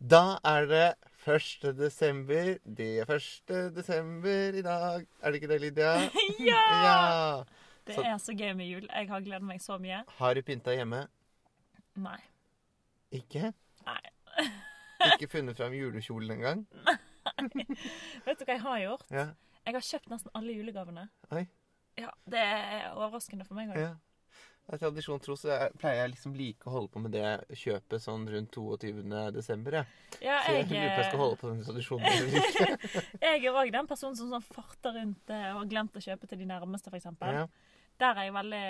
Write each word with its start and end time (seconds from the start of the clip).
Da 0.00 0.38
er 0.44 0.66
det 0.66 0.94
1. 1.28 1.74
desember. 1.76 2.56
Det 2.64 2.88
er 3.02 3.10
1. 3.14 3.74
desember 3.76 4.56
i 4.56 4.62
dag. 4.62 5.06
Er 5.22 5.30
det 5.30 5.34
ikke 5.42 5.48
det, 5.52 5.60
Lydia? 5.60 5.90
Ja! 6.50 6.62
ja! 6.84 7.42
Det 7.86 7.94
Så- 7.94 8.02
er 8.04 8.16
så 8.18 8.32
gøy 8.36 8.52
med 8.54 8.66
jul. 8.70 8.86
Jeg 8.92 9.08
har 9.08 9.20
gledet 9.20 9.42
meg 9.42 9.60
så 9.60 9.78
mye. 9.78 10.02
Har 10.18 10.34
du 10.34 10.42
pynta 10.42 10.72
hjemme? 10.76 11.06
Nei. 11.96 12.18
Ikke? 13.12 13.52
Nei. 13.86 14.00
Ikke 15.12 15.28
funnet 15.32 15.56
fram 15.56 15.72
julekjolen 15.74 16.30
engang? 16.36 16.66
Nei. 16.86 16.96
Vet 18.24 18.38
du 18.40 18.44
hva 18.44 18.54
jeg 18.54 18.60
har 18.62 18.78
gjort? 18.84 19.04
Ja. 19.10 19.26
Jeg 19.66 19.74
har 19.76 19.84
kjøpt 19.84 20.10
nesten 20.12 20.30
alle 20.34 20.52
julegavene. 20.56 21.08
Oi. 21.32 21.44
Ja, 21.98 22.08
Det 22.30 22.38
er 22.40 22.92
overraskende 22.94 23.44
for 23.44 23.54
meg 23.58 23.72
òg. 23.74 23.80
ja. 23.80 23.90
Tradisjon 24.78 25.20
tro 25.22 25.34
så 25.38 25.48
jeg, 25.50 25.72
pleier 25.80 26.02
jeg 26.04 26.12
liksom 26.12 26.34
like 26.38 26.68
å 26.68 26.74
holde 26.74 26.92
på 26.94 27.02
med 27.02 27.14
det 27.16 27.56
kjøpet 27.58 28.02
sånn 28.04 28.26
rundt 28.30 28.54
22. 28.54 28.92
desember. 29.34 29.80
Jeg. 29.80 29.86
Ja, 30.22 30.36
Så 30.44 30.52
jeg 30.54 30.60
jeg, 30.60 30.68
lurer 30.70 30.92
på 30.94 31.00
jeg 31.00 31.08
skal 31.08 31.22
holde 31.24 31.38
på 31.40 31.50
den 31.50 31.64
tradisjonen. 31.66 32.06
jeg 33.24 33.40
er 33.40 33.58
òg 33.62 33.72
den 33.74 33.90
personen 33.90 34.18
som 34.18 34.30
sånn 34.30 34.46
farter 34.46 34.94
rundt 35.00 35.32
eh, 35.34 35.48
og 35.54 35.62
har 35.62 35.70
glemt 35.72 35.98
å 35.98 36.04
kjøpe 36.04 36.30
til 36.30 36.42
de 36.42 36.50
nærmeste, 36.50 36.92
f.eks. 36.92 37.10
Ja. 37.20 37.46
Der 38.00 38.20
er 38.20 38.28
jeg 38.28 38.36
veldig 38.36 38.66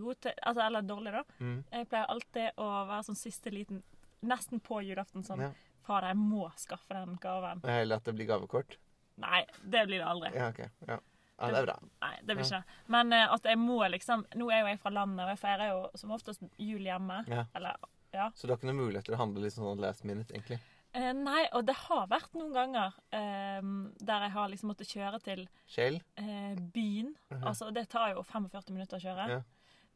god 0.00 0.20
til 0.24 0.36
Altså, 0.38 0.60
eller 0.66 0.86
dårlig, 0.88 1.16
da. 1.18 1.24
Mm. 1.40 1.58
Jeg 1.72 1.88
pleier 1.90 2.14
alltid 2.14 2.62
å 2.62 2.68
være 2.92 3.02
sånn 3.10 3.18
siste 3.20 3.52
liten 3.52 3.82
Nesten 4.20 4.60
på 4.60 4.82
julaften 4.84 5.24
sånn 5.24 5.46
Ja. 5.46 5.50
Fader, 5.86 6.10
jeg 6.12 6.20
må 6.20 6.44
skaffe 6.60 6.92
den 6.92 7.16
gaven. 7.22 7.62
Eller 7.64 7.96
at 7.96 8.04
det 8.04 8.12
blir 8.14 8.28
gavekort. 8.28 8.76
Nei, 9.20 9.40
det 9.64 9.86
blir 9.88 10.02
det 10.02 10.06
aldri. 10.06 10.30
Ja, 10.36 10.50
ok. 10.52 10.60
Ja. 10.88 10.98
Ja, 11.40 11.50
det 11.54 11.58
er 11.62 11.66
bra. 11.66 11.76
Nei, 12.02 12.12
det 12.22 12.36
blir 12.36 12.44
ikke 12.44 12.60
det. 12.60 12.74
Men 12.96 13.12
uh, 13.12 13.34
at 13.34 13.44
jeg 13.44 13.58
må 13.58 13.78
liksom 13.90 14.26
Nå 14.36 14.50
er 14.50 14.60
jo 14.60 14.66
jeg 14.72 14.80
fra 14.82 14.90
landet, 14.90 15.24
og 15.24 15.30
jeg 15.34 15.38
feirer 15.38 15.70
jo 15.72 15.90
som 15.94 16.10
oftest 16.16 16.42
jul 16.58 16.84
hjemme. 16.86 17.24
Ja. 17.28 17.44
Eller 17.54 17.76
ja. 18.12 18.30
Så 18.34 18.46
du 18.46 18.52
har 18.52 18.58
ikke 18.58 18.66
noen 18.70 18.82
mulighet 18.84 19.04
til 19.06 19.14
å 19.14 19.20
handle 19.22 19.42
litt 19.44 19.54
sånn 19.54 19.78
last 19.80 20.04
minute, 20.04 20.34
egentlig? 20.34 20.58
Uh, 20.96 21.12
nei, 21.14 21.44
og 21.54 21.62
det 21.68 21.76
har 21.86 22.08
vært 22.10 22.32
noen 22.34 22.50
ganger 22.52 22.96
uh, 23.14 23.62
der 24.02 24.24
jeg 24.26 24.32
har 24.34 24.48
liksom 24.50 24.72
måttet 24.72 24.90
kjøre 24.90 25.20
til 25.22 25.44
Kjell? 25.70 26.00
eh, 26.18 26.56
byen. 26.74 27.14
-huh. 27.30 27.46
Altså, 27.46 27.70
det 27.70 27.88
tar 27.88 28.10
jo 28.14 28.22
45 28.22 28.72
minutter 28.74 28.96
å 28.96 29.00
kjøre. 29.00 29.28
Ja. 29.30 29.40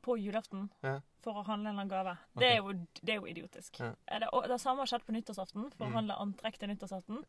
På 0.04 0.18
julaften. 0.18 0.68
Ja. 0.82 1.00
For 1.24 1.32
å 1.32 1.42
handle 1.46 1.70
en 1.70 1.78
eller 1.78 1.82
annen 1.82 1.88
gave. 2.04 2.16
Det, 2.38 2.46
er 2.52 2.56
jo, 2.56 2.72
det 3.02 3.12
er 3.12 3.16
jo 3.16 3.26
idiotisk. 3.26 3.80
Ja. 3.80 3.92
Det, 4.20 4.28
og 4.32 4.48
det 4.48 4.60
samme 4.60 4.80
har 4.82 4.86
skjedd 4.86 5.04
på 5.06 5.12
nyttårsaften. 5.12 5.70
For 5.72 5.86
Mm. 5.86 5.92
å 5.92 5.94
handle 5.96 6.14
antrekk 6.14 6.58
til 6.58 6.68
nyttårsaften. 6.68 7.24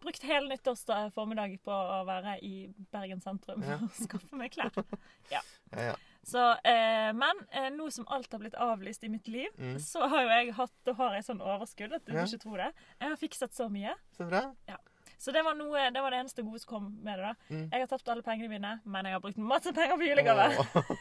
Brukt 0.00 0.22
hele 0.22 0.48
nyttårsdag 0.52 1.10
formiddag 1.14 1.56
på 1.66 1.72
å 1.74 2.02
være 2.06 2.36
i 2.46 2.68
Bergen 2.92 3.20
sentrum 3.24 3.62
Ja. 3.66 3.78
å 3.82 3.88
skaffe 3.98 4.36
meg 4.38 4.52
klær. 4.54 4.72
Ja, 5.32 5.40
ja. 5.76 5.94
Så, 6.28 6.42
eh, 6.64 7.12
men 7.16 7.40
eh, 7.50 7.70
nå 7.72 7.88
som 7.92 8.04
alt 8.12 8.30
har 8.32 8.38
blitt 8.42 8.54
avlyst 8.54 9.04
i 9.04 9.08
mitt 9.08 9.26
liv, 9.28 9.48
Mm. 9.58 9.78
så 9.80 10.06
har 10.08 10.22
jo 10.22 10.28
jeg 10.28 10.52
hatt 10.54 10.88
og 10.92 10.96
har 10.96 11.14
jeg 11.14 11.24
sånn 11.24 11.40
overskudd 11.40 11.92
at 11.94 12.04
du 12.04 12.12
ikke 12.12 12.38
tror 12.42 12.56
det. 12.58 12.72
Jeg 13.00 13.08
har 13.08 13.16
fikset 13.16 13.54
så 13.56 13.68
mye. 13.72 13.94
Så 14.16 14.28
bra. 14.28 14.52
Så 15.18 15.32
det 15.34 15.42
var, 15.42 15.54
noe, 15.58 15.90
det 15.90 15.98
var 16.00 16.10
det 16.14 16.18
eneste 16.20 16.44
gode 16.46 16.60
som 16.60 16.68
kom 16.68 16.84
med 17.02 17.18
det. 17.18 17.24
da. 17.26 17.34
Mm. 17.50 17.70
Jeg 17.72 17.80
har 17.80 17.86
tapt 17.90 18.08
alle 18.08 18.22
pengene 18.22 18.48
mine, 18.52 18.80
men 18.84 19.04
jeg 19.04 19.12
har 19.16 19.20
brukt 19.24 19.36
masse 19.38 19.72
penger 19.74 19.96
på 19.98 20.06
julegave. 20.06 20.44
Oh. 20.60 20.92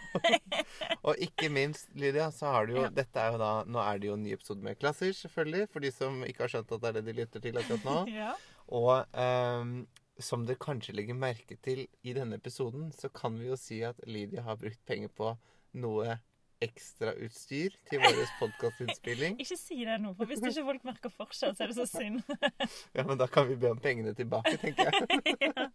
og 1.11 1.20
ikke 1.22 1.52
minst, 1.54 1.92
Lydia, 1.94 2.32
så 2.34 2.50
har 2.52 2.66
du 2.66 2.73
jo 2.80 2.82
Ja. 2.88 2.89
Dette 2.89 3.16
er 3.22 3.32
jo 3.36 3.38
da 3.38 3.52
Nå 3.67 3.78
er 3.84 4.00
det 4.00 4.08
jo 4.09 4.14
en 4.17 4.23
ny 4.23 4.34
episode 4.34 4.64
med 4.64 4.80
Klasser, 4.80 5.14
selvfølgelig, 5.14 5.67
for 5.70 5.80
de 5.86 5.92
som 5.94 6.23
ikke 6.26 6.48
har 6.48 6.48
skjønt 6.56 6.72
at 6.72 6.82
det 6.82 6.89
er 6.89 6.98
det 6.98 7.06
de 7.11 7.14
lytter 7.22 7.39
til 7.45 7.59
akkurat 7.61 7.86
nå. 7.86 7.98
ja. 8.23 8.34
Og 8.68 9.06
ehm, 9.16 9.76
som 10.20 10.46
dere 10.48 10.60
kanskje 10.60 10.96
legger 10.98 11.18
merke 11.18 11.58
til 11.64 11.86
i 12.04 12.14
denne 12.18 12.40
episoden, 12.42 12.90
så 12.96 13.10
kan 13.14 13.38
vi 13.40 13.52
jo 13.52 13.60
si 13.60 13.82
at 13.86 14.00
Lydia 14.08 14.44
har 14.48 14.58
brukt 14.60 14.82
penger 14.90 15.14
på 15.14 15.36
noe 15.78 16.18
ekstrautstyr 16.66 17.76
til 17.90 18.02
vår 18.02 18.23
podkastinnspilling. 18.40 19.38
Ikke 19.44 19.58
si 19.60 19.78
det 19.86 20.00
nå, 20.02 20.14
for 20.18 20.30
hvis 20.30 20.42
ikke 20.42 20.64
folk 20.66 20.88
merker 20.90 21.14
forskjell, 21.14 21.54
så 21.54 21.66
er 21.66 21.73
det 21.73 21.78
så 21.78 21.86
synd. 21.90 22.23
Ja, 22.98 23.04
men 23.06 23.20
da 23.20 23.28
kan 23.30 23.45
vi 23.50 23.56
be 23.62 23.70
om 23.70 23.80
pengene 23.82 24.14
tilbake, 24.18 24.56
tenker 24.62 24.90
jeg. 24.90 25.36
ja. 25.45 25.68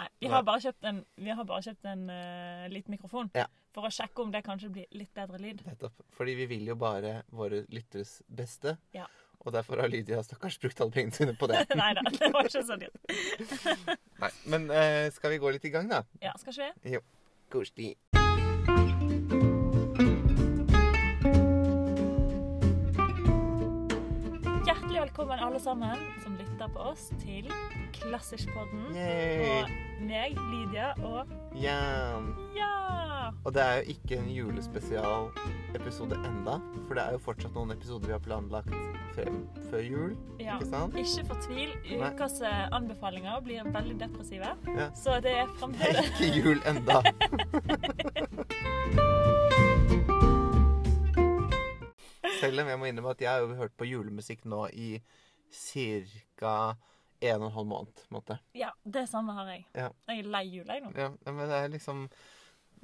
Nei, 0.00 0.08
vi 0.18 0.30
har 0.32 0.42
bare 0.46 0.62
kjøpt 0.64 0.88
en, 0.90 1.02
vi 1.22 1.34
har 1.38 1.46
bare 1.46 1.62
kjøpt 1.68 1.90
en 1.92 2.06
uh, 2.10 2.66
liten 2.72 2.96
mikrofon 2.96 3.30
Ja. 3.38 3.46
for 3.74 3.86
å 3.86 3.92
sjekke 3.94 4.24
om 4.24 4.32
det 4.34 4.42
kanskje 4.46 4.72
blir 4.74 4.98
litt 4.98 5.12
bedre 5.14 5.38
lyd. 5.42 5.62
Nettopp. 5.68 6.02
Fordi 6.18 6.34
vi 6.42 6.48
vil 6.50 6.66
jo 6.72 6.78
bare 6.80 7.20
våre 7.30 7.62
lytteres 7.70 8.18
beste. 8.26 8.74
Ja. 8.96 9.06
Og 9.42 9.52
derfor 9.54 9.82
har 9.82 9.90
Lydia 9.90 10.22
stakkars 10.22 10.58
brukt 10.62 10.80
alle 10.84 10.94
pengene 10.94 11.16
sine 11.16 11.34
på 11.38 11.48
det. 11.50 11.64
Nei 11.82 11.90
da, 11.98 12.06
det 12.14 12.30
var 12.34 12.46
ikke 12.46 12.62
sånn. 12.68 12.86
Nei, 14.22 14.32
Men 14.54 14.70
eh, 14.70 15.08
skal 15.14 15.34
vi 15.34 15.42
gå 15.42 15.54
litt 15.56 15.66
i 15.66 15.74
gang, 15.74 15.90
da? 15.90 16.04
Ja, 16.22 16.36
skal 16.38 16.54
ikke 16.54 16.72
vi? 16.86 17.02
Koselig. 17.52 17.94
Velkommen 25.12 25.38
alle 25.38 25.60
sammen 25.60 25.96
som 26.24 26.36
lytter 26.38 26.68
på 26.72 26.78
oss 26.88 27.10
til 27.20 27.50
Klassiskpodden. 27.92 28.94
Yay. 28.96 29.44
Og 29.60 29.68
meg, 30.08 30.38
Lydia, 30.48 30.92
og 31.04 31.26
Jan. 31.60 32.30
ja! 32.56 33.28
Og 33.44 33.52
det 33.54 33.62
er 33.62 33.74
jo 33.76 33.82
ikke 33.92 34.16
en 34.22 34.30
julespesialepisode 34.32 36.16
enda, 36.16 36.56
for 36.86 36.94
det 36.96 37.04
er 37.04 37.12
jo 37.12 37.20
fortsatt 37.26 37.52
noen 37.54 37.74
episoder 37.76 38.08
vi 38.08 38.16
har 38.16 38.24
planlagt 38.24 38.72
frem 39.12 39.42
før 39.68 39.84
jul. 39.84 40.16
ja. 40.40 40.56
Ikke 40.56 40.70
sant? 40.72 40.96
Ikke 40.96 41.28
fortvil. 41.28 41.76
Ukas 42.00 42.40
eh, 42.40 42.66
anbefalinger 42.72 43.40
blir 43.44 43.68
veldig 43.68 44.00
depressive. 44.00 44.56
Ja. 44.78 44.88
Så 44.96 45.20
det 45.20 45.36
er 45.36 45.46
Det 45.46 45.52
er 45.52 45.56
fremdeles 45.60 46.06
ikke 46.08 46.28
jul 46.40 46.58
enda. 46.72 47.02
Selv 52.42 52.62
om 52.64 52.68
jeg 52.72 52.78
må 52.82 52.88
innrømme 52.90 53.14
at 53.14 53.22
jeg 53.24 53.30
har 53.30 53.40
jo 53.46 53.54
hørt 53.58 53.76
på 53.78 53.86
julemusikk 53.88 54.44
nå 54.50 54.66
i 54.74 54.90
ca. 55.52 56.76
en 57.22 57.42
og 57.42 57.48
en 57.48 57.54
halv 57.56 57.66
måned. 57.70 58.04
måte. 58.10 58.38
Ja, 58.58 58.70
det 58.84 59.06
samme 59.08 59.32
har 59.36 59.46
jeg. 59.52 59.66
Ja. 59.78 59.90
Jeg 60.08 60.24
er 60.24 60.30
lei 60.34 60.44
jula, 60.50 60.74
jeg 60.78 60.82
nå. 60.88 60.92
Ja, 60.98 61.10
men 61.30 61.44
det 61.48 61.58
er 61.64 61.68
liksom 61.78 62.08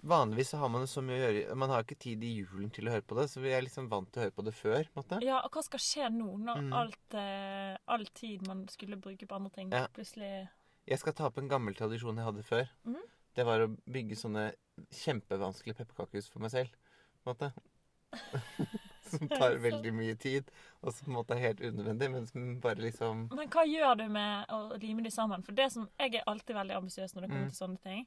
Vanligvis 0.06 0.52
så 0.52 0.58
har 0.60 0.69
man 0.70 0.84
så 0.86 1.02
mye 1.02 1.16
å 1.19 1.30
gjøre 1.34 1.54
Man 1.58 1.70
har 1.74 1.82
ikke 1.82 1.96
tid 1.98 2.22
i 2.22 2.28
julen 2.38 2.69
til 2.70 2.86
å 2.86 2.92
høre 2.92 3.02
på 3.02 3.16
det, 3.19 3.24
så 3.32 3.41
vi 3.42 3.50
er 3.50 3.64
liksom 3.66 3.88
vant 3.91 4.06
til 4.14 4.20
å 4.20 4.24
høre 4.28 4.34
på 4.36 4.44
det 4.46 4.52
før. 4.54 4.86
Måtte. 4.94 5.19
Ja, 5.26 5.41
og 5.42 5.50
hva 5.56 5.62
skal 5.66 5.80
skje 5.82 6.06
nå, 6.14 6.28
når 6.38 6.60
Mm. 6.62 6.72
alt, 6.72 7.14
eh, 7.19 7.76
all 7.88 8.04
tid 8.14 8.46
man 8.46 8.69
skulle 8.69 8.94
bruke 8.96 9.26
på 9.26 9.34
andre 9.34 9.50
ting, 9.50 9.70
Ja. 9.72 9.88
plutselig 9.88 10.48
Jeg 10.86 10.98
skal 11.00 11.12
ta 11.14 11.26
opp 11.26 11.38
en 11.38 11.48
gammel 11.48 11.75
tradisjon 11.75 12.14
jeg 12.14 12.25
hadde 12.25 12.44
før. 12.46 12.69
Mm. 12.86 13.02
Det 13.34 13.44
var 13.44 13.58
å 13.66 13.76
bygge 13.90 14.14
sånne 14.16 14.54
kjempevanskelige 14.92 15.76
pepperkakehus 15.82 16.30
for 16.30 16.38
meg 16.38 16.50
selv. 16.52 16.70
på 17.26 17.30
en 17.30 17.34
måte. 17.34 17.52
som 19.19 19.28
tar 19.28 19.56
veldig 19.58 19.92
mye 19.94 20.14
tid, 20.19 20.50
og 20.82 20.92
som 20.92 21.04
på 21.06 21.10
en 21.10 21.16
måte 21.19 21.36
er 21.36 21.42
helt 21.46 21.60
unødvendig, 21.60 22.10
men 22.12 22.26
som 22.26 22.60
bare 22.60 22.76
liksom 22.84 23.28
Men 23.34 23.48
hva 23.48 23.64
gjør 23.66 23.96
du 23.98 24.08
med 24.08 24.46
å 24.48 24.78
lime 24.80 25.02
de 25.02 25.10
sammen? 25.10 25.42
For 25.44 25.52
det 25.52 25.70
som, 25.72 25.88
Jeg 25.98 26.14
er 26.14 26.24
alltid 26.26 26.54
veldig 26.56 26.76
ambisiøs 26.76 27.14
når 27.14 27.20
det 27.26 27.30
kommer 27.30 27.44
Mm. 27.46 27.50
til 27.50 27.66
sånne 27.66 27.80
ting. 27.82 28.06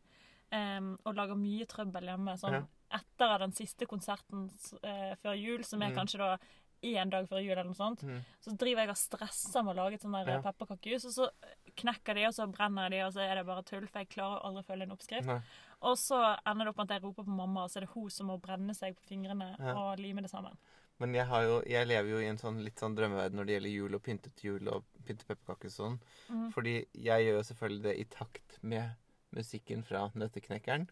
Um, 0.53 0.97
og 1.06 1.16
lager 1.16 1.35
mye 1.39 1.66
trøbbel 1.66 2.03
hjemme. 2.09 2.34
Sånn 2.38 2.51
Ja. 2.53 2.63
etter 2.91 3.38
den 3.39 3.51
siste 3.53 3.85
konserten 3.88 4.50
eh, 4.84 5.16
før 5.23 5.34
jul, 5.39 5.63
som 5.63 5.81
er 5.81 5.91
Mm. 5.91 5.95
kanskje 5.95 6.17
da 6.17 6.38
én 6.84 7.09
dag 7.12 7.28
før 7.29 7.39
jul, 7.44 7.51
eller 7.51 7.63
noe 7.69 7.75
sånt, 7.78 8.01
mm, 8.03 8.19
så 8.41 8.57
driver 8.57 8.81
jeg 8.81 8.89
og 8.89 8.97
stresser 8.97 9.63
med 9.63 9.75
å 9.75 9.78
lage 9.78 9.94
et 9.94 10.01
sånt 10.01 10.25
der 10.25 10.33
Ja. 10.33 10.41
pepperkakehus, 10.41 11.06
og 11.06 11.12
så 11.13 11.29
knekker 11.78 12.16
de, 12.16 12.25
og 12.25 12.33
så 12.33 12.47
brenner 12.51 12.89
de, 12.89 13.01
og 13.06 13.13
så 13.13 13.19
er 13.22 13.35
det 13.35 13.45
bare 13.45 13.63
tull, 13.63 13.85
for 13.88 14.00
jeg 14.00 14.09
klarer 14.09 14.41
aldri 14.44 14.63
å 14.63 14.66
følge 14.66 14.81
en 14.83 14.91
oppskrift. 14.97 15.25
nei. 15.28 15.39
Og 15.83 15.95
så 15.97 16.38
ender 16.45 16.66
det 16.66 16.69
opp 16.69 16.78
med 16.78 16.91
at 16.91 16.95
jeg 17.01 17.03
roper 17.03 17.23
på 17.23 17.28
mamma, 17.38 17.63
og 17.63 17.69
så 17.69 17.78
er 17.78 17.81
det 17.85 17.89
hun 17.94 18.09
som 18.09 18.28
må 18.28 18.41
brenne 18.41 18.75
seg 18.75 18.95
på 18.97 19.03
fingrene 19.07 19.56
Ja. 19.59 19.73
og 19.78 20.00
lime 20.00 20.22
det 20.22 20.31
sammen. 20.31 20.57
Men 21.01 21.16
jeg, 21.17 21.25
har 21.31 21.41
jo, 21.47 21.56
jeg 21.66 21.88
lever 21.89 22.09
jo 22.13 22.19
i 22.22 22.29
en 22.29 22.38
sånn 22.38 22.59
litt 22.62 22.81
sånn 22.81 22.95
drømmeverden 22.97 23.39
når 23.39 23.47
det 23.47 23.56
gjelder 23.56 23.73
jul 23.73 23.97
og 23.97 24.03
pyntet 24.06 24.44
jul 24.45 24.67
og 24.69 24.85
pyntet 25.07 25.25
pepperkaker 25.25 25.72
og 25.72 25.73
sånn. 25.73 25.95
Mm. 26.29 26.47
Fordi 26.53 26.75
jeg 26.94 27.25
gjør 27.25 27.39
jo 27.39 27.47
selvfølgelig 27.50 27.84
det 27.88 27.95
i 27.97 28.09
takt 28.13 28.57
med 28.62 28.85
musikken 29.35 29.81
fra 29.88 30.01
Nøtteknekkeren. 30.13 30.85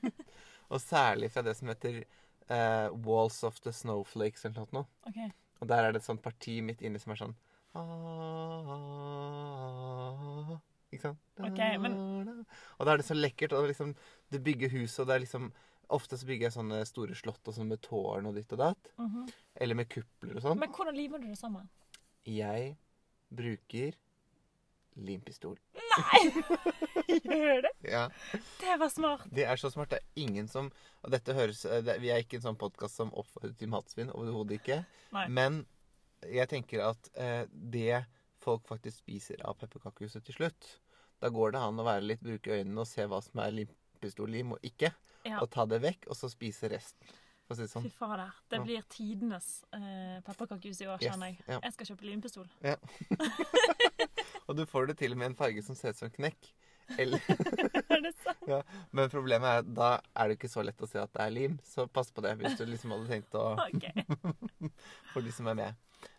og 0.72 0.78
særlig 0.82 1.30
fra 1.34 1.42
det 1.46 1.54
som 1.58 1.70
heter 1.70 1.94
uh, 2.50 2.88
Walls 3.06 3.38
of 3.46 3.60
the 3.62 3.72
Snowflakes 3.72 4.44
eller 4.48 4.66
noe. 4.74 4.86
Okay. 5.08 5.30
Og 5.60 5.70
der 5.70 5.80
er 5.84 5.90
det 5.92 6.00
et 6.02 6.08
sånt 6.08 6.24
parti 6.24 6.58
midt 6.64 6.82
inni 6.84 6.98
som 7.00 7.12
er 7.14 7.18
sånn 7.22 7.36
ah, 7.76 7.80
Ikke 10.92 11.04
sant? 11.08 11.20
Okay, 11.48 11.78
men- 11.80 11.96
Og 12.78 12.82
da 12.84 12.92
er 12.92 12.96
det 13.00 13.06
så 13.08 13.16
lekkert, 13.16 13.52
og 13.56 13.68
liksom 13.70 13.94
Du 14.32 14.38
bygger 14.38 14.68
huset, 14.70 15.00
og 15.00 15.06
det 15.08 15.14
er 15.14 15.24
liksom 15.24 15.52
Ofte 15.94 16.18
så 16.18 16.26
bygger 16.26 16.48
jeg 16.48 16.56
sånne 16.56 16.80
store 16.88 17.14
slott 17.18 17.46
og 17.46 17.54
sånn 17.54 17.68
med 17.70 17.82
tårn 17.84 18.26
og 18.26 18.34
ditt 18.38 18.52
og 18.56 18.62
datt. 18.64 18.90
Mhm. 18.98 19.28
Eller 19.62 19.78
med 19.78 19.88
kupler 19.92 20.36
og 20.36 20.42
sånn. 20.42 20.58
Men 20.58 20.72
hvordan 20.74 20.96
limer 20.96 21.22
du 21.22 21.28
det 21.30 21.38
sammen? 21.38 21.68
Jeg 22.26 22.74
bruker 23.30 23.94
limpistol. 24.96 25.56
Nei! 25.76 26.22
Gjør 27.26 27.62
det? 27.66 27.72
Ja. 27.86 28.06
Det 28.60 28.76
var 28.80 28.90
smart. 28.92 29.26
Det 29.32 29.44
er 29.46 29.60
så 29.60 29.70
smart. 29.72 29.92
Det 29.92 30.00
er 30.00 30.24
ingen 30.24 30.48
som 30.48 30.70
Og 31.04 31.12
dette 31.12 31.34
høres 31.36 31.62
eh, 31.68 31.82
det, 31.84 31.98
Vi 32.02 32.10
er 32.12 32.24
ikke 32.24 32.40
en 32.40 32.46
sånn 32.48 32.58
podkast 32.58 32.98
som 32.98 33.12
oppfordrer 33.14 33.54
til 33.60 33.70
matsvinn. 33.72 34.10
Overhodet 34.16 34.58
ikke. 34.60 34.80
Nei. 35.14 35.26
Men 35.28 35.62
jeg 36.32 36.48
tenker 36.50 36.82
at 36.88 37.10
eh, 37.14 37.44
det 37.52 38.02
folk 38.42 38.66
faktisk 38.68 39.04
spiser 39.04 39.42
av 39.46 39.56
pepperkakehuset 39.60 40.24
til 40.26 40.36
slutt 40.38 40.68
Da 41.22 41.30
går 41.32 41.54
det 41.54 41.62
an 41.62 41.80
å 41.82 41.86
være 41.86 42.06
litt 42.06 42.24
bruke 42.24 42.56
øynene 42.56 42.82
og 42.82 42.88
se 42.88 43.06
hva 43.08 43.20
som 43.24 43.40
er 43.44 43.54
limpistollim 43.60 44.56
og 44.56 44.66
ikke. 44.66 44.90
Ja. 45.26 45.40
Og 45.42 45.50
ta 45.50 45.64
det 45.66 45.80
vekk, 45.82 46.06
og 46.10 46.16
så 46.18 46.30
spise 46.32 46.70
resten. 46.72 47.08
for 47.46 47.54
å 47.54 47.56
si 47.58 47.62
det 47.66 47.70
sånn. 47.70 47.84
Fy 47.86 47.90
fader. 47.94 48.32
Det 48.50 48.58
Ja. 48.58 48.64
blir 48.64 48.82
tidenes 48.90 49.48
eh, 49.72 50.16
pepperkakehus 50.26 50.80
i 50.82 50.86
år, 50.90 50.98
kjenner 50.98 51.26
jeg. 51.30 51.38
ja. 51.46 51.60
Jeg 51.62 51.72
skal 51.76 51.86
kjøpe 51.92 52.08
limpistol. 52.08 52.48
Og 54.48 54.56
du 54.56 54.64
får 54.66 54.86
det 54.90 54.96
til 54.98 55.14
med 55.18 55.32
en 55.32 55.34
farge 55.38 55.62
som 55.66 55.74
ser 55.78 55.94
ut 55.94 55.98
som 56.00 56.10
knekk. 56.10 56.52
Eller, 57.02 57.18
er 57.90 58.02
det 58.04 58.12
sant? 58.22 58.44
men 58.94 59.08
problemet 59.10 59.48
er 59.50 59.62
at 59.64 59.70
da 59.74 59.88
er 60.14 60.28
det 60.30 60.36
ikke 60.38 60.50
så 60.52 60.62
lett 60.62 60.82
å 60.82 60.86
se 60.86 61.00
at 61.02 61.10
det 61.16 61.22
er 61.24 61.32
lim, 61.34 61.56
så 61.66 61.88
pass 61.90 62.12
på 62.14 62.22
det 62.22 62.36
hvis 62.38 62.54
du 62.60 62.62
liksom 62.68 62.92
hadde 62.94 63.08
tenkt 63.10 63.34
å. 63.34 63.56
For 65.12 65.20
de 65.26 65.32
som 65.34 65.48
er 65.50 65.58
med. 65.58 65.74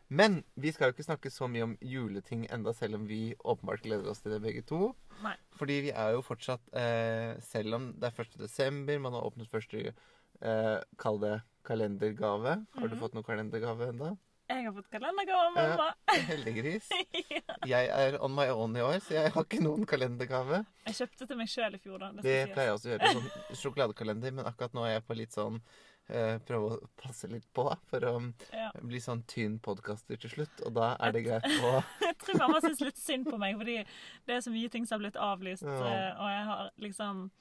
Men 0.10 0.44
vi 0.56 0.72
skal 0.72 0.88
jo 0.90 0.96
ikke 0.96 1.04
snakke 1.08 1.30
så 1.34 1.48
mye 1.52 1.64
om 1.68 1.78
juleting 1.84 2.46
enda, 2.54 2.72
selv 2.74 2.96
om 2.96 3.08
vi 3.10 3.34
åpenbart 3.44 3.82
gleder 3.84 4.08
oss 4.10 4.22
til 4.24 4.32
det 4.32 4.42
begge 4.42 4.62
to. 4.64 4.94
Nei. 5.24 5.34
Fordi 5.60 5.80
vi 5.88 5.92
er 5.92 6.14
jo 6.14 6.22
fortsatt 6.22 6.62
eh, 6.78 7.34
Selv 7.42 7.74
om 7.76 7.88
det 8.00 8.12
er 8.12 8.22
1. 8.24 8.38
desember, 8.40 9.00
man 9.02 9.14
har 9.18 9.26
åpnet 9.26 9.50
første 9.50 9.82
eh, 9.90 10.78
Kall 11.02 11.20
det 11.20 11.42
kalendergave. 11.68 12.54
Har 12.78 12.88
du 12.88 12.96
Mhm. 12.96 13.00
fått 13.02 13.14
noen 13.18 13.24
kalendergave 13.28 13.90
enda? 13.90 14.18
Jeg 14.48 14.64
har 14.64 14.72
fått 14.72 14.90
kalendergave 14.90 15.42
av 15.50 15.54
mamma. 15.58 15.88
Heldiggris. 16.30 16.88
Jeg 17.68 17.90
er 17.92 18.16
on 18.24 18.32
my 18.32 18.46
own 18.48 18.78
i 18.78 18.80
år, 18.80 19.02
så 19.04 19.18
jeg 19.18 19.32
har 19.34 19.44
ikke 19.44 19.60
noen 19.60 19.84
kalendergave. 19.86 20.62
Jeg 20.88 20.96
kjøpte 21.02 21.28
til 21.28 21.36
meg 21.42 21.50
sjøl 21.52 21.76
i 21.76 21.80
fjor, 21.84 21.98
da. 22.00 22.12
Det, 22.16 22.24
Det 22.24 22.54
pleier 22.54 22.70
jeg 22.70 22.78
også 22.78 22.88
å 22.88 22.94
gjøre. 22.94 23.12
Sånn 23.18 23.58
sjokoladekalender. 23.60 24.32
Men 24.38 24.46
akkurat 24.48 24.72
nå 24.78 24.86
er 24.88 24.94
jeg 24.94 25.04
på 25.10 25.18
litt 25.20 25.36
sånn 25.36 25.60
eh, 25.60 25.97
Prøve 26.08 26.70
å 26.78 26.88
passe 26.96 27.28
litt 27.28 27.46
på 27.54 27.66
for 27.90 28.00
å 28.08 28.14
Ja. 28.54 28.72
bli 28.82 29.00
sånn 29.04 29.24
tynn 29.28 29.60
podkaster 29.60 30.16
til 30.18 30.30
slutt. 30.30 30.62
Og 30.66 30.74
da 30.74 30.96
er 31.00 31.12
det 31.12 31.26
greit 31.26 31.44
å 31.44 31.84
Jeg 32.08 32.18
tror 32.24 32.38
mamma 32.40 32.62
syns 32.64 32.80
litt 32.82 32.98
synd 32.98 33.26
på 33.28 33.38
meg, 33.38 33.58
fordi 33.58 33.78
det 34.26 34.36
er 34.38 34.40
så 34.46 34.52
mye 34.54 34.70
ting 34.72 34.86
som 34.88 34.98
har 35.02 35.04
blitt 35.10 35.20
avlyst. 35.20 35.64
Ja. 35.64 35.88
eh, 35.92 36.12
Og 36.16 36.30
jeg 36.32 36.46
har 36.52 36.72
liksom 36.80 37.32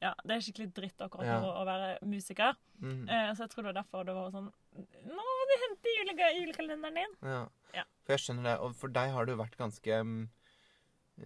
Ja, 0.00 0.12
det 0.24 0.30
er 0.36 0.40
skikkelig 0.46 0.72
dritt 0.74 1.00
akkurat 1.02 1.26
Ja. 1.26 1.40
nå 1.42 1.50
å 1.52 1.64
være 1.66 1.98
musiker. 2.06 2.54
mm, 2.80 3.08
Eh, 3.10 3.32
Så 3.34 3.42
jeg 3.44 3.50
tror 3.50 3.62
det 3.64 3.74
var 3.74 3.82
derfor 3.82 4.04
det 4.06 4.14
var 4.14 4.30
sånn 4.30 4.52
Nå 4.78 5.14
må 5.20 5.46
du 5.50 5.54
hente 5.66 5.88
julega- 5.98 6.34
julekalenderen 6.38 6.94
din. 6.94 7.16
ja. 7.22 7.48
Ja. 7.74 7.82
For 8.06 8.12
jeg 8.14 8.20
skjønner 8.20 8.42
det. 8.44 8.60
Og 8.60 8.74
for 8.76 8.88
deg 8.88 9.10
har 9.10 9.26
det 9.26 9.36
jo 9.36 9.42
vært 9.44 9.56
ganske 9.58 10.28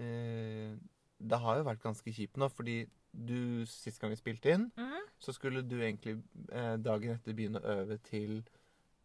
eh, 0.00 0.74
Det 1.22 1.38
har 1.38 1.56
jo 1.60 1.64
vært 1.68 1.82
ganske 1.84 2.10
kjipt 2.12 2.36
nå, 2.40 2.48
fordi 2.50 2.88
du 3.12 3.66
sist 3.66 4.00
gang 4.00 4.10
vi 4.10 4.16
spilte 4.16 4.50
inn, 4.54 4.70
Mm. 4.76 5.00
så 5.18 5.32
skulle 5.32 5.62
du 5.62 5.76
egentlig 5.80 6.22
eh, 6.52 6.76
dagen 6.76 7.10
etter 7.14 7.32
begynne 7.34 7.60
å 7.60 7.76
øve 7.82 7.98
til 8.02 8.42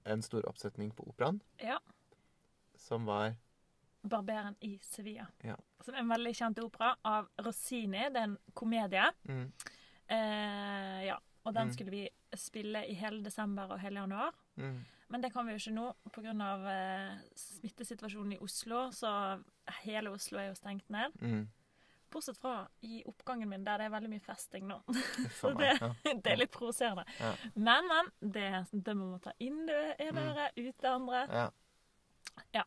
en 0.05 0.21
stor 0.21 0.41
oppsetning 0.47 0.91
på 0.95 1.03
operaen, 1.07 1.41
Ja. 1.61 1.77
som 2.77 3.05
var 3.05 3.35
'Barberen 4.07 4.55
i 4.61 4.77
Sevilla'. 4.81 5.27
Ja. 5.43 5.55
Som 5.81 5.93
er 5.95 5.99
en 5.99 6.07
veldig 6.09 6.33
kjent 6.35 6.59
opera 6.63 6.95
av 7.03 7.27
Rossini. 7.39 8.07
Det 8.09 8.15
er 8.17 8.23
en 8.23 8.37
komedie. 8.55 9.11
mm, 9.27 9.51
Eh, 10.09 11.05
ja. 11.05 11.17
Og 11.45 11.53
den 11.53 11.67
Mm. 11.67 11.73
skulle 11.73 11.91
vi 11.91 12.09
spille 12.35 12.85
i 12.89 12.93
hele 12.93 13.23
desember 13.23 13.63
og 13.71 13.79
hele 13.79 13.99
januar. 13.99 14.31
mm, 14.57 14.85
Men 15.09 15.21
det 15.21 15.33
kan 15.33 15.45
vi 15.45 15.51
jo 15.51 15.57
ikke 15.57 15.73
nå 15.75 15.93
pga. 16.11 16.31
Eh, 16.67 17.17
smittesituasjonen 17.35 18.33
i 18.33 18.37
Oslo. 18.39 18.91
Så 18.91 19.43
hele 19.83 20.09
Oslo 20.11 20.37
er 20.37 20.47
jo 20.47 20.53
stengt 20.55 20.89
ned. 20.89 21.11
mm. 21.21 21.47
Bortsett 22.09 22.37
fra 22.39 22.67
i 22.87 23.01
oppgangen 23.05 23.49
min, 23.51 23.63
der 23.67 23.77
det 23.81 23.85
er 23.89 23.93
veldig 23.93 24.09
mye 24.13 24.23
festing 24.23 24.67
nå. 24.69 24.77
Så 25.39 25.51
det, 25.59 25.73
det 26.23 26.31
er 26.31 26.39
litt 26.39 26.51
provoserende. 26.53 27.03
Ja. 27.19 27.33
Men, 27.55 27.87
men. 27.91 28.11
Det 28.33 28.45
er 28.47 28.93
må 28.95 29.09
man 29.11 29.19
ta 29.23 29.33
inn 29.43 29.65
det 29.67 29.81
ene 29.99 30.21
Mm. 30.23 30.29
øret, 30.31 30.57
ut 30.57 30.81
det 30.81 30.89
andre. 30.93 31.25
Ja. 32.55 32.63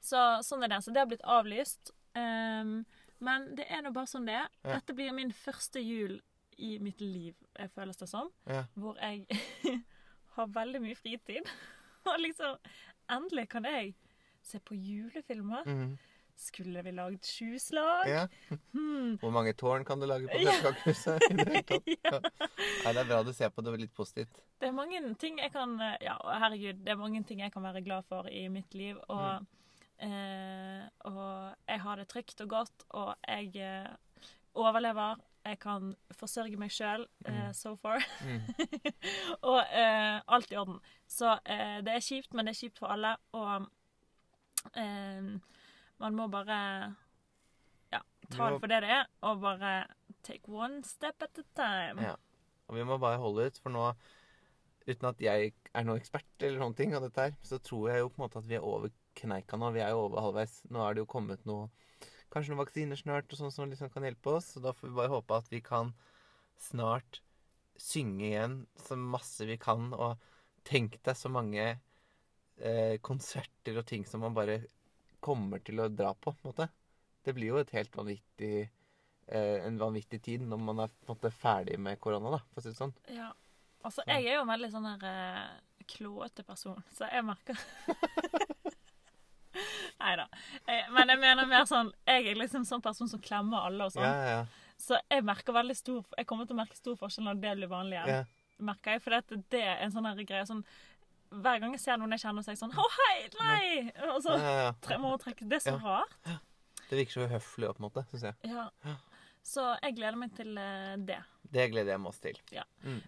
Så 0.00 0.16
sånn 0.46 0.64
er 0.64 0.72
det. 0.72 0.80
Så 0.84 0.92
det 0.94 1.02
har 1.02 1.10
blitt 1.10 1.24
avlyst. 1.28 1.92
Um, 2.16 2.80
men 3.20 3.50
det 3.54 3.66
er 3.70 3.82
nå 3.84 3.92
bare 3.94 4.08
sånn 4.10 4.24
det 4.26 4.34
er. 4.40 4.48
Ja. 4.64 4.78
Dette 4.78 4.94
blir 4.96 5.12
min 5.14 5.32
første 5.36 5.82
jul 5.84 6.16
i 6.60 6.78
mitt 6.82 7.00
liv, 7.00 7.34
eh, 7.56 7.68
føles 7.72 7.96
det 8.00 8.08
som. 8.10 8.30
Hvor 8.74 8.96
jeg 9.00 9.26
har 10.36 10.46
veldig 10.56 10.80
mye 10.84 10.96
fritid. 10.98 11.48
Og 12.08 12.16
liksom 12.20 12.56
Endelig 13.10 13.48
kan 13.50 13.64
jeg 13.66 13.94
se 14.46 14.60
på 14.62 14.76
julefilmer. 14.78 15.64
Mm. 15.66 15.98
Skulle 16.40 16.80
vi 16.82 16.92
lagd 16.96 17.26
sju 17.28 17.58
slag? 17.60 18.08
ja. 18.08 18.22
Hmm. 18.72 19.18
Hvor 19.20 19.30
mange 19.34 19.52
tårn 19.60 19.84
kan 19.84 20.00
du 20.00 20.06
lage 20.08 20.24
på 20.30 20.38
pepperkakehuset? 20.40 21.20
ja. 22.06 22.20
Nei, 22.84 22.92
det 22.96 23.02
er 23.02 23.08
bra 23.10 23.18
du 23.26 23.32
ser 23.36 23.50
på 23.52 23.60
det 23.66 23.74
litt 23.82 23.92
positivt. 23.96 24.40
Det 24.60 24.70
er 24.70 24.72
mange 24.76 25.02
ting 25.20 25.36
jeg 25.42 25.52
kan 25.52 25.74
eh, 25.84 25.98
Ja, 26.06 26.14
herregud, 26.40 26.80
det 26.86 26.94
er 26.94 27.00
mange 27.00 27.20
ting 27.28 27.42
jeg 27.44 27.52
kan 27.52 27.62
være 27.66 27.82
glad 27.84 28.08
for 28.08 28.28
i 28.32 28.46
mitt 28.48 28.72
liv. 28.74 28.96
Og, 29.12 29.44
eh, 30.00 30.86
og 31.10 31.56
jeg 31.68 31.80
har 31.84 32.00
det 32.00 32.08
trygt 32.08 32.40
og 32.46 32.48
godt, 32.56 32.86
og 32.96 33.12
jeg 33.28 33.52
eh, 33.60 33.90
overlever. 34.54 35.20
Jeg 35.44 35.56
kan 35.62 35.94
forsørge 36.12 36.56
meg 36.60 36.72
sjøl 36.72 37.06
eh, 37.24 37.36
Mm. 37.50 37.52
so 37.56 37.74
far. 37.80 38.00
Mm. 38.24 38.40
og 39.52 39.60
eh, 39.60 40.20
alt 40.28 40.52
i 40.52 40.56
orden. 40.60 40.80
Så 41.08 41.36
eh, 41.44 41.78
det 41.84 41.94
er 41.98 42.04
kjipt, 42.04 42.32
men 42.36 42.44
det 42.48 42.56
er 42.56 42.60
kjipt 42.64 42.80
for 42.82 42.92
alle. 42.92 43.14
Og 43.32 43.68
eh, 44.76 45.30
man 46.00 46.16
må 46.16 46.26
bare 46.32 46.58
ja, 47.92 48.00
ta 48.30 48.50
det 48.50 48.60
for 48.62 48.72
det 48.72 48.80
det 48.84 48.94
er, 49.00 49.10
og 49.26 49.42
bare 49.44 49.74
take 50.26 50.48
one 50.48 50.82
step 50.86 51.22
at 51.22 51.38
a 51.38 51.44
time. 51.54 52.08
Ja. 52.10 52.16
Og 52.70 52.78
vi 52.78 52.86
må 52.86 52.98
bare 53.02 53.20
holde 53.20 53.50
ut, 53.50 53.60
for 53.62 53.74
nå 53.74 53.92
Uten 54.88 55.10
at 55.10 55.20
jeg 55.22 55.50
er 55.76 55.84
noen 55.84 56.00
ekspert 56.00 56.42
eller 56.42 56.62
noen 56.62 56.74
ting 56.74 56.94
av 56.96 57.04
dette 57.04 57.26
her, 57.26 57.34
så 57.44 57.58
tror 57.62 57.90
jeg 57.90 58.00
jo 58.00 58.08
på 58.08 58.16
en 58.16 58.24
måte 58.24 58.40
at 58.40 58.46
vi 58.48 58.56
er 58.56 58.64
over 58.64 58.88
kneika 59.18 59.58
nå. 59.60 59.68
Vi 59.76 59.82
er 59.84 59.92
jo 59.92 60.06
over 60.06 60.24
halvveis. 60.24 60.54
Nå 60.72 60.80
er 60.82 60.96
det 60.96 61.04
jo 61.04 61.10
kommet 61.10 61.44
noe 61.48 61.68
Kanskje 62.30 62.52
noen 62.52 62.62
vaksiner 62.62 62.98
snart 62.98 63.32
og 63.34 63.40
sånn 63.40 63.50
som 63.50 63.70
liksom 63.70 63.90
kan 63.90 64.06
hjelpe 64.06 64.36
oss. 64.38 64.52
Så 64.54 64.62
da 64.62 64.72
får 64.74 64.88
vi 64.88 64.96
bare 64.96 65.12
håpe 65.12 65.36
at 65.36 65.48
vi 65.50 65.60
kan 65.66 65.92
snart 66.62 67.20
synge 67.80 68.28
igjen 68.28 68.56
så 68.78 68.98
masse 68.98 69.46
vi 69.48 69.56
kan. 69.60 69.90
Og 69.92 70.20
tenk 70.66 71.00
deg 71.06 71.18
så 71.18 71.30
mange 71.32 71.64
eh, 71.66 72.96
konserter 73.02 73.80
og 73.82 73.88
ting 73.90 74.06
som 74.06 74.22
man 74.24 74.36
bare 74.36 74.60
kommer 75.22 75.62
til 75.64 75.80
å 75.82 75.88
dra 75.92 76.12
på, 76.14 76.32
på 76.32 76.44
en 76.44 76.52
måte. 76.52 76.68
Det 77.24 77.34
blir 77.36 77.52
jo 77.52 77.60
et 77.60 77.72
helt 77.76 77.96
vanvittig 77.96 78.54
eh, 79.30 79.66
en 79.66 79.78
vanvittig 79.78 80.22
tid 80.24 80.44
når 80.46 80.62
man 80.64 80.84
er 80.84 80.92
på 80.92 81.10
en 81.10 81.16
måte 81.16 81.32
ferdig 81.34 81.78
med 81.80 82.00
korona, 82.00 82.36
da, 82.36 82.42
for 82.50 82.60
å 82.60 82.64
si 82.64 82.72
det 82.72 82.80
sånn. 82.80 82.94
Ja. 83.14 83.30
Altså, 83.80 84.04
jeg 84.08 84.26
er 84.26 84.36
jo 84.36 84.44
en 84.44 84.52
veldig 84.52 84.70
sånn 84.74 84.88
der 84.90 85.04
eh, 85.08 85.84
klåete 85.90 86.44
person, 86.44 86.82
så 86.96 87.08
jeg 87.08 87.24
merker 87.26 87.56
Nei 90.00 90.12
da. 90.16 90.26
Men 90.94 91.10
jeg 91.10 91.20
mener 91.20 91.48
mer 91.48 91.64
sånn 91.68 91.90
Jeg 92.06 92.30
er 92.30 92.38
liksom 92.38 92.62
sånn 92.64 92.82
person 92.84 93.08
som 93.10 93.20
klemmer 93.20 93.66
alle 93.66 93.88
og 93.88 93.92
sånn. 93.92 94.06
Ja, 94.06 94.12
ja, 94.14 94.36
ja. 94.38 94.76
Så 94.80 94.96
jeg 95.10 95.24
merker 95.26 95.52
veldig 95.56 95.74
stor 95.76 96.04
Jeg 96.16 96.28
kommer 96.30 96.46
til 96.48 96.56
å 96.56 96.60
merke 96.60 96.78
stor 96.78 96.96
forskjell 97.00 97.26
når 97.26 97.40
det 97.42 97.56
blir 97.58 97.72
vanlig 97.72 97.98
igjen. 97.98 98.20
ja. 98.20 98.22
Merker 98.70 98.96
jeg, 98.96 99.02
For 99.04 99.16
det, 99.16 99.40
det 99.52 99.60
er 99.64 99.82
en 99.84 99.92
sånn 99.92 100.08
greie 100.22 100.46
sånn 100.48 100.62
Hver 101.30 101.60
gang 101.62 101.72
jeg 101.76 101.80
ser 101.80 101.96
noen 102.00 102.10
jeg 102.16 102.20
kjenner, 102.24 102.42
så 102.42 102.50
er 102.50 102.56
jeg 102.56 102.62
sånn 102.64 102.72
Å, 102.74 102.86
hei! 102.96 103.28
Nei! 103.38 103.92
Og 104.14 104.22
så 104.24 104.32
ja, 104.34 104.42
ja, 104.50 104.62
ja. 104.66 104.72
tre, 104.82 104.96
må 104.98 105.12
trekke 105.22 105.46
Det 105.48 105.60
er 105.60 105.66
så 105.70 105.76
Ja. 105.76 106.00
rart. 106.00 106.40
Det 106.90 106.98
virker 106.98 107.12
så 107.12 107.26
uhøflig 107.28 107.68
på 107.70 107.78
en 107.78 107.84
måte, 107.86 108.02
syns 108.10 108.22
jeg. 108.22 108.34
Ja. 108.50 108.64
Ja. 108.84 108.96
Så 109.46 109.62
jeg 109.82 109.94
gleder 109.96 110.16
meg 110.18 110.32
til 110.36 110.58
eh, 110.58 110.96
det. 110.98 111.20
Det 111.50 111.68
gleder 111.70 111.92
jeg 111.94 112.00
meg 112.02 112.10
også 112.10 112.20
til. 112.20 112.40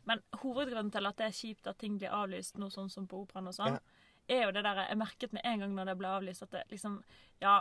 Men 0.07 0.23
hovedgrunnen 0.43 0.93
til 0.95 1.07
at 1.11 1.17
det 1.19 1.27
er 1.27 1.35
kjipt 1.35 1.67
at 1.67 1.79
ting 1.83 1.99
blir 1.99 2.15
avlyst, 2.15 2.57
noe 2.63 2.71
sånn 2.71 2.89
som 2.91 3.09
på 3.11 3.25
operaen 3.25 3.49
og 3.51 3.55
sånn, 3.55 3.75
Ja. 3.75 4.37
er 4.39 4.45
jo 4.47 4.53
det 4.53 4.63
der 4.65 4.85
Jeg 4.89 4.99
merket 4.99 5.33
med 5.33 5.43
en 5.45 5.59
gang 5.61 5.75
når 5.75 5.85
det 5.91 5.99
ble 5.99 6.09
avlyst, 6.09 6.43
at 6.47 6.51
det 6.51 6.63
liksom 6.71 7.03
Ja, 7.41 7.61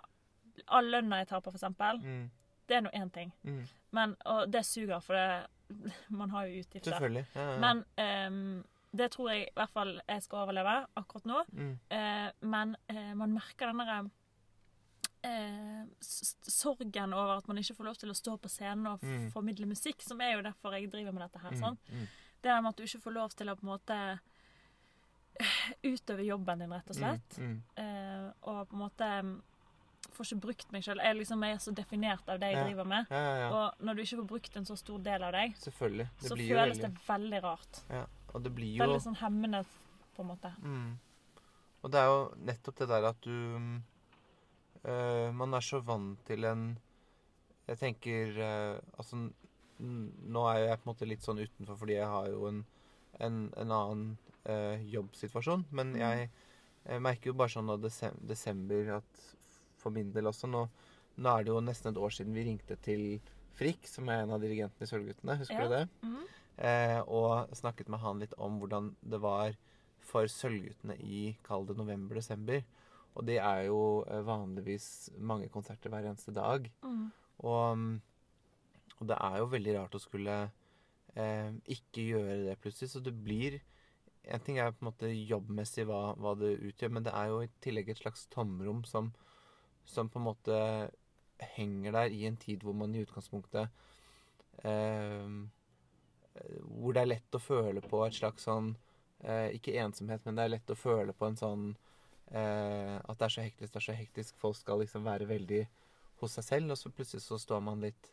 all 0.68 0.86
lønna 0.86 1.18
jeg 1.24 1.28
på, 1.28 1.42
for 1.44 1.58
eksempel, 1.58 2.00
Mm, 2.06 2.30
det 2.68 2.76
er 2.78 2.82
nå 2.82 2.90
én 2.94 3.12
ting. 3.12 3.34
mm. 3.44 3.68
Men, 3.92 4.16
og 4.26 4.52
det 4.52 4.64
suger, 4.66 5.00
for 5.02 5.14
det, 5.14 5.48
man 6.10 6.30
har 6.30 6.46
jo 6.46 6.60
utgifter. 6.62 6.92
Selvfølgelig. 6.92 7.26
Ja, 7.36 7.52
ja. 7.52 7.58
Men 7.60 7.86
ehm, 7.98 8.64
det 8.94 9.12
tror 9.12 9.30
jeg 9.32 9.48
i 9.48 9.52
hvert 9.56 9.70
fall 9.72 10.02
jeg 10.08 10.24
skal 10.24 10.44
overleve 10.46 10.74
akkurat 11.00 11.26
nå. 11.26 11.44
mm. 11.54 11.80
Eh, 11.90 12.32
men 12.42 12.76
eh, 12.90 13.14
man 13.16 13.32
merker 13.34 13.68
den 13.72 13.78
derre 13.78 14.10
eh, 15.24 15.86
sorgen 16.02 17.14
over 17.14 17.38
at 17.38 17.48
man 17.48 17.58
ikke 17.62 17.76
får 17.78 17.86
lov 17.88 17.96
til 18.02 18.10
å 18.12 18.18
stå 18.18 18.38
på 18.42 18.50
scenen 18.50 18.88
og 18.88 19.04
Mm. 19.04 19.30
formidle 19.32 19.66
musikk, 19.70 20.02
som 20.02 20.20
er 20.22 20.34
jo 20.36 20.42
derfor 20.42 20.74
jeg 20.74 20.90
driver 20.92 21.12
med 21.14 21.22
dette 21.30 21.40
her. 21.44 21.52
Mm, 21.52 21.60
sånn. 21.62 21.78
mm, 21.92 22.08
Det 22.42 22.50
der 22.50 22.62
med 22.62 22.70
at 22.70 22.76
du 22.78 22.84
ikke 22.84 23.02
får 23.04 23.14
lov 23.14 23.30
til 23.38 23.48
å 23.50 23.56
på 23.56 23.62
en 23.64 23.70
måte 23.70 24.20
eh, 25.40 25.72
utøve 25.84 26.26
jobben 26.26 26.60
din, 26.60 26.72
rett 26.74 26.90
og 26.90 26.96
slett. 26.96 27.38
Mm, 27.38 27.62
Eh, 27.78 28.32
og 28.44 28.68
på 28.70 28.74
en 28.76 28.80
måte 28.82 29.08
mm, 29.24 29.42
får 30.12 30.26
ikke 30.26 30.42
brukt 30.42 30.72
meg 30.74 30.84
sjøl. 30.84 30.98
Jeg 31.02 31.16
liksom 31.18 31.44
er 31.46 31.56
så 31.58 31.72
definert 31.74 32.28
av 32.30 32.40
det 32.40 32.50
jeg 32.52 32.58
Ja. 32.58 32.64
driver 32.66 32.84
med. 32.86 33.06
ja, 33.10 33.18
ja, 33.18 33.36
ja. 33.38 33.50
Og 33.54 33.74
når 33.86 33.96
du 33.96 34.02
ikke 34.02 34.18
får 34.18 34.28
brukt 34.28 34.58
en 34.58 34.66
så 34.66 34.76
stor 34.78 35.00
del 35.00 35.24
av 35.24 35.32
deg, 35.32 35.56
så 36.20 36.36
føles 36.36 36.52
veldig 36.58 36.82
det 36.82 36.92
veldig 37.08 37.44
rart. 37.44 37.82
Og 38.34 38.44
det 38.44 38.52
blir 38.56 38.76
jo 38.78 38.84
Veldig 38.86 39.02
sånn 39.04 39.18
hemmende, 39.22 39.64
på 40.16 40.24
en 40.24 40.28
måte. 40.32 40.52
mm. 40.62 40.92
Og 41.84 41.90
det 41.92 41.98
er 42.00 42.06
jo 42.12 42.20
nettopp 42.46 42.78
det 42.78 42.88
der 42.92 43.06
at 43.10 43.22
du 43.26 43.32
mm, 43.32 43.78
eh, 44.86 45.32
Man 45.34 45.54
er 45.58 45.64
så 45.66 45.80
vant 45.84 46.20
til 46.28 46.46
en 46.46 46.78
Jeg 47.68 47.80
tenker 47.82 48.36
øh, 48.38 48.76
Altså 49.00 49.18
Nå 49.82 50.44
er 50.52 50.60
jeg 50.68 50.78
på 50.78 50.86
en 50.86 50.92
måte 50.92 51.08
litt 51.10 51.24
sånn 51.26 51.40
utenfor 51.42 51.80
fordi 51.82 51.96
jeg 51.96 52.06
har 52.06 52.28
jo 52.30 52.44
en, 52.52 52.60
en, 53.20 53.38
en 53.58 53.72
annen 53.74 54.04
øh, 54.46 54.84
jobbsituasjon. 54.94 55.64
Men 55.72 55.96
Mm. 55.96 56.00
jeg, 56.04 56.28
jeg 56.86 57.02
merker 57.02 57.32
jo 57.32 57.34
bare 57.40 57.50
sånn 57.50 57.70
av 57.74 57.82
desem 57.82 58.14
desember 58.30 58.92
at 59.00 59.24
for 59.82 59.90
min 59.90 60.12
del 60.14 60.30
også 60.30 60.46
nå, 60.54 60.68
nå 61.18 61.34
er 61.34 61.48
det 61.48 61.50
jo 61.56 61.64
nesten 61.66 61.90
et 61.90 61.98
år 61.98 62.14
siden 62.14 62.38
vi 62.38 62.44
ringte 62.46 62.78
til 62.86 63.08
Frikk, 63.58 63.90
som 63.90 64.06
er 64.14 64.22
en 64.22 64.36
av 64.38 64.40
dirigentene 64.46 64.86
i 64.86 64.92
Sølvguttene. 64.92 65.40
Husker 65.42 65.58
Ja. 65.58 65.66
du 65.68 65.74
det? 65.74 65.82
Mhm. 66.06 66.28
Eh, 66.62 67.00
og 67.10 67.50
snakket 67.58 67.90
med 67.90 68.04
han 68.04 68.22
litt 68.22 68.36
om 68.38 68.60
hvordan 68.62 68.92
det 69.02 69.20
var 69.24 69.56
for 70.06 70.30
Sølvguttene 70.30 70.98
i 71.02 71.32
kall 71.46 71.66
det 71.66 71.78
november-desember. 71.80 72.62
Og 73.18 73.26
det 73.28 73.40
er 73.42 73.66
jo 73.68 74.04
eh, 74.06 74.22
vanligvis 74.26 75.12
mange 75.18 75.50
konserter 75.52 75.92
hver 75.92 76.06
eneste 76.06 76.34
dag. 76.36 76.70
Mm. 76.86 77.10
Og, 77.42 77.78
mm, 77.78 77.96
og 79.00 79.10
det 79.10 79.18
er 79.18 79.38
jo 79.42 79.52
veldig 79.56 79.76
rart 79.80 79.98
å 79.98 80.04
skulle 80.04 80.38
eh, 81.16 81.50
ikke 81.76 82.08
gjøre 82.14 82.38
det 82.46 82.58
plutselig. 82.62 82.94
Så 82.94 83.04
det 83.04 83.18
blir 83.18 83.62
En 84.22 84.38
ting 84.46 84.60
er 84.62 84.70
på 84.70 84.84
en 84.84 84.92
måte 84.92 85.08
jobbmessig 85.10 85.82
hva, 85.90 86.12
hva 86.14 86.36
det 86.38 86.52
utgjør, 86.62 86.92
men 86.94 87.06
det 87.08 87.10
er 87.18 87.32
jo 87.32 87.40
i 87.42 87.48
tillegg 87.66 87.88
et 87.90 87.98
slags 88.04 88.28
tomrom 88.30 88.84
som, 88.86 89.08
som 89.82 90.12
på 90.14 90.20
en 90.20 90.28
måte 90.28 90.60
henger 91.56 91.96
der 91.96 92.14
i 92.14 92.28
en 92.30 92.38
tid 92.38 92.62
hvor 92.62 92.78
man 92.78 92.94
i 92.94 93.02
utgangspunktet 93.02 93.72
eh, 94.62 95.26
Hvor 96.64 96.96
det 96.96 97.02
er 97.02 97.12
lett 97.12 97.36
å 97.36 97.42
føle 97.44 97.82
på 97.84 98.06
et 98.06 98.16
slags 98.16 98.46
sånn 98.48 98.72
eh, 99.24 99.52
Ikke 99.58 99.76
ensomhet, 99.82 100.24
men 100.26 100.38
det 100.38 100.46
er 100.46 100.54
lett 100.56 100.72
å 100.72 100.78
føle 100.80 101.14
på 101.14 101.28
en 101.28 101.38
sånn 101.40 101.66
eh, 102.32 102.98
At 103.04 103.18
det 103.20 103.28
er 103.28 103.36
så 103.36 103.46
hektisk, 103.46 103.74
det 103.74 103.82
er 103.82 103.88
så 103.90 103.98
hektisk. 103.98 104.38
Folk 104.40 104.58
skal 104.60 104.80
liksom 104.84 105.04
være 105.08 105.28
veldig 105.30 105.66
hos 106.22 106.38
seg 106.38 106.48
selv, 106.48 106.72
og 106.72 106.78
så 106.80 106.92
plutselig 106.94 107.24
så 107.26 107.40
står 107.42 107.64
man 107.66 107.82
litt 107.84 108.12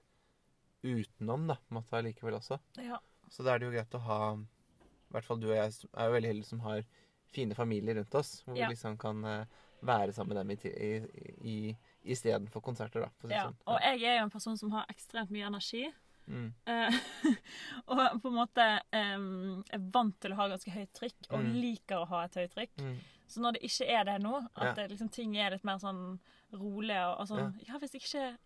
utenom, 0.83 1.47
da, 1.51 1.59
på 1.59 1.75
en 1.75 1.79
måte 1.81 1.99
allikevel 1.99 2.39
også. 2.39 2.59
Ja. 2.81 3.01
Så 3.29 3.45
da 3.45 3.55
er 3.55 3.61
det 3.61 3.69
jo 3.69 3.75
greit 3.75 3.97
å 3.99 4.01
ha 4.07 4.21
I 4.39 5.13
hvert 5.13 5.27
fall 5.27 5.41
du 5.43 5.49
og 5.51 5.57
jeg 5.57 5.75
er 5.93 6.09
jo 6.09 6.15
veldig 6.15 6.31
heldige 6.33 6.49
som 6.49 6.63
har 6.65 6.85
fine 7.29 7.57
familier 7.57 7.99
rundt 7.99 8.15
oss, 8.17 8.43
hvor 8.47 8.57
Ja. 8.57 8.67
vi 8.67 8.75
liksom 8.75 8.97
kan 9.01 9.25
eh, 9.25 9.45
være 9.85 10.13
sammen 10.13 10.35
med 10.35 10.41
dem 10.41 10.51
i, 10.51 10.73
i, 10.89 11.27
i, 11.53 11.77
istedenfor 12.13 12.61
konserter, 12.65 13.05
da. 13.05 13.11
Si 13.21 13.35
ja. 13.35 13.45
sånn. 13.45 13.57
Og 13.69 13.81
jeg 13.85 14.03
er 14.09 14.19
jo 14.19 14.27
en 14.27 14.33
person 14.33 14.57
som 14.57 14.73
har 14.73 14.89
ekstremt 14.89 15.31
mye 15.35 15.47
energi. 15.47 15.85
Mm. 16.29 16.49
Eh, 16.67 16.99
og 17.91 18.03
på 18.23 18.29
en 18.31 18.37
måte 18.39 18.67
um, 18.93 19.63
er 19.73 19.85
vant 19.95 20.17
til 20.21 20.33
å 20.35 20.39
ha 20.41 20.49
ganske 20.53 20.71
høyt 20.75 20.93
trykk, 20.99 21.19
og 21.31 21.41
Mm. 21.45 21.53
liker 21.63 22.03
å 22.03 22.09
ha 22.13 22.25
et 22.27 22.35
høyt 22.43 22.55
trykk. 22.55 22.75
Mm. 22.85 22.99
Så 23.29 23.41
når 23.45 23.53
det 23.59 23.63
ikke 23.69 23.89
er 23.93 24.05
det 24.09 24.19
nå, 24.25 24.35
Ja. 24.57 24.71
at 24.71 24.77
det, 24.77 24.89
liksom, 24.93 25.09
ting 25.13 25.37
er 25.37 25.51
litt 25.57 25.65
mer 25.65 25.79
sånn 25.83 26.19
rolig 26.53 26.97
og, 26.97 27.21
og 27.21 27.29
sånn 27.29 27.59
ja. 27.69 27.79
hvis 27.79 27.95
ikke 27.99 28.37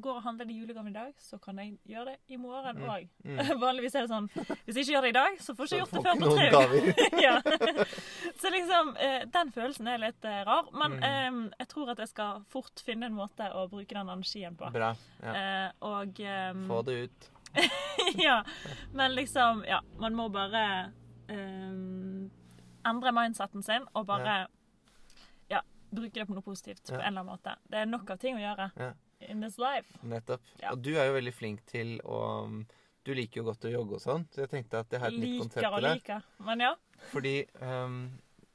går 0.00 0.16
og 0.16 0.22
handler 0.24 0.44
de 0.48 0.54
julegavene 0.58 0.90
i 0.90 0.92
dag, 0.96 1.12
så 1.22 1.38
kan 1.38 1.58
jeg 1.58 1.76
gjøre 1.86 2.04
det 2.10 2.16
i 2.34 2.36
morgen 2.36 2.76
Mm. 2.80 2.88
òg. 2.90 3.08
Mm. 3.24 3.38
Vanligvis 3.62 3.94
er 3.94 4.00
det 4.06 4.10
sånn 4.10 4.26
Hvis 4.64 4.74
jeg 4.74 4.82
ikke 4.84 4.92
gjør 4.94 5.02
det 5.06 5.08
i 5.12 5.16
dag, 5.18 5.36
så 5.40 5.54
får 5.54 5.68
jeg 5.70 5.82
ikke 5.82 5.86
Så 5.86 5.94
gjort 5.94 5.94
det 5.94 6.04
før 6.04 6.16
på 6.20 6.30
tre 6.34 6.46
uker. 6.50 7.20
ja. 7.26 7.34
Så 8.42 8.50
liksom, 8.50 8.90
eh, 8.98 9.24
den 9.36 9.52
følelsen 9.54 9.86
er 9.92 9.98
litt 10.02 10.24
eh, 10.24 10.40
rar. 10.48 10.66
Men 10.72 10.96
Mm. 10.98 11.04
eh, 11.46 11.54
jeg 11.60 11.68
tror 11.68 11.90
at 11.94 11.98
jeg 12.02 12.08
skal 12.10 12.42
fort 12.50 12.82
finne 12.84 13.06
en 13.06 13.14
måte 13.14 13.46
å 13.54 13.68
bruke 13.70 13.94
den 13.94 14.08
energien 14.08 14.56
på. 14.58 14.70
Bra. 14.74 14.94
Ja. 15.22 15.34
Eh, 15.34 15.70
og 15.80 16.18
ehm, 16.20 16.66
Få 16.68 16.82
det 16.84 16.98
ut. 17.04 17.30
ja. 18.26 18.40
Men 18.92 19.14
liksom, 19.14 19.62
ja. 19.68 19.78
Man 20.02 20.14
må 20.18 20.26
bare 20.34 20.64
ehm, 21.28 22.30
endre 22.84 23.12
mindseten 23.14 23.62
sin 23.62 23.86
og 23.94 24.06
bare 24.10 24.46
ja. 25.50 25.60
bruke 25.94 26.18
det 26.18 26.26
på 26.26 26.34
noe 26.34 26.42
positivt 26.42 26.90
Ja. 26.90 26.96
på 26.96 27.00
en 27.00 27.06
eller 27.06 27.20
annen 27.22 27.32
måte. 27.38 27.54
Det 27.70 27.78
er 27.78 27.86
nok 27.86 28.10
av 28.10 28.18
ting 28.18 28.36
å 28.36 28.42
gjøre 28.42 28.70
Ja. 28.76 28.92
In 29.28 29.40
this 29.40 29.58
life. 29.58 29.98
Nettopp. 30.02 30.40
Ja. 30.62 30.72
Og 30.72 30.82
du 30.84 30.92
er 30.96 31.06
jo 31.08 31.14
veldig 31.18 31.32
flink 31.34 31.64
til 31.70 31.96
å 32.04 32.18
um, 32.44 32.66
Du 33.04 33.12
liker 33.14 33.42
jo 33.42 33.44
godt 33.50 33.64
å 33.68 33.72
jogge 33.72 33.98
og 33.98 34.00
sånn, 34.00 34.22
så 34.32 34.40
jeg 34.44 34.50
tenkte 34.54 34.78
at 34.80 34.90
jeg 34.94 35.00
har 35.02 35.12
et 35.12 35.18
nytt 35.20 35.40
konsept 35.42 35.60
Liker 35.60 35.72
og 35.74 35.80
til 35.80 35.88
deg. 35.88 35.98
liker. 35.98 36.28
Men 36.46 36.60
ja. 36.64 36.70
Fordi 37.10 37.34
um, 37.60 37.98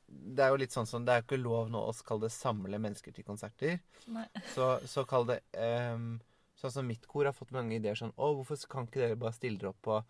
det 0.10 0.42
er 0.42 0.50
jo 0.50 0.58
litt 0.64 0.74
sånn 0.74 0.88
som 0.90 1.04
Det 1.06 1.14
er 1.14 1.20
jo 1.22 1.28
ikke 1.28 1.38
lov 1.44 1.68
nå 1.70 1.84
å 1.86 1.92
kalle 2.08 2.26
det 2.26 2.32
samle 2.34 2.80
mennesker 2.82 3.14
til 3.14 3.24
konserter. 3.28 3.76
Nei. 4.10 4.26
Så, 4.56 4.72
så 4.90 5.04
kall 5.06 5.28
det 5.30 5.42
um, 5.54 6.16
Sånn 6.60 6.74
som 6.74 6.88
mitt 6.90 7.06
kor 7.08 7.24
har 7.30 7.32
fått 7.38 7.54
mange 7.56 7.78
ideer 7.78 7.96
sånn 7.96 8.12
Å, 8.18 8.34
hvorfor 8.36 8.58
kan 8.68 8.88
ikke 8.90 9.00
dere 9.00 9.16
bare 9.22 9.32
stille 9.38 9.62
dere 9.62 9.70
opp 9.72 9.84
på 9.86 10.02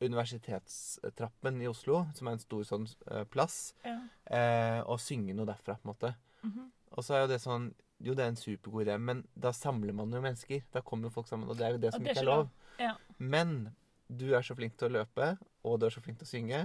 Universitetstrappen 0.00 1.60
i 1.60 1.68
Oslo, 1.68 2.06
som 2.16 2.28
er 2.30 2.36
en 2.38 2.40
stor 2.40 2.62
sånn 2.64 2.86
eh, 3.10 3.24
plass, 3.28 3.74
Ja. 3.84 3.98
eh, 4.32 4.80
og 4.86 5.00
synge 5.02 5.34
noe 5.36 5.44
derfra, 5.46 5.76
på 5.76 5.84
en 5.84 5.90
måte. 5.92 6.14
Mhm. 6.42 6.70
Og 6.96 7.04
så 7.04 7.14
er 7.14 7.20
jo 7.26 7.28
det 7.34 7.40
sånn 7.42 7.74
Jo, 8.00 8.14
det 8.16 8.24
er 8.24 8.32
en 8.32 8.40
supergod 8.40 8.86
idé, 8.86 8.96
men 8.96 9.24
da 9.36 9.52
samler 9.52 9.92
man 9.96 10.12
jo 10.12 10.22
mennesker. 10.24 10.62
Da 10.72 10.80
kommer 10.84 11.10
jo 11.10 11.16
folk 11.18 11.28
sammen, 11.28 11.48
og 11.50 11.58
det 11.58 11.66
er 11.66 11.76
jo 11.76 11.82
det 11.82 11.92
som 11.92 12.04
det 12.04 12.14
ikke 12.14 12.22
er 12.22 12.28
lov. 12.30 12.46
Ja. 12.80 12.94
Men 13.18 13.74
du 14.08 14.30
er 14.34 14.46
så 14.46 14.56
flink 14.56 14.78
til 14.80 14.88
å 14.88 14.94
løpe, 15.00 15.34
og 15.66 15.80
du 15.80 15.86
er 15.86 15.94
så 15.94 16.02
flink 16.02 16.20
til 16.20 16.28
å 16.28 16.30
synge. 16.30 16.62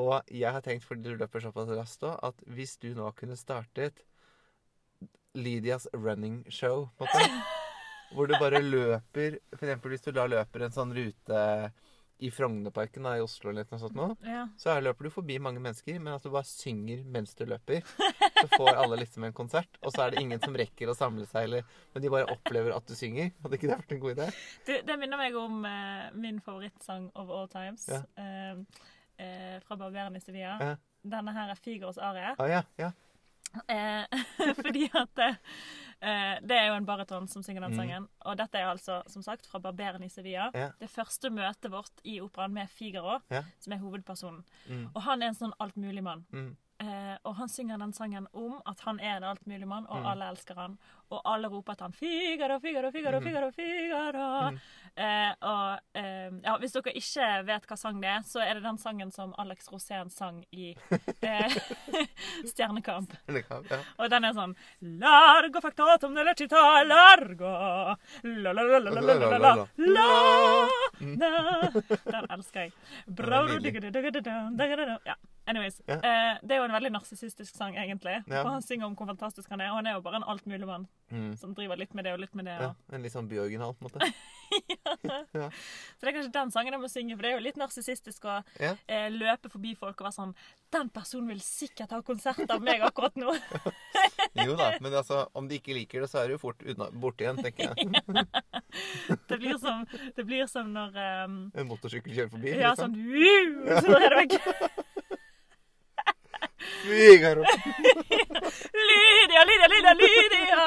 Og 0.00 0.32
jeg 0.32 0.54
har 0.54 0.64
tenkt, 0.64 0.86
fordi 0.88 1.04
du 1.04 1.20
løper 1.20 1.44
såpass 1.44 1.68
raskt 1.76 2.06
òg, 2.08 2.16
at 2.24 2.40
hvis 2.48 2.78
du 2.80 2.92
nå 2.96 3.10
kunne 3.18 3.36
startet 3.36 4.04
Lydias 5.36 5.86
running 5.92 6.42
show, 6.52 6.88
på 6.96 7.06
en 7.06 7.12
måte, 7.12 7.60
hvor 8.16 8.28
du 8.28 8.34
bare 8.36 8.60
løper 8.60 9.38
For 9.54 9.64
eksempel 9.64 9.94
hvis 9.94 10.04
du 10.04 10.10
da 10.12 10.26
løper 10.28 10.66
en 10.66 10.74
sånn 10.74 10.92
rute 10.92 11.38
i 12.22 12.30
Frognerparken 12.30 13.06
i 13.06 13.20
Oslo 13.22 13.50
eller 13.50 13.66
noe 13.70 13.80
sånt 13.80 13.96
nå, 13.98 14.06
ja. 14.26 14.44
så 14.60 14.76
løper 14.80 15.08
du 15.08 15.10
forbi 15.10 15.38
mange 15.42 15.60
mennesker, 15.62 15.98
men 15.98 16.14
at 16.14 16.22
du 16.22 16.30
bare 16.30 16.46
synger 16.46 17.02
mens 17.10 17.34
du 17.38 17.42
løper. 17.50 17.82
Så 18.36 18.46
får 18.54 18.78
alle 18.78 19.00
liksom 19.00 19.26
en 19.26 19.34
konsert, 19.36 19.78
og 19.82 19.94
så 19.94 20.04
er 20.04 20.14
det 20.14 20.22
ingen 20.22 20.40
som 20.42 20.54
rekker 20.58 20.90
å 20.90 20.96
samle 20.96 21.26
seg, 21.30 21.48
eller, 21.48 21.66
men 21.94 22.04
de 22.04 22.12
bare 22.14 22.30
opplever 22.30 22.74
at 22.76 22.86
du 22.86 22.94
synger. 22.98 23.32
Hadde 23.42 23.58
ikke 23.58 23.70
det 23.70 23.78
vært 23.82 23.94
en 23.96 24.02
god 24.04 24.14
idé? 24.14 24.30
Du, 24.68 24.72
det 24.86 24.98
minner 25.02 25.20
meg 25.20 25.38
om 25.38 25.60
uh, 25.66 26.08
min 26.14 26.40
favorittsang 26.44 27.10
of 27.18 27.30
all 27.34 27.50
times. 27.50 27.88
Ja. 27.90 28.02
uh, 28.18 28.88
uh, 29.18 29.56
fra 29.66 29.78
Barberen 29.78 30.18
i 30.18 30.22
Sevilla. 30.22 30.56
Ja. 30.62 30.74
Denne 31.16 31.34
her 31.34 31.50
er 31.50 31.58
Figaros 31.58 31.98
arie. 31.98 32.36
Ah, 32.38 32.50
ja, 32.50 32.62
ja. 32.78 32.92
Fordi 34.62 34.86
at 34.96 35.18
det 36.02 36.56
er 36.58 36.66
jo 36.68 36.74
en 36.74 36.86
bariton 36.86 37.28
som 37.28 37.42
synger 37.42 37.60
den 37.62 37.70
Mm. 37.72 37.76
sangen. 37.78 38.08
Og 38.26 38.36
dette 38.36 38.58
er 38.58 38.66
altså, 38.66 39.02
som 39.06 39.22
sagt, 39.22 39.46
fra 39.46 39.58
Barberen 39.58 40.02
i 40.02 40.08
Sevilla. 40.08 40.50
Ja. 40.54 40.70
Det 40.80 40.90
første 40.90 41.30
møtet 41.30 41.70
vårt 41.70 42.00
i 42.04 42.20
operaen 42.20 42.52
med 42.52 42.68
Figaro, 42.70 43.20
Ja. 43.30 43.42
som 43.60 43.72
er 43.72 43.78
hovedpersonen. 43.78 44.42
Mm, 44.68 44.90
Og 44.94 45.02
han 45.02 45.22
er 45.22 45.26
en 45.28 45.34
sånn 45.34 45.52
altmuligmann. 45.60 46.24
mm, 46.32 46.56
Eh, 46.82 47.16
og 47.24 47.36
han 47.36 47.48
synger 47.48 47.78
den 47.78 47.92
sangen 47.92 48.26
om 48.34 48.60
at 48.66 48.80
han 48.80 48.98
er 48.98 49.16
en 49.18 49.22
altmuligmann, 49.22 49.86
og 49.88 50.00
Mm. 50.02 50.06
alle 50.06 50.24
elsker 50.32 50.54
han. 50.56 50.78
Og 51.12 51.20
alle 51.28 51.48
roper 51.52 51.74
til 51.76 51.84
han 51.84 51.92
'Figaro, 51.92 52.58
Figaro, 52.60 52.90
Figaro, 52.90 53.18
Mm. 53.20 53.26
Figaro'. 53.26 53.50
Figaro. 53.52 54.50
Mm. 54.50 54.58
Eh, 54.96 55.32
og 55.40 55.78
eh, 55.96 56.30
ja, 56.44 56.56
hvis 56.60 56.72
dere 56.76 56.92
ikke 57.00 57.28
vet 57.48 57.66
hva 57.68 57.76
sang 57.80 58.00
det 58.02 58.08
er, 58.12 58.20
så 58.28 58.40
er 58.44 58.54
det 58.58 58.62
den 58.62 58.76
sangen 58.78 59.10
som 59.10 59.32
Alex 59.40 59.68
Rosén 59.72 60.10
sang 60.12 60.42
i 60.52 60.74
eh, 61.22 61.54
Stjernekamp. 62.44 63.12
Stjernekamp 63.24 63.70
ja. 63.72 63.78
Og 63.98 64.10
den 64.12 64.24
er 64.28 64.32
sånn 64.36 64.52
Largo 65.00 65.60
factatum 65.64 66.12
nella 66.12 66.34
città 66.36 66.84
largo 66.84 67.52
La 68.22 68.52
la 68.52 68.62
la 68.62 68.78
la 68.78 68.90
la 68.90 69.00
la 69.00 69.38
la 69.38 69.66
la 69.78 70.62
Den 71.02 72.26
elsker 72.30 72.60
jeg. 72.60 72.72
Er. 73.08 74.98
Ja, 75.06 75.14
anyways. 75.46 75.80
Ja. 75.88 75.94
Eh, 75.94 76.38
det 76.42 76.54
er 76.54 76.60
jo 76.60 76.64
en 76.68 76.72
veldig 76.76 76.92
narsissistisk 76.94 77.54
sang, 77.56 77.76
egentlig. 77.76 78.18
For 78.28 78.50
han 78.50 78.62
synger 78.62 78.86
om 78.86 78.96
hvor 78.96 79.06
fantastisk 79.10 79.50
han 79.50 79.60
er, 79.60 79.70
og 79.72 79.76
han 79.80 79.86
er 79.90 79.96
jo 79.98 80.00
bare 80.04 80.20
en 80.20 80.28
altmuligmann 80.28 80.86
Mm. 81.12 81.32
som 81.36 81.50
driver 81.52 81.76
litt 81.76 81.92
med 81.92 82.06
det 82.08 82.12
og 82.16 82.20
litt 82.22 82.34
med 82.38 82.46
det. 82.48 82.54
ja. 82.56 82.70
Og. 82.72 82.94
En 82.96 83.02
litt 83.04 83.12
sånn 83.12 83.26
byoriginal, 83.28 83.74
på 83.76 83.84
en 83.84 83.90
måte. 83.90 84.00
Så 85.32 86.04
det 86.04 86.08
er 86.08 86.14
kanskje 86.16 86.32
den 86.32 86.50
sangen 86.52 86.72
jeg 86.74 86.80
må 86.82 86.88
synge, 86.92 87.16
for 87.16 87.24
det 87.24 87.30
er 87.30 87.36
jo 87.38 87.44
litt 87.44 87.58
narsissistisk 87.60 88.24
å 88.28 88.38
Ja. 88.60 88.72
eh, 88.88 89.08
løpe 89.12 89.48
forbi 89.52 89.74
folk 89.76 90.00
og 90.00 90.06
være 90.08 90.16
sånn 90.16 90.34
Den 90.72 90.88
personen 90.92 91.28
vil 91.28 91.40
sikkert 91.44 91.90
ha 91.92 92.00
konsert 92.04 92.50
av 92.50 92.60
meg 92.64 92.80
akkurat 92.84 93.16
nå. 93.20 93.32
Jo 94.46 94.54
da, 94.56 94.70
men 94.80 94.94
altså, 94.96 95.26
om 95.36 95.48
de 95.48 95.58
ikke 95.60 95.74
liker 95.76 96.00
det, 96.04 96.08
så 96.08 96.22
er 96.22 96.30
det 96.32 96.38
jo 96.38 96.42
fort 96.46 96.64
borte 96.96 97.24
igjen, 97.26 97.36
tenker 97.44 97.68
jeg. 97.68 97.76
Det 99.28 99.36
blir 99.36 99.58
som, 99.60 99.84
det 100.16 100.24
blir 100.24 100.46
som 100.48 100.70
når 100.72 100.96
um, 101.26 101.34
En 101.60 101.68
motorsykkel 101.68 102.14
kjører 102.16 102.30
forbi. 102.32 102.54
Ja, 102.56 102.72
liksom. 102.72 102.96
sånn! 102.96 103.84
Så 103.84 103.92
er 103.98 104.08
det 104.08 104.18
vekk. 104.22 104.32
Figaro. 106.82 107.42
Lydia, 108.72 109.42
Lydia, 109.50 109.68
Lydia, 109.72 109.92
Lydia! 110.00 110.62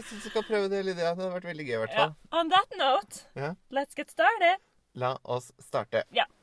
Syns 0.00 0.24
du 0.24 0.30
skal 0.30 0.44
prøve 0.48 0.68
det, 0.72 0.80
Lydia. 0.86 1.12
Det 1.14 1.22
hadde 1.22 1.34
vært 1.34 1.48
veldig 1.50 1.66
gøy, 1.68 1.76
i 1.76 1.80
hvert 1.84 1.96
Ja. 1.98 2.08
On 2.32 2.48
that 2.50 2.76
note, 2.76 3.24
Ja. 3.36 3.54
let's 3.70 3.94
get 3.96 4.10
started. 4.10 4.56
La 4.94 5.16
oss 5.24 5.52
starte. 5.60 6.04
Ja. 6.12 6.24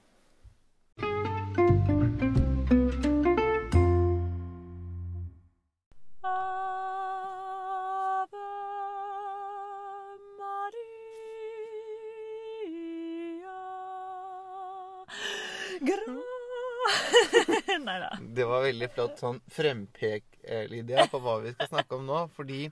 Det 18.38 18.46
var 18.46 18.64
veldig 18.66 18.90
flott 18.94 19.20
sånn 19.22 19.40
frempek, 19.54 20.26
eh, 20.44 20.66
Lydia, 20.70 21.08
på 21.12 21.20
hva 21.24 21.38
vi 21.44 21.54
skal 21.56 21.70
snakke 21.72 21.98
om 21.98 22.06
nå. 22.08 22.20
Fordi 22.36 22.68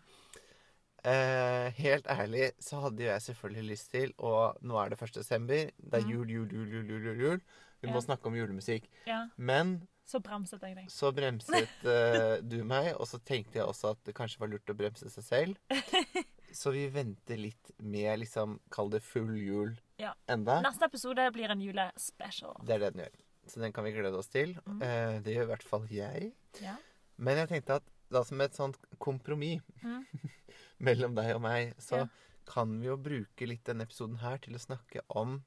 eh, 1.06 1.70
helt 1.78 2.08
ærlig 2.12 2.52
så 2.60 2.80
hadde 2.82 3.04
jo 3.06 3.10
jeg 3.12 3.22
selvfølgelig 3.22 3.68
lyst 3.70 3.92
til 3.92 4.14
Og 4.20 4.58
nå 4.62 4.78
er 4.82 4.90
det 4.90 5.00
1. 5.02 5.14
desember. 5.22 5.70
Det 5.78 5.94
er 5.94 6.06
Mm. 6.06 6.12
jul, 6.12 6.30
jul, 6.30 6.48
jul, 6.52 6.68
jul, 6.74 6.86
jul. 6.90 7.04
jul, 7.06 7.20
jul. 7.22 7.42
Vi 7.82 7.88
må 7.90 7.96
Ja. 8.02 8.06
snakke 8.08 8.26
om 8.26 8.34
julemusikk. 8.36 8.90
Ja, 9.08 9.28
Men 9.38 9.88
så 10.08 10.20
bremset 10.22 10.62
jeg 10.62 10.76
deg. 10.76 10.88
så 10.90 11.12
bremset 11.14 11.68
eh, 11.86 12.42
du 12.42 12.64
meg, 12.64 12.96
og 13.00 13.06
så 13.08 13.20
tenkte 13.24 13.56
jeg 13.60 13.66
også 13.66 13.92
at 13.92 14.04
det 14.06 14.16
kanskje 14.16 14.40
var 14.40 14.48
lurt 14.48 14.66
å 14.70 14.74
bremse 14.76 15.10
seg 15.10 15.24
selv. 15.24 15.58
Så 16.56 16.72
vi 16.72 16.88
venter 16.88 17.36
litt 17.36 17.72
med 17.84 18.20
liksom, 18.20 18.60
kall 18.72 18.88
det 18.90 19.02
full 19.04 19.36
jul 19.36 19.74
Ja. 20.00 20.14
enda. 20.30 20.62
Neste 20.64 20.86
episode 20.86 21.30
blir 21.34 21.50
en 21.52 21.60
julespecial. 21.60 22.56
Det 22.66 22.76
er 22.76 22.80
det 22.80 22.94
den 22.94 23.04
gjør. 23.04 23.16
Så 23.48 23.60
den 23.60 23.74
kan 23.74 23.84
vi 23.84 23.92
glede 23.92 24.16
oss 24.18 24.30
til. 24.30 24.54
Mm. 24.66 24.82
Eh, 24.82 25.20
det 25.20 25.36
gjør 25.36 25.44
i 25.44 25.50
hvert 25.52 25.64
fall 25.64 25.86
jeg. 25.92 26.32
Ja. 26.62 26.78
Men 27.18 27.38
jeg 27.38 27.50
tenkte 27.50 27.76
at 27.76 27.84
da 28.10 28.24
som 28.24 28.40
et 28.40 28.54
sånt 28.56 28.78
kompromiss 29.00 29.62
Mm. 29.84 30.06
mellom 30.80 31.16
deg 31.16 31.36
og 31.36 31.42
meg, 31.42 31.74
så 31.80 32.02
Ja. 32.04 32.08
kan 32.46 32.80
vi 32.82 32.88
jo 32.88 32.98
bruke 32.98 33.48
litt 33.48 33.64
denne 33.66 33.84
episoden 33.88 34.18
her 34.22 34.38
til 34.38 34.54
å 34.56 34.60
snakke 34.62 35.02
om 35.10 35.44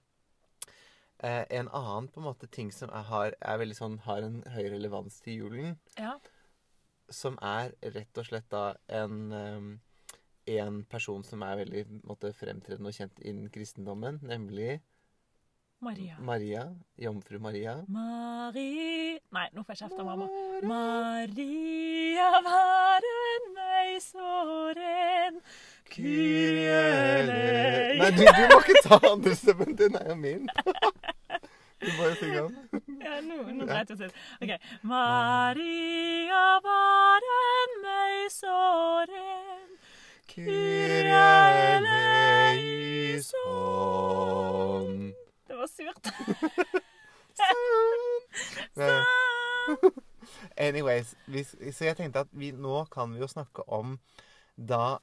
eh, 1.23 1.45
en 1.51 1.69
annen 1.69 2.09
på 2.09 2.21
en 2.21 2.27
måte 2.29 2.47
ting 2.51 2.71
som 2.73 2.91
er, 2.91 3.03
har, 3.11 3.35
er 3.41 3.59
veldig 3.59 3.77
sånn, 3.77 3.99
har 4.07 4.23
en 4.23 4.43
høy 4.55 4.69
relevans 4.71 5.21
til 5.21 5.43
julen. 5.45 5.79
ja. 5.99 6.19
Som 7.11 7.39
er 7.41 7.73
rett 7.83 8.19
og 8.21 8.27
slett 8.27 8.51
da 8.53 8.75
en, 8.89 9.33
um, 9.33 9.81
en 10.47 10.83
person 10.85 11.23
som 11.25 11.43
er 11.43 11.57
veldig 11.65 11.87
måte, 12.05 12.35
fremtredende 12.37 12.91
og 12.91 12.93
kjent 12.99 13.19
innen 13.25 13.49
kristendommen, 13.49 14.19
nemlig 14.23 14.83
Maria. 15.81 16.17
Maria. 16.19 16.75
Jomfru 16.99 17.39
Maria. 17.39 17.85
Mari 17.87 19.19
Nei, 19.31 19.49
nå 19.55 19.63
får 19.63 19.75
jeg 19.77 19.79
kjeft 19.85 20.01
av 20.03 20.07
mamma. 20.09 20.27
Maria 20.67 22.31
var 22.43 23.03
en 23.11 23.45
meg 23.55 24.03
så 24.03 24.33
ren 24.75 25.39
Kyrie 25.89 26.83
Nei, 28.01 28.11
du, 28.17 28.25
du 28.27 28.43
må 28.51 28.59
ikke 28.65 28.83
ta 28.89 28.99
andre 29.13 29.35
stemmen. 29.39 29.71
Den 29.79 29.95
er 30.01 30.07
jo 30.11 30.17
min. 30.19 30.45
Du 31.79 31.87
bare 31.95 32.15
synger 32.19 32.49
den. 32.49 32.55
Ja, 32.99 33.21
nå, 33.23 33.37
nå 33.55 33.63
dreit 33.69 33.87
det 33.87 33.97
seg. 34.01 34.11
OK. 34.43 34.51
Maria 34.83 36.59
var 36.65 37.23
en 37.37 37.71
meg 37.85 38.27
så 38.35 38.59
ren 39.07 39.71
Kyrie 40.27 41.23
eleison. 43.39 45.15
Det 45.59 45.65
var 45.65 45.71
surt. 45.75 46.09
Sånn. 48.79 49.97
Anyways, 50.69 51.17
vi, 51.27 51.43
så 51.45 51.89
jeg 51.89 51.97
tenkte 51.99 52.23
at 52.23 52.31
vi, 52.31 52.53
nå 52.55 52.85
kan 52.93 53.11
vi 53.11 53.19
jo 53.25 53.29
snakke 53.31 53.65
om 53.75 53.97
da 54.55 55.01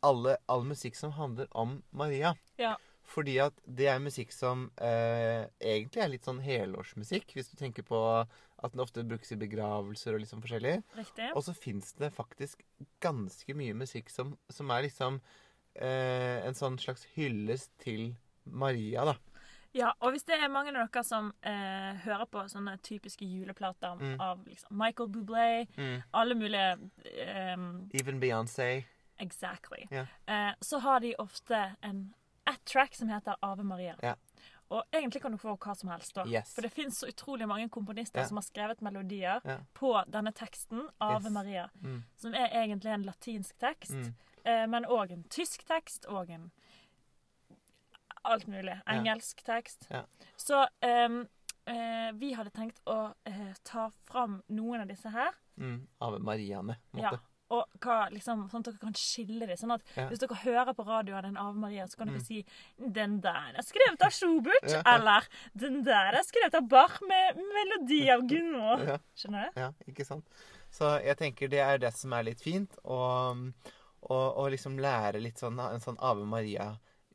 alle, 0.00 0.38
all 0.48 0.64
musikk 0.64 0.96
som 0.96 1.12
handler 1.18 1.50
om 1.52 1.82
Maria. 1.92 2.32
Ja. 2.56 2.78
Fordi 3.12 3.36
at 3.44 3.60
det 3.66 3.90
er 3.92 4.00
musikk 4.00 4.32
som 4.32 4.70
eh, 4.80 5.44
egentlig 5.60 6.00
er 6.00 6.12
litt 6.14 6.24
sånn 6.24 6.40
helårsmusikk, 6.46 7.36
hvis 7.36 7.52
du 7.52 7.58
tenker 7.60 7.84
på 7.84 8.00
at 8.00 8.72
den 8.72 8.80
ofte 8.80 9.04
brukes 9.04 9.36
i 9.36 9.40
begravelser 9.42 10.16
og 10.16 10.24
sånn 10.30 10.40
forskjellig. 10.46 10.78
Riktig. 10.96 11.28
Og 11.34 11.44
så 11.44 11.52
fins 11.58 11.92
det 12.00 12.14
faktisk 12.16 12.64
ganske 13.04 13.58
mye 13.58 13.76
musikk 13.76 14.08
som, 14.08 14.32
som 14.48 14.72
er 14.72 14.88
liksom 14.88 15.20
eh, 15.74 16.40
en 16.40 16.56
sånn 16.56 16.80
slags 16.80 17.04
hyllest 17.18 17.74
til 17.84 18.14
Maria, 18.48 19.10
da. 19.12 19.18
Ja, 19.72 19.92
og 20.00 20.10
hvis 20.12 20.24
det 20.26 20.34
er 20.34 20.48
mange 20.50 20.72
av 20.74 20.88
dere 20.90 21.02
som 21.06 21.32
eh, 21.46 21.94
hører 22.04 22.26
på 22.26 22.42
sånne 22.50 22.76
typiske 22.82 23.24
juleplater 23.24 23.94
Mm. 24.00 24.16
av 24.20 24.40
liksom 24.48 24.76
Michael 24.78 25.08
Bublé, 25.08 25.66
alle 26.12 26.34
mulige 26.34 26.78
um, 27.54 27.88
Even 27.94 28.20
Beyoncé. 28.20 28.84
Exactly. 29.18 29.86
Yeah. 29.92 30.06
Eh, 30.26 30.54
så 30.60 30.78
har 30.78 31.00
de 31.00 31.14
ofte 31.18 31.74
en 31.82 32.14
ett 32.50 32.64
track 32.64 32.94
som 32.94 33.08
heter 33.08 33.36
Ave 33.42 33.62
Maria. 33.62 33.94
Yeah. 34.02 34.16
Og 34.70 34.82
egentlig 34.92 35.22
kan 35.22 35.32
du 35.32 35.38
få 35.38 35.56
hva 35.58 35.74
som 35.76 35.88
helst. 35.90 36.14
da. 36.14 36.24
Yes. 36.26 36.54
For 36.54 36.62
det 36.62 36.70
fins 36.72 36.98
så 36.98 37.06
utrolig 37.06 37.46
mange 37.48 37.68
komponister 37.68 38.18
yeah. 38.20 38.28
som 38.28 38.36
har 38.36 38.42
skrevet 38.42 38.80
melodier 38.80 39.40
på 39.74 39.92
denne 40.08 40.32
teksten, 40.32 40.88
Ave 41.00 41.24
Yes. 41.28 41.32
Maria, 41.32 41.68
Mm. 41.82 42.02
som 42.16 42.34
er 42.34 42.48
egentlig 42.48 42.92
en 42.94 43.02
latinsk 43.02 43.58
tekst, 43.58 43.92
Mm. 43.92 44.14
eh, 44.44 44.66
men 44.66 44.84
òg 44.84 45.12
en 45.12 45.22
tysk 45.24 45.64
tekst 45.66 46.06
og 46.06 46.30
en 46.30 46.50
alt 48.24 48.46
mulig. 48.46 48.80
Engelsk 48.86 49.42
tekst. 49.44 49.86
Ja. 49.90 50.04
Så 50.36 50.66
um, 50.84 51.22
uh, 51.68 52.10
vi 52.20 52.32
hadde 52.34 52.50
tenkt 52.50 52.80
å 52.86 53.12
uh, 53.28 53.52
ta 53.64 53.90
fram 54.10 54.42
noen 54.48 54.80
av 54.82 54.88
disse 54.88 55.08
her. 55.10 55.32
Mm. 55.58 55.86
Ave 56.00 56.18
Mariane. 56.18 56.76
på 56.92 56.98
en 56.98 57.02
Ja. 57.04 57.18
Og 57.50 57.66
hva, 57.82 58.04
liksom, 58.12 58.44
sånn 58.48 58.60
at 58.62 58.68
dere 58.68 58.78
kan 58.78 58.92
skille 58.94 59.44
det. 59.48 59.56
Sånn 59.58 59.72
at 59.74 59.82
Ja. 59.96 60.04
Hvis 60.08 60.20
dere 60.22 60.36
hører 60.44 60.72
på 60.72 60.84
radioen 60.86 61.24
en 61.24 61.36
Ave 61.36 61.58
Maria, 61.58 61.84
så 61.90 61.96
kan 61.98 62.06
dere 62.06 62.20
Mm. 62.20 62.24
si 62.24 62.44
'Den 62.78 63.20
der 63.20 63.54
er 63.58 63.62
skrevet 63.62 64.00
av 64.02 64.12
Schubert', 64.12 64.70
Ja. 64.70 64.82
eller 64.86 65.26
'Den 65.56 65.82
der 65.82 66.14
er 66.14 66.22
skrevet 66.22 66.54
av 66.54 66.68
Bach 66.68 67.00
med 67.02 67.34
melodi 67.36 68.08
av 68.08 68.20
Gunvor'. 68.30 68.86
Ja. 68.86 68.98
Skjønner 69.16 69.50
du? 69.54 69.60
Ja, 69.60 69.72
ikke 69.88 70.04
sant? 70.06 70.24
Så 70.70 71.02
jeg 71.04 71.16
tenker 71.16 71.48
det 71.48 71.58
er 71.58 71.78
det 71.78 71.92
som 71.94 72.12
er 72.12 72.22
litt 72.22 72.40
fint. 72.40 72.78
Og 72.84 74.50
liksom 74.50 74.78
lære 74.78 75.20
litt 75.20 75.36
sånn 75.38 75.58
en 75.58 75.80
sånn 75.80 75.98
Ave 76.00 76.24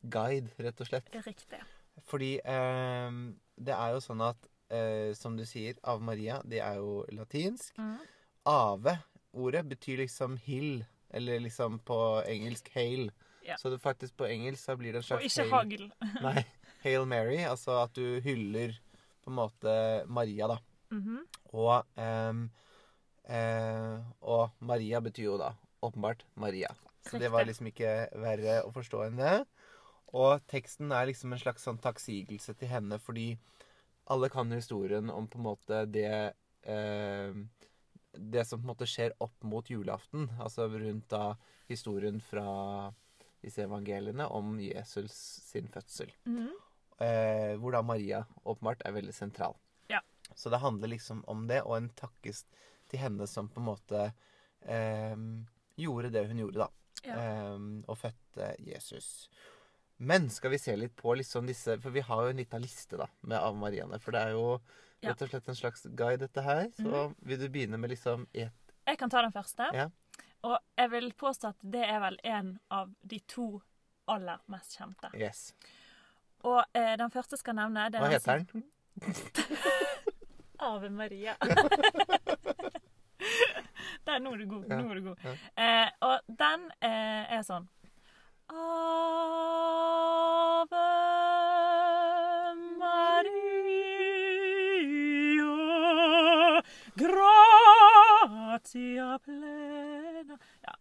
Maria-guide, 0.06 0.50
rett 0.58 0.82
og 0.82 0.88
slett. 0.88 1.10
Riktig. 1.26 1.62
Fordi 2.06 2.39
eh, 2.44 3.12
det 3.58 3.74
er 3.74 3.94
jo 3.96 4.02
sånn 4.04 4.22
at 4.22 4.50
eh, 4.70 5.13
som 5.15 5.38
du 5.38 5.46
sier, 5.46 5.76
Ave 5.84 6.04
Maria, 6.04 6.41
det 6.46 6.62
er 6.62 6.78
jo 6.78 7.06
latinsk. 7.12 7.78
Mm. 7.78 7.98
Ave-ordet 8.46 9.65
betyr 9.70 10.04
liksom 10.04 10.38
hill, 10.38 10.86
eller 11.10 11.39
liksom 11.39 11.80
på 11.86 12.22
engelsk 12.28 12.70
hail. 12.76 13.12
Ja. 13.46 13.58
Så 13.58 13.70
det 13.70 13.80
faktisk 13.80 14.18
på 14.18 14.28
engelsk 14.28 14.63
så 14.63 14.76
blir 14.76 14.94
det 14.94 15.04
en 15.04 15.18
Og 15.18 15.24
ikke 15.26 15.50
hagl. 15.52 15.89
Nei, 16.26 16.46
Hail 16.84 17.06
Mary, 17.06 17.44
altså 17.46 17.84
at 17.84 17.94
du 17.96 18.20
hyller 18.22 18.76
på 19.24 19.32
en 19.32 19.39
måte 19.39 19.76
Maria, 20.08 20.50
da. 20.56 20.60
Mhm. 20.94 21.22
Og, 21.56 21.86
ehm, 21.98 22.50
eh, 23.26 24.02
og 24.22 24.52
Maria 24.60 25.00
betyr 25.02 25.30
jo 25.30 25.38
da 25.39 25.54
åpenbart 25.86 26.26
Maria. 26.36 26.74
Så 27.06 27.20
det 27.22 27.30
var 27.32 27.46
liksom 27.46 27.70
ikke 27.70 28.10
verre 28.18 28.60
å 28.65 28.74
forstå 28.74 29.06
enn 29.06 29.20
det. 29.22 29.46
Og 30.15 30.45
teksten 30.47 30.93
er 30.95 31.10
liksom 31.10 31.34
en 31.36 31.41
slags 31.41 31.65
sånn 31.67 31.82
takksigelse 31.84 32.56
til 32.56 32.71
henne, 32.71 32.99
fordi 33.04 33.34
alle 34.12 34.30
kan 34.32 34.51
historien 34.54 35.10
om 35.12 35.28
på 35.28 35.39
en 35.39 35.47
måte 35.47 35.82
det 35.89 36.34
eh, 36.62 37.38
Det 38.15 38.45
som 38.47 38.62
på 38.62 38.63
en 38.63 38.71
måte 38.71 38.88
skjer 38.88 39.15
opp 39.19 39.43
mot 39.43 39.67
julaften. 39.69 40.30
Altså 40.39 40.69
rundt 40.71 41.10
da 41.12 41.36
historien 41.67 42.21
fra 42.23 42.93
disse 43.43 43.65
evangeliene 43.65 44.28
om 44.32 44.56
Jesus 44.62 45.13
sin 45.49 45.67
fødsel. 45.67 46.13
Mhm. 46.25 46.54
Eh, 46.95 47.58
hvor 47.60 47.75
da 47.75 47.82
Maria 47.84 48.21
åpenbart 48.47 48.86
er 48.86 48.93
veldig 48.95 49.13
sentral. 49.13 49.58
Ja. 49.91 49.99
Så 50.34 50.49
det 50.49 50.62
handler 50.63 50.88
liksom 50.88 51.25
om 51.28 51.43
det, 51.47 51.60
og 51.65 51.75
en 51.75 51.89
takkes 51.89 52.45
til 52.88 53.01
henne 53.01 53.28
som 53.28 53.49
på 53.51 53.60
en 53.60 53.67
måte 53.67 54.06
eh, 54.62 55.17
gjorde 55.75 56.13
det 56.15 56.23
hun 56.30 56.39
gjorde, 56.39 56.63
da. 56.63 56.69
Ja. 57.04 57.17
Eh, 57.19 57.60
og 57.84 57.99
fødte 57.99 58.54
Jesus. 58.63 59.28
Men 59.97 60.29
skal 60.29 60.51
vi 60.51 60.60
se 60.60 60.75
litt 60.75 60.95
på 60.95 61.13
liksom 61.15 61.47
disse 61.47 61.77
For 61.79 61.89
vi 61.95 62.01
har 62.03 62.23
jo 62.25 62.34
en 62.34 62.38
liten 62.41 62.62
liste 62.62 62.97
da, 62.99 63.08
med 63.21 63.39
Ave 63.39 63.55
Mariaene. 63.60 63.99
For 64.03 64.15
det 64.15 64.21
er 64.21 64.36
jo 64.36 64.62
Ja. 65.01 65.12
rett 65.12 65.21
og 65.21 65.29
slett 65.29 65.49
en 65.49 65.55
slags 65.55 65.84
guide, 65.84 66.19
dette 66.19 66.41
her. 66.41 66.69
Så 66.75 66.84
mm. 66.84 67.15
vil 67.19 67.39
du 67.39 67.49
begynne 67.49 67.77
med 67.77 67.89
liksom 67.89 68.27
et 68.34 68.51
Jeg 68.88 68.97
kan 68.97 69.10
ta 69.10 69.21
den 69.21 69.31
første. 69.31 69.69
Ja. 69.73 69.89
Og 70.43 70.60
jeg 70.77 70.91
vil 70.91 71.13
påstå 71.13 71.47
at 71.47 71.58
det 71.62 71.84
er 71.84 71.99
vel 71.99 72.19
en 72.23 72.60
av 72.71 72.93
de 73.01 73.19
to 73.19 73.62
aller 74.08 74.38
mest 74.47 74.77
kjente. 74.77 75.10
Yes. 75.13 75.55
Og 76.45 76.63
eh, 76.73 76.97
den 76.97 77.10
første 77.12 77.38
skal 77.38 77.55
nevne 77.55 77.89
det 77.89 78.01
Hva 78.01 78.10
heter 78.13 78.45
den? 78.51 78.63
Ave 80.65 80.89
Maria. 80.89 81.36
Der, 84.05 84.19
nå 84.19 84.36
er 84.36 84.38
du 84.38 84.45
god. 84.45 84.67
Nå 84.69 84.89
er 84.91 84.95
du 84.99 85.01
god. 85.10 85.17
ja. 85.23 85.34
Eh, 85.63 85.89
og 86.05 86.19
den 86.27 86.67
eh, 86.86 87.38
er 87.38 87.41
sånn 87.45 87.65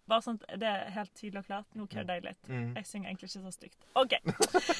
bare 0.08 0.22
sånn 0.24 0.38
at 0.44 0.58
det 0.60 0.68
er 0.68 0.90
helt 0.94 1.12
tydelig 1.16 1.40
og 1.42 1.48
klart. 1.48 1.68
Nå 1.78 1.86
kødder 1.90 2.18
jeg 2.18 2.24
litt. 2.28 2.48
Mm. 2.50 2.70
Jeg 2.78 2.88
synger 2.88 3.10
egentlig 3.10 3.30
ikke 3.30 3.44
så 3.44 3.52
stygt. 3.54 3.86
OK. 3.98 4.16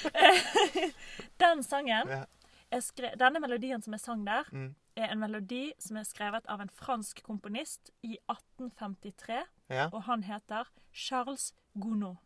Den 1.42 1.62
sangen 1.66 2.10
Ja. 2.12 2.24
er 2.72 2.80
skre 2.84 3.12
Denne 3.20 3.40
melodien 3.40 3.82
som 3.82 3.92
jeg 3.96 4.00
sang 4.04 4.24
der, 4.26 4.44
Mm. 4.52 4.74
er 4.96 5.10
en 5.10 5.18
melodi 5.18 5.72
som 5.78 5.96
er 5.96 6.04
skrevet 6.04 6.46
av 6.48 6.60
en 6.60 6.68
fransk 6.70 7.22
komponist 7.22 7.90
i 8.02 8.16
1853. 8.30 9.42
Og 9.92 10.02
han 10.02 10.22
heter 10.22 10.68
Charles 10.92 11.52
Gounod. 11.80 12.16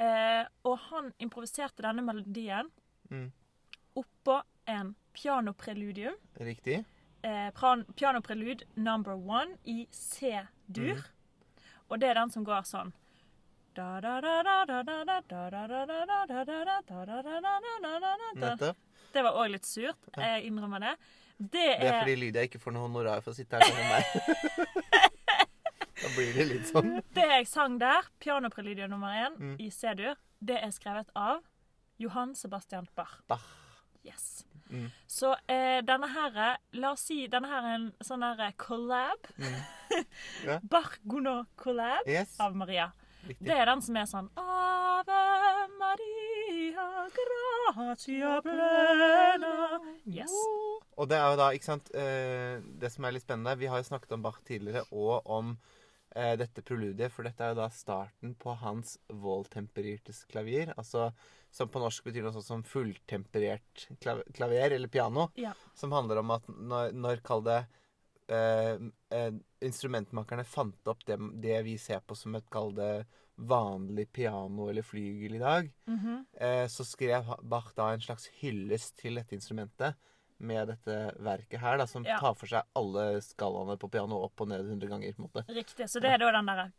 Eh, 0.00 0.44
og 0.66 0.78
han 0.88 1.12
improviserte 1.22 1.84
denne 1.84 2.02
melodien 2.04 2.70
mm. 3.10 3.28
oppå 4.00 4.38
en 4.70 4.94
pianopreludium. 5.12 6.16
Riktig. 6.40 6.84
Eh, 7.22 7.50
pianoprelud 7.96 8.64
number 8.74 9.12
one 9.12 9.58
i 9.64 9.86
C-dur. 9.90 10.98
Mm. 10.98 11.68
Og 11.88 12.00
det 12.00 12.08
er 12.08 12.18
den 12.22 12.32
som 12.32 12.44
går 12.44 12.64
sånn 12.66 12.92
Nettopp. 18.42 18.76
Det 19.12 19.22
var 19.24 19.38
òg 19.40 19.52
litt 19.54 19.68
surt. 19.68 20.10
Jeg 20.16 20.44
innrømmer 20.48 20.80
det. 20.84 20.92
Det 21.42 21.64
er, 21.74 21.80
det 21.80 21.88
er 21.88 21.98
fordi 22.02 22.16
Lydia 22.20 22.44
ikke 22.48 22.60
får 22.62 22.76
noe 22.76 22.86
honorar 22.86 23.24
for 23.24 23.32
å 23.32 23.36
sitte 23.36 23.58
her 23.58 23.64
sammen 23.66 23.86
med 23.88 23.92
meg 23.96 25.11
blir 26.16 26.32
det 26.36 26.46
litt 26.48 26.66
sånn. 26.70 27.00
Det 27.14 27.26
jeg 27.28 27.46
sang 27.50 27.78
der, 27.80 28.06
pianopreludium 28.20 28.90
nummer 28.90 29.08
én 29.26 29.36
Mm. 29.38 29.56
i 29.60 29.70
C-dur, 29.70 30.14
det 30.44 30.58
er 30.62 30.70
skrevet 30.70 31.10
av 31.16 31.42
Johan 31.98 32.34
Sebastian 32.34 32.88
Bach. 32.96 33.20
Bach. 33.28 33.44
Yes. 34.04 34.44
Mm. 34.70 34.88
Så 35.06 35.34
eh, 35.48 35.80
denne 35.84 36.08
her 36.08 36.56
La 36.72 36.92
oss 36.92 37.00
si 37.06 37.26
denne 37.28 37.46
her 37.46 37.62
er 37.62 37.74
en 37.76 37.92
sånn 38.02 38.22
her 38.24 38.52
collab. 38.56 39.18
Ja. 40.46 40.58
Bach-Gounod-collab 40.64 42.06
Yes. 42.08 42.38
av 42.40 42.54
Maria. 42.56 42.92
Riktig. 43.26 43.44
Det 43.46 43.54
er 43.54 43.66
den 43.68 43.82
som 43.84 43.96
er 44.00 44.06
sånn 44.08 44.30
Ave 44.40 45.68
Maria, 45.78 46.86
gratia 47.14 48.40
plena. 48.42 49.80
Yes. 50.08 50.32
Og 50.96 51.06
det 51.08 51.18
er 51.20 51.28
jo 51.30 51.36
da, 51.38 51.50
ikke 51.54 51.64
sant 51.68 51.90
eh, 51.94 52.58
Det 52.80 52.90
som 52.92 53.04
er 53.06 53.14
litt 53.14 53.22
spennende 53.24 53.54
Vi 53.60 53.68
har 53.70 53.78
jo 53.80 53.86
snakket 53.86 54.12
om 54.16 54.22
Bach 54.24 54.40
tidligere, 54.48 54.82
og 54.92 55.22
om 55.30 55.52
eh, 55.54 55.81
dette 56.14 56.62
preludiet. 56.62 57.12
For 57.12 57.24
dette 57.24 57.40
er 57.44 57.54
jo 57.54 57.60
da 57.62 57.68
starten 57.72 58.34
på 58.38 58.54
hans 58.60 58.98
Voltemperirtes 59.08 60.24
klavier. 60.30 60.72
Altså 60.76 61.12
som 61.52 61.68
på 61.68 61.80
norsk 61.82 62.04
betyr 62.06 62.24
noe 62.24 62.32
sånt 62.32 62.46
som 62.48 62.62
fulltemperert 62.64 63.86
klav 64.00 64.22
klaver, 64.32 64.72
eller 64.72 64.88
piano. 64.88 65.26
Ja. 65.36 65.52
Som 65.76 65.92
handler 65.92 66.22
om 66.22 66.30
at 66.30 66.46
når, 66.48 66.92
når 66.96 67.20
kall 67.26 67.42
det 67.44 67.58
eh, 68.32 68.78
eh, 69.12 69.32
Instrumentmakerne 69.62 70.44
fant 70.48 70.88
opp 70.90 71.04
det, 71.06 71.18
det 71.42 71.58
vi 71.66 71.76
ser 71.78 72.00
på 72.00 72.16
som 72.18 72.34
et 72.38 72.48
kall 72.50 72.72
det 72.74 73.04
vanlig 73.36 74.08
piano 74.12 74.68
eller 74.70 74.82
flygel 74.84 75.36
i 75.36 75.42
dag, 75.42 75.68
Mhm. 75.86 76.26
eh, 76.40 76.66
så 76.68 76.84
skrev 76.84 77.28
Bach 77.42 77.72
da 77.76 77.90
en 77.92 78.00
slags 78.00 78.26
hyllest 78.40 78.96
til 79.00 79.14
dette 79.20 79.34
instrumentet 79.36 79.94
med 80.42 80.68
dette 80.72 80.94
verket 81.22 81.60
her, 81.62 81.76
da, 81.78 81.86
som 81.86 82.04
Ja. 82.04 82.18
tar 82.18 82.34
for 82.34 82.46
seg 82.50 82.62
alle 82.76 83.20
skalaene 83.22 83.76
på 83.78 83.88
piano 83.90 84.18
opp 84.24 84.40
og 84.40 84.48
ned 84.48 84.64
100 84.66 84.88
ganger. 84.90 85.12
på 85.14 85.22
en 85.22 85.28
måte. 85.30 85.44
Riktig. 85.54 85.86
Så 85.88 86.00
det 86.02 86.10
er 86.10 86.18
da 86.18 86.32
den 86.32 86.46
derre. 86.46 86.72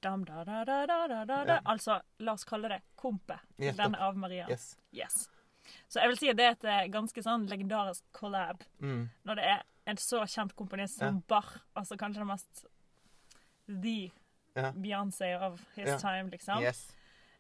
Ja. 1.48 1.60
Altså, 1.66 2.02
la 2.20 2.34
oss 2.34 2.44
kalle 2.46 2.70
det 2.70 2.82
kompet 2.98 3.40
Yes, 3.60 3.76
den 3.78 3.96
av 3.96 4.16
Maria. 4.18 4.48
Yes. 4.50 4.76
Yes. 4.94 5.30
Så 5.88 6.00
jeg 6.02 6.10
vil 6.10 6.18
si 6.18 6.30
at 6.30 6.38
det 6.38 6.46
er 6.46 6.52
et 6.58 6.66
eh, 6.66 6.88
ganske 6.92 7.24
sånn 7.24 7.48
legendarisk 7.48 8.04
collab 8.12 8.64
Mm. 8.82 9.10
når 9.26 9.36
det 9.36 9.44
er 9.46 9.62
en 9.88 9.96
så 9.98 10.22
kjent 10.28 10.54
komponist 10.56 10.98
som 11.00 11.16
Ja. 11.16 11.22
Bach. 11.28 11.58
Altså 11.76 11.96
kanskje 11.98 12.20
den 12.20 12.28
mest 12.28 12.66
The 13.68 14.12
Ja. 14.56 14.72
Beyoncé 14.72 15.40
of 15.42 15.66
his 15.76 16.02
time, 16.02 16.30
liksom. 16.30 16.62
Yes. 16.62 16.92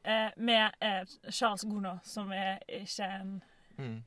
Eh, 0.03 0.31
med 0.38 0.71
eh, 0.81 1.05
Charles 1.29 1.63
Gounod, 1.63 1.99
som 2.03 2.31
er 2.31 2.59
ikke 2.67 3.03
en 3.21 3.43
Mm. 3.77 4.03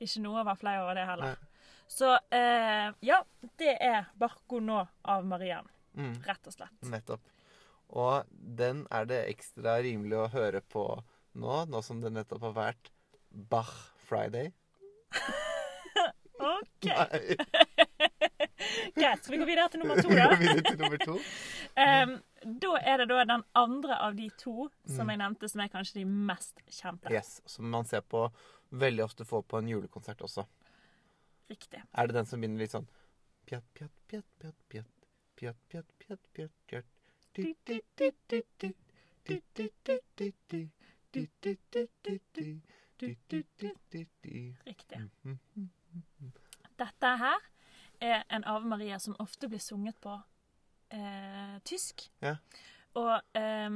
Ikke 0.00 0.20
noe 0.24 0.40
å 0.42 0.44
være 0.46 0.56
flau 0.60 0.76
over 0.82 0.94
det 0.98 1.04
heller. 1.06 1.34
Nei. 1.36 1.50
Så 1.94 2.14
eh, 2.32 2.90
ja, 3.04 3.20
det 3.60 3.76
er 3.80 4.06
Barco 4.18 4.58
nå 4.60 4.86
av 5.04 5.24
Marianne, 5.28 5.68
Mm. 5.94 6.16
rett 6.26 6.46
og 6.46 6.52
slett. 6.56 6.72
Nettopp. 6.90 7.20
Og 7.94 8.24
den 8.30 8.86
er 8.90 9.04
det 9.06 9.20
ekstra 9.30 9.76
rimelig 9.84 10.16
å 10.18 10.28
høre 10.32 10.60
på 10.60 10.82
nå, 11.38 11.60
nå 11.70 11.82
som 11.84 12.00
det 12.02 12.10
nettopp 12.10 12.42
har 12.48 12.52
vært 12.56 12.90
Bach 13.30 13.70
Friday. 14.08 14.50
OK. 16.40 16.88
Nei, 16.88 17.36
Greit, 18.96 19.22
skal 19.22 19.34
vi 19.34 19.38
gå 19.38 19.46
videre 19.46 19.68
til 19.70 19.80
nummer 19.84 20.00
to, 20.02 20.08
da? 20.18 20.26
Vi 20.40 20.48
til 20.66 20.78
nummer 20.80 20.98
to. 21.04 21.14
um, 21.78 22.16
da 22.64 22.72
er 22.82 23.00
det 23.02 23.06
da 23.12 23.22
den 23.28 23.44
andre 23.56 23.96
av 24.08 24.16
de 24.18 24.26
to 24.40 24.66
som 24.90 25.06
Mm. 25.06 25.10
jeg 25.14 25.18
nevnte, 25.22 25.48
som 25.48 25.60
er 25.64 25.70
kanskje 25.72 26.00
de 26.00 26.04
mest 26.04 26.58
kjente. 26.70 27.12
Yes, 27.14 27.38
Som 27.46 27.70
man 27.70 27.84
ser 27.88 28.00
på 28.02 28.26
veldig 28.74 29.04
ofte 29.04 29.24
får 29.28 29.42
på 29.50 29.58
en 29.60 29.68
julekonsert 29.70 30.22
også. 30.26 30.44
Riktig. 31.50 31.82
Er 31.92 32.06
det 32.08 32.16
den 32.16 32.26
som 32.26 32.40
begynner 32.40 32.64
litt 32.64 32.74
sånn 32.74 32.86
Pjatt, 33.44 33.66
pjatt, 33.76 33.92
pjatt, 34.08 34.28
pjatt, 34.40 34.60
pjatt. 34.72 35.08
Pjatt, 35.36 35.58
pjatt, 35.68 35.90
pjatt, 36.00 36.28
pjatt, 36.32 36.54
pjatt. 36.70 36.86
Riktig. 44.64 45.00
Mhm. 45.22 45.38
Dette 46.78 47.10
her 47.20 47.44
er 48.00 48.24
en 48.30 48.44
Ave 48.44 48.66
Maria 48.66 48.98
som 48.98 49.14
ofte 49.22 49.48
blir 49.48 49.62
sunget 49.62 50.00
på 50.02 50.14
eh, 50.90 51.58
tysk. 51.64 52.08
Ja. 52.22 52.36
Og 52.98 53.14
eh, 53.38 53.70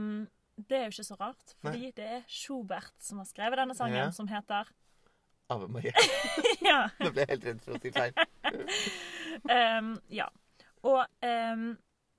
det 0.59 0.79
er 0.79 0.85
jo 0.89 0.95
ikke 0.97 1.07
så 1.07 1.19
rart, 1.21 1.55
fordi 1.63 1.93
det 1.95 2.09
er 2.17 2.25
Schubert 2.27 2.95
som 3.03 3.21
har 3.23 3.29
skrevet 3.31 3.61
denne 3.61 3.77
sangen, 3.79 3.97
Ja. 4.09 4.11
som 4.11 4.27
heter 4.29 4.69
Ave 5.49 5.69
Maria. 5.69 5.93
Ja. 6.69 6.89
Nå 7.01 7.13
ble 7.15 7.25
jeg 7.25 7.31
helt 7.31 7.45
redd 7.47 7.61
for 7.65 7.77
å 7.77 7.81
si 7.81 7.91
feil. 7.95 8.13
um, 9.79 9.95
ja. 10.13 10.27
Og 10.85 10.99
um, 11.25 11.63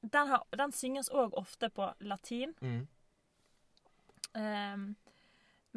den, 0.01 0.31
har, 0.31 0.45
den 0.57 0.73
synges 0.73 1.11
òg 1.13 1.35
ofte 1.37 1.69
på 1.69 1.85
latin. 2.09 2.55
Mm. 2.63 2.79
Um, 4.33 4.87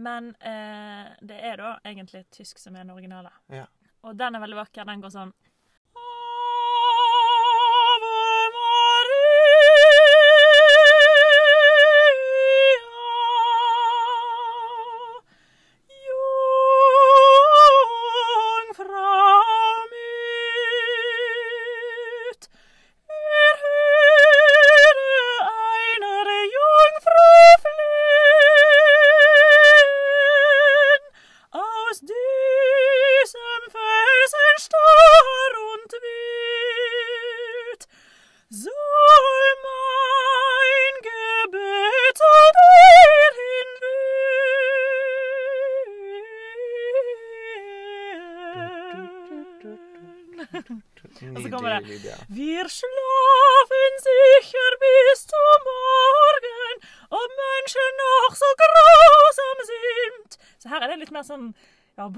men 0.00 0.30
uh, 0.40 1.12
det 1.20 1.38
er 1.50 1.60
da 1.60 1.74
egentlig 1.84 2.24
tysk 2.32 2.62
som 2.62 2.78
er 2.78 2.86
den 2.86 2.94
originale. 2.94 3.34
Ja. 3.52 3.66
Og 4.08 4.16
den 4.16 4.34
er 4.38 4.44
veldig 4.46 4.60
vakker. 4.62 4.88
Den 4.88 5.04
går 5.04 5.12
sånn 5.12 5.34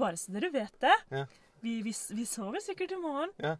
bare 0.05 0.21
så 0.21 0.35
dere 0.35 0.53
vet 0.53 0.77
det. 0.85 0.95
Ja. 1.13 1.25
Vi, 1.65 1.79
vi, 1.81 1.93
vi 2.13 2.25
sover 2.29 2.61
sikkert 2.61 2.91
i 2.93 2.97
morgen. 3.01 3.31
Ja. 3.41 3.55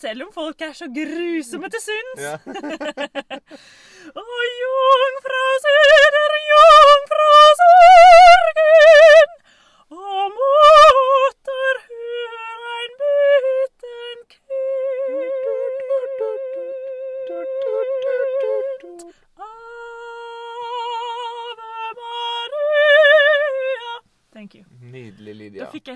Selv 0.00 0.24
om 0.24 0.30
folk 0.32 0.62
er 0.64 0.72
så 0.76 0.88
grusomme 0.88 1.68
til 1.74 1.82
syns. 1.84 2.22
Ja. 2.22 2.36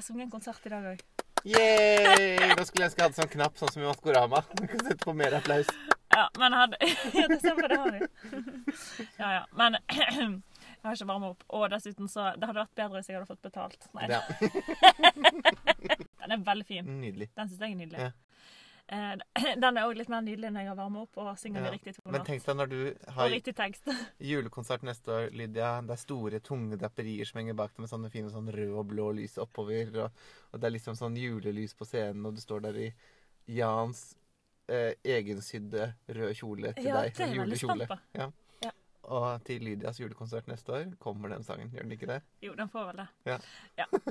jeg 0.01 0.07
sunget 0.09 0.27
en 0.27 0.33
konsert 0.33 0.67
i 0.67 0.73
dag 0.73 0.87
òg. 0.95 1.01
Yeah! 1.45 2.53
Nå 2.57 2.65
skulle 2.69 2.85
jeg 2.85 2.91
ønske 2.91 3.01
jeg 3.01 3.07
hadde 3.07 3.17
sånn 3.17 3.33
knapp, 3.33 3.57
sånn 3.61 3.73
som 3.73 3.83
i 3.83 3.89
Maskorama. 3.89 4.41
Du 4.57 4.63
kan 4.69 4.85
sette 4.85 5.05
på 5.05 5.15
mer 5.17 5.37
applaus. 5.37 5.69
Ja, 6.11 6.27
men 6.41 6.57
hadde 6.57 6.79
Ja, 7.19 7.27
det 7.31 7.39
stemmer, 7.43 7.69
det 7.69 7.79
har 7.81 7.91
de. 7.95 8.01
Ja, 9.21 9.29
ja. 9.37 9.43
Men 9.57 9.77
jeg 9.93 10.87
har 10.87 10.97
ikke 10.97 11.09
varma 11.13 11.33
opp. 11.35 11.45
Og 11.57 11.67
dessuten 11.73 12.09
så 12.13 12.31
Det 12.37 12.49
hadde 12.49 12.65
vært 12.65 12.81
bedre 12.81 13.01
hvis 13.01 13.13
jeg 13.13 13.19
hadde 13.19 13.29
fått 13.29 13.45
betalt. 13.45 13.89
Nei. 13.97 14.09
Ja. 14.09 14.21
Den 16.25 16.37
er 16.37 16.45
veldig 16.49 16.67
fin. 16.69 16.91
Nydelig. 17.01 17.31
Den 17.37 17.53
syns 17.53 17.61
jeg 17.61 17.77
er 17.77 17.81
nydelig. 17.83 18.09
Ja. 18.09 18.11
Eh, 18.90 19.14
Den 19.62 19.76
er 19.79 19.87
òg 19.87 19.94
litt 20.00 20.09
mer 20.11 20.22
nydelig 20.26 20.50
når 20.50 20.64
jeg 20.64 20.68
har 20.72 20.76
varma 20.81 21.03
opp 21.05 21.18
og 21.22 21.29
synger 21.38 21.62
Ja. 21.62 21.70
de 21.70 21.76
riktige 21.76 21.94
Men 22.11 22.24
tenk 22.26 22.42
deg 22.44 22.57
når 22.59 22.70
du 22.72 22.79
har 23.16 23.29
julekonsert 24.31 24.83
neste 24.83 25.12
år, 25.14 25.29
Lydia. 25.33 25.70
Det 25.87 25.94
er 25.94 26.03
store, 26.03 26.40
tunge 26.40 26.76
draperier 26.81 27.24
som 27.29 27.38
henger 27.40 27.55
bak 27.55 27.70
deg 27.76 27.85
med 27.85 27.92
sånne 27.92 28.11
fine 28.11 28.31
sånn 28.35 28.50
rød 28.53 28.74
og 28.83 28.87
blå 28.90 29.11
lys 29.20 29.38
oppover. 29.38 29.92
Og, 30.07 30.11
og 30.53 30.61
det 30.61 30.66
er 30.70 30.74
liksom 30.76 30.98
sånn 30.98 31.16
julelys 31.16 31.74
på 31.79 31.87
scenen, 31.87 32.26
og 32.26 32.35
du 32.35 32.42
står 32.42 32.66
der 32.66 32.81
i 32.88 32.90
Jans 33.61 34.16
eh, 34.68 34.92
egensydde 35.05 35.92
røde 36.11 36.35
kjole 36.38 36.74
til 36.76 36.90
Ja, 36.90 37.00
deg. 37.03 37.14
det 37.16 37.24
er 37.26 37.35
jeg 37.35 37.44
veldig 37.44 37.59
spent 37.62 37.88
på. 37.90 37.98
Ja. 38.18 38.29
Ja. 39.11 39.16
Og 39.35 39.42
til 39.44 39.64
Lydias 39.66 39.99
julekonsert 39.99 40.46
neste 40.46 40.70
år 40.73 40.92
kommer 41.03 41.33
den 41.33 41.42
sangen. 41.42 41.70
Gjør 41.75 41.83
den 41.83 41.92
ikke 41.96 42.07
det? 42.07 42.20
Jo, 42.46 42.53
den 42.55 42.68
får 42.70 42.92
vel 42.92 43.01
det. 43.03 43.09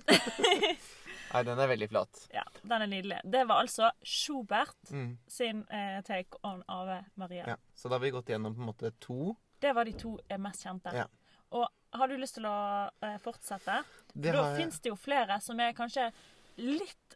Nei, 1.29 1.43
den 1.45 1.59
er 1.61 1.69
veldig 1.69 1.87
flott. 1.91 2.23
Ja, 2.33 2.43
den 2.63 2.81
er 2.83 2.89
nydelig. 2.89 3.19
Det 3.23 3.43
var 3.47 3.61
altså 3.63 3.91
Schubert 4.03 4.75
Mm. 4.91 5.17
sin 5.27 5.63
eh, 5.71 6.01
take 6.03 6.37
on 6.43 6.63
Ave 6.67 7.03
Maria. 7.15 7.43
Ja. 7.47 7.55
Så 7.75 7.89
da 7.89 7.95
har 7.95 7.99
vi 8.03 8.09
gått 8.11 8.29
gjennom 8.29 8.55
på 8.55 8.61
en 8.63 8.69
måte 8.71 8.91
to. 8.99 9.35
Det 9.61 9.73
var 9.75 9.85
de 9.85 9.93
to 9.93 10.17
eh, 10.27 10.37
mest 10.41 10.63
kjente. 10.65 10.93
Ja. 10.95 11.05
Og 11.51 11.67
har 11.93 12.07
du 12.07 12.17
lyst 12.17 12.35
til 12.39 12.45
å 12.49 12.89
eh, 13.05 13.17
fortsette? 13.21 13.83
Det 14.13 14.33
da 14.33 14.43
har 14.49 14.57
fins 14.57 14.79
det 14.81 14.89
jo 14.91 14.97
flere 14.99 15.39
som 15.41 15.59
er 15.59 15.73
kanskje 15.77 16.09
litt 16.57 17.15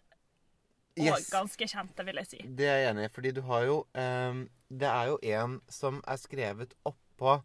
og 0.94 1.08
Yes. 1.08 1.30
ganske 1.34 1.66
kjente, 1.66 2.04
vil 2.06 2.20
jeg 2.22 2.28
si. 2.30 2.40
Det 2.54 2.68
er 2.70 2.76
jeg 2.84 2.90
enig 2.92 3.08
i, 3.08 3.10
fordi 3.10 3.32
du 3.34 3.40
har 3.48 3.64
jo 3.66 3.80
um, 3.98 4.44
Det 4.70 4.86
er 4.86 5.08
jo 5.10 5.16
en 5.40 5.56
som 5.68 5.98
er 6.06 6.20
skrevet 6.22 6.76
oppå 6.86 7.40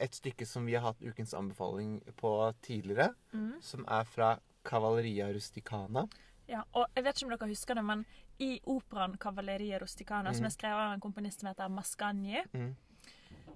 et 0.00 0.14
stykke 0.14 0.46
som 0.46 0.66
vi 0.66 0.74
har 0.74 0.82
hatt 0.82 1.02
ukens 1.02 1.34
anbefaling 1.34 2.00
på 2.16 2.52
tidligere, 2.62 3.14
Mm. 3.32 3.60
som 3.62 3.84
er 3.88 4.04
fra 4.04 4.38
Cavalleria 4.64 5.28
Rusticana. 5.32 6.06
Ja, 6.48 6.62
og 6.74 6.86
jeg 6.94 7.04
vet 7.04 7.16
ikke 7.16 7.26
om 7.26 7.38
dere 7.38 7.48
husker 7.48 7.74
det, 7.74 7.84
men 7.84 8.04
i 8.38 8.60
operaen 8.66 9.16
'Cavalleria 9.18 9.78
Rusticana', 9.80 10.32
som 10.34 10.42
Mhm. 10.42 10.46
er 10.46 10.50
skrevet 10.50 10.78
av 10.86 10.92
en 10.92 11.00
komponist 11.00 11.40
som 11.40 11.48
heter 11.48 11.68
Mascagni, 11.68 12.42
Mm. 12.54 12.74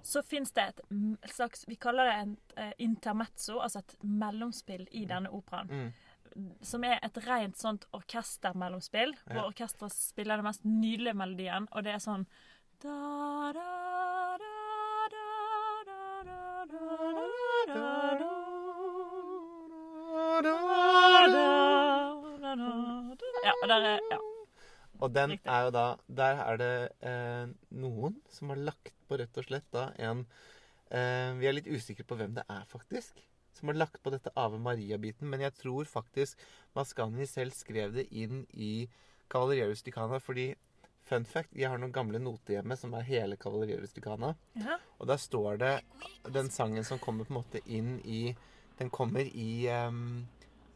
så 0.03 0.21
fins 0.23 0.51
det 0.51 0.63
et 0.63 0.81
slags 1.31 1.65
Vi 1.67 1.75
kaller 1.75 2.05
det 2.05 2.27
et 2.33 2.57
eh, 2.57 2.73
intermezzo, 2.79 3.59
altså 3.59 3.79
et 3.79 3.95
mellomspill 4.03 4.87
i 4.91 5.05
denne 5.05 5.29
operaen. 5.29 5.67
Mm. 5.69 5.93
Som 6.61 6.83
er 6.83 6.99
et 7.03 7.17
rent 7.27 7.57
sånt 7.57 7.85
orkestermellomspill, 7.93 9.13
hvor 9.27 9.51
orkesteret 9.51 9.91
spiller 9.91 10.35
den 10.37 10.45
mest 10.45 10.63
nydelige 10.65 11.13
melodien, 11.13 11.67
og 11.71 11.83
det 11.83 11.93
er 11.93 11.99
sånn 11.99 12.25
da, 12.81 13.51
da, 13.53 13.90
Og 25.01 25.11
den 25.13 25.33
Riktig. 25.35 25.49
er 25.49 25.65
jo 25.65 25.71
da 25.73 25.85
Der 26.21 26.41
er 26.45 26.57
det 26.61 26.73
eh, 27.01 27.51
noen 27.81 28.19
som 28.29 28.53
har 28.53 28.61
lagt 28.69 28.93
på 29.09 29.17
rett 29.19 29.37
og 29.41 29.47
slett 29.47 29.67
da 29.73 29.89
en 29.97 30.25
eh, 30.91 31.31
Vi 31.39 31.47
er 31.49 31.55
litt 31.57 31.69
usikre 31.71 32.05
på 32.07 32.17
hvem 32.19 32.35
det 32.37 32.45
er, 32.47 32.63
faktisk. 32.69 33.21
Som 33.57 33.71
har 33.71 33.79
lagt 33.81 34.01
på 34.03 34.11
dette 34.13 34.31
Ave 34.39 34.59
Maria-biten. 34.61 35.27
Men 35.29 35.41
jeg 35.41 35.55
tror 35.59 35.85
faktisk 35.89 36.39
Mascani 36.77 37.25
selv 37.27 37.55
skrev 37.57 37.93
det 37.97 38.07
inn 38.13 38.45
i 38.53 38.87
Cavalleria 39.31 39.67
Rusticana. 39.67 40.19
Fordi, 40.23 40.51
fun 41.07 41.25
fact, 41.25 41.51
jeg 41.57 41.69
har 41.69 41.81
noen 41.81 41.91
gamle 41.95 42.21
noter 42.21 42.59
hjemme 42.59 42.77
som 42.79 42.93
er 42.95 43.07
hele 43.09 43.37
Cavalleria 43.41 43.81
Rusticana. 43.81 44.35
ja. 44.55 44.77
Og 45.01 45.07
der 45.09 45.17
står 45.17 45.57
det 45.57 45.73
den 46.31 46.49
sangen 46.53 46.85
som 46.85 46.99
kommer 47.01 47.25
på 47.25 47.33
en 47.33 47.41
måte 47.41 47.61
inn 47.65 47.99
i 48.05 48.35
Den 48.79 48.89
kommer 48.89 49.21
i 49.21 49.67
ehm, 49.69 50.27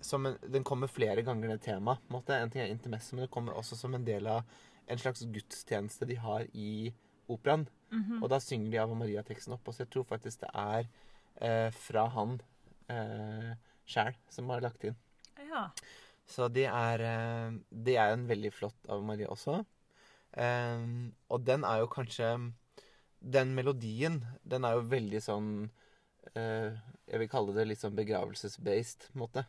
som 0.05 0.25
en, 0.29 0.37
Den 0.51 0.63
kommer 0.67 0.91
flere 0.91 1.23
ganger, 1.25 1.55
det 1.55 1.65
temaet. 1.65 1.99
en. 2.09 2.31
En 2.35 2.49
ting 2.53 2.61
er 2.61 2.71
intermesse, 2.71 3.15
men 3.15 3.25
det 3.25 3.31
kommer 3.33 3.53
også 3.57 3.77
som 3.79 3.93
en 3.95 4.05
del 4.05 4.27
av 4.27 4.43
en 4.87 5.01
slags 5.01 5.25
gudstjeneste 5.25 6.05
de 6.05 6.15
har 6.15 6.45
i 6.53 6.93
operaen. 7.27 7.67
Mhm. 7.91 8.23
Og 8.23 8.29
da 8.29 8.39
synger 8.39 8.71
de 8.71 8.77
Ave 8.81 8.95
Maria-teksten 8.95 9.53
opp. 9.53 9.67
Og 9.67 9.73
så 9.73 9.85
jeg 9.85 9.91
tror 9.93 10.05
faktisk 10.05 10.41
det 10.45 10.51
er 10.53 10.87
eh, 11.41 11.69
fra 11.71 12.07
han 12.15 12.39
eh, 12.89 13.55
sjæl 13.85 14.15
som 14.29 14.49
har 14.49 14.61
lagt 14.61 14.83
inn. 14.83 14.97
ja. 15.49 15.69
Så 16.25 16.47
det 16.49 16.65
er, 16.65 17.01
eh, 17.05 17.51
det 17.69 17.97
er 18.01 18.13
en 18.13 18.25
veldig 18.27 18.51
flott 18.53 18.87
Ave 18.89 19.03
Maria 19.05 19.27
også. 19.29 19.59
Eh, 20.33 20.85
og 21.29 21.43
den 21.45 21.63
er 21.63 21.79
jo 21.83 21.87
kanskje 21.87 22.51
Den 23.21 23.53
melodien, 23.55 24.19
den 24.43 24.65
er 24.65 24.73
jo 24.75 24.81
veldig 24.91 25.21
sånn 25.23 25.69
eh, 26.35 26.73
Jeg 27.07 27.21
vil 27.21 27.29
kalle 27.31 27.53
det 27.55 27.63
litt 27.69 27.79
sånn 27.79 27.95
begravelsesbased, 27.95 29.07
på 29.07 29.15
en 29.15 29.21
måte. 29.23 29.45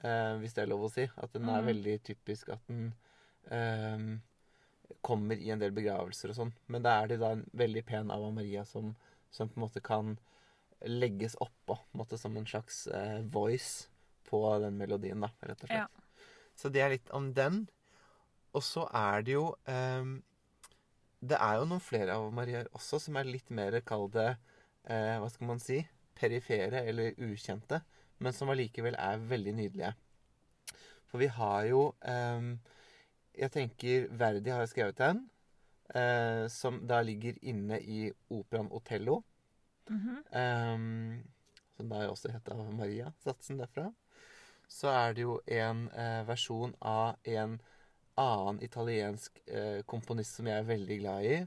Eh, 0.00 0.34
hvis 0.40 0.56
det 0.56 0.64
er 0.64 0.72
lov 0.72 0.86
å 0.88 0.92
si. 0.92 1.06
At 1.20 1.32
den 1.36 1.48
er 1.48 1.62
mm. 1.62 1.70
veldig 1.70 1.94
typisk 2.06 2.52
at 2.54 2.62
den 2.70 2.90
eh, 3.52 4.06
kommer 5.06 5.40
i 5.40 5.52
en 5.52 5.62
del 5.62 5.74
begravelser 5.76 6.32
og 6.32 6.38
sånn. 6.38 6.52
Men 6.72 6.84
da 6.86 6.96
er 7.00 7.12
det 7.12 7.20
da 7.22 7.34
en 7.36 7.46
veldig 7.56 7.84
pen 7.88 8.12
Ava 8.14 8.30
Maria 8.34 8.64
som, 8.68 8.94
som 9.34 9.50
på 9.50 9.60
en 9.60 9.66
måte 9.66 9.84
kan 9.84 10.16
legges 10.86 11.36
oppå. 11.40 11.76
På 11.76 11.94
en 11.94 12.02
måte 12.02 12.18
som 12.20 12.36
en 12.36 12.48
slags 12.48 12.86
eh, 12.88 13.20
voice 13.28 13.90
på 14.30 14.40
den 14.62 14.78
melodien, 14.78 15.20
da, 15.20 15.32
rett 15.42 15.66
og 15.66 15.68
slett. 15.68 15.84
Ja. 15.84 16.26
Så 16.56 16.70
det 16.72 16.82
er 16.84 16.92
litt 16.94 17.12
om 17.16 17.32
den. 17.34 17.64
Og 18.56 18.64
så 18.66 18.86
er 18.96 19.22
det 19.22 19.36
jo 19.36 19.44
ehm, 19.70 20.16
Det 21.22 21.36
er 21.38 21.60
jo 21.60 21.66
noen 21.70 21.82
flere 21.84 22.16
Ava 22.16 22.32
Mariaer 22.34 22.66
også 22.74 22.98
som 22.98 23.14
er 23.20 23.28
litt 23.28 23.46
mer, 23.54 23.76
kall 23.86 24.08
det 24.10 24.32
eh, 24.90 25.20
Hva 25.22 25.28
skal 25.30 25.50
man 25.52 25.62
si? 25.62 25.78
Perifere 26.18 26.82
eller 26.90 27.14
ukjente. 27.22 27.78
Men 28.20 28.36
som 28.36 28.52
allikevel 28.52 28.96
er 29.00 29.26
veldig 29.30 29.54
nydelige. 29.56 29.92
For 31.10 31.22
vi 31.22 31.30
har 31.34 31.64
jo 31.70 31.82
um, 32.06 32.52
Jeg 33.34 33.52
tenker 33.54 34.08
Verdi 34.20 34.52
har 34.52 34.66
skrevet 34.70 35.00
en. 35.06 35.24
Uh, 35.90 36.46
som 36.52 36.78
da 36.86 37.00
ligger 37.02 37.38
inne 37.42 37.80
i 37.80 38.12
operaen 38.30 38.70
Otello. 38.70 39.22
Mm 39.90 40.00
-hmm. 40.00 40.74
um, 40.74 41.22
som 41.76 41.88
da 41.88 42.08
også 42.08 42.30
heter 42.30 42.52
av 42.52 42.74
Maria, 42.74 43.12
satsen 43.24 43.58
derfra. 43.58 43.92
Så 44.68 44.88
er 44.88 45.12
det 45.12 45.22
jo 45.22 45.40
en 45.46 45.88
uh, 45.88 46.28
versjon 46.28 46.74
av 46.80 47.16
en 47.24 47.60
annen 48.16 48.62
italiensk 48.62 49.40
uh, 49.48 49.82
komponist 49.82 50.36
som 50.36 50.46
jeg 50.46 50.58
er 50.58 50.68
veldig 50.68 50.98
glad 51.00 51.24
i. 51.24 51.46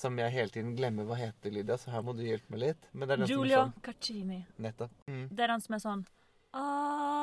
Som 0.00 0.16
jeg 0.16 0.32
hele 0.32 0.48
tiden 0.54 0.72
glemmer 0.78 1.04
hva 1.04 1.18
heter, 1.20 1.52
Lydia, 1.52 1.76
så 1.76 1.92
her 1.92 2.04
må 2.06 2.14
du 2.16 2.22
hjelpe 2.24 2.54
meg 2.54 2.62
litt. 2.62 2.86
Men 2.94 3.10
det 3.10 3.18
den 3.20 3.28
Giulio 3.28 3.66
er 3.66 3.72
Caccini. 3.84 4.40
sånn 4.46 4.64
Nettopp. 4.64 4.94
Mm. 5.10 5.26
Det 5.28 5.44
er 5.44 5.52
den 5.52 5.64
som 5.66 5.76
er 5.76 5.82
sånn 5.84 6.06
Ave 6.56 7.19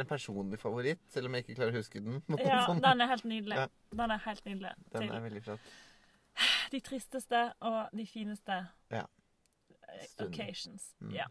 er 0.00 0.06
en 0.06 0.10
personlig 0.10 0.58
favoritt, 0.62 1.02
selv 1.12 1.28
om 1.30 1.34
jeg 1.36 1.44
ikke 1.46 1.56
klarer 1.60 1.76
å 1.76 1.80
huske 1.80 2.00
den. 2.04 2.18
ja, 2.40 2.60
sånn. 2.66 2.80
den 2.84 3.00
er 3.04 3.10
helt 3.12 3.24
nydelig. 3.28 3.56
Ja. 3.60 3.66
Den 4.02 4.14
er 4.16 4.22
helt 4.26 4.44
nydelig. 4.48 4.72
Den 4.92 5.04
Til 5.06 5.14
er 5.16 5.24
veldig 5.28 5.42
flott. 5.46 5.70
de 6.74 6.80
tristeste 6.86 7.42
og 7.70 7.80
de 7.96 8.06
fineste 8.06 8.60
Ja. 8.94 9.04
eh, 9.88 10.06
occasions. 10.26 10.90
Mm. 11.00 11.14
Ja. 11.20 11.26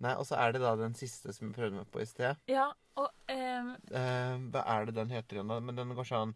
Nei, 0.00 0.14
Og 0.16 0.24
så 0.24 0.38
er 0.40 0.52
det 0.56 0.62
da 0.62 0.70
den 0.80 0.94
siste 0.96 1.32
som 1.36 1.50
vi 1.50 1.54
prøvde 1.58 1.76
meg 1.76 1.90
på 1.92 2.00
i 2.00 2.06
sted. 2.08 2.36
ja, 2.48 2.70
og 2.96 3.10
Um, 3.30 3.76
Eh, 3.94 4.36
hva 4.50 4.62
er 4.66 4.86
det 4.88 4.94
den 4.96 5.10
heter 5.14 5.36
igjen, 5.36 5.48
da? 5.48 5.60
Men 5.62 5.76
den 5.78 5.92
går 5.94 6.04
sånn 6.08 6.32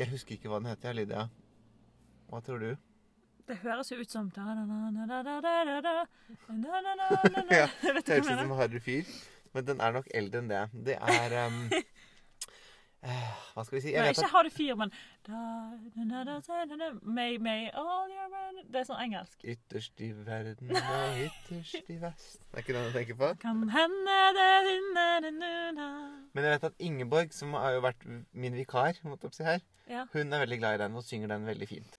Jeg 0.00 0.08
husker 0.08 0.38
ikke 0.38 0.48
hva 0.48 0.62
den 0.62 0.70
heter, 0.72 0.96
Lydia. 0.96 1.26
Hva 2.30 2.40
tror 2.44 2.62
du? 2.62 2.70
det 3.50 3.56
høres 3.64 3.88
jo 3.90 3.96
ut 3.98 4.10
som. 4.10 4.28
Ja, 4.36 4.54
Det 6.54 6.68
høres 7.82 8.06
ut 8.06 8.26
som? 8.28 8.52
Harry 8.60 8.80
Fyr, 8.84 9.10
men 9.54 9.66
den 9.66 9.82
er 9.82 9.96
nok 9.96 10.06
eldre 10.14 10.42
enn 10.42 10.50
det. 10.52 10.62
Det 10.86 10.96
er 11.00 11.34
um, 11.46 11.58
eh, 11.74 11.89
Hva 13.00 13.62
skal 13.64 13.78
vi 13.78 13.80
si? 13.80 13.92
Jeg 13.94 14.02
vet 14.04 14.18
ikke 14.18 14.26
at 14.28 14.34
ha 14.34 14.42
det 14.44 14.52
fyr, 14.52 14.74
men 14.76 14.90
May, 17.02 17.38
may, 17.38 17.70
all 17.72 18.10
your 18.12 18.28
men 18.32 18.60
Det 18.72 18.82
er 18.82 18.86
sånn 18.88 19.00
engelsk. 19.06 19.40
Ytterst 19.44 20.02
i 20.04 20.10
verden 20.26 20.74
og 20.74 21.22
ytterst 21.24 21.88
i 21.88 21.96
vest 22.02 22.42
Det 22.50 22.58
er 22.60 22.64
ikke 22.64 22.76
det 22.76 22.84
du 22.84 22.92
tenker 22.98 23.18
på? 23.22 23.32
Kan 23.40 23.64
hende 23.72 24.18
det. 24.36 24.50
Men 26.34 26.44
jeg 26.44 26.52
vet 26.52 26.68
at 26.70 26.76
Ingeborg, 26.78 27.32
som 27.32 27.56
har 27.56 27.78
jo 27.78 27.84
vært 27.88 28.04
min 28.32 28.54
vikar, 28.58 29.00
si 29.32 29.44
her, 29.44 29.60
Ja. 29.88 30.04
hun 30.12 30.32
er 30.32 30.44
veldig 30.44 30.58
glad 30.58 30.74
i 30.74 30.82
den 30.84 30.96
og 30.96 31.02
synger 31.04 31.28
den 31.28 31.46
veldig 31.46 31.68
fint. 31.68 31.96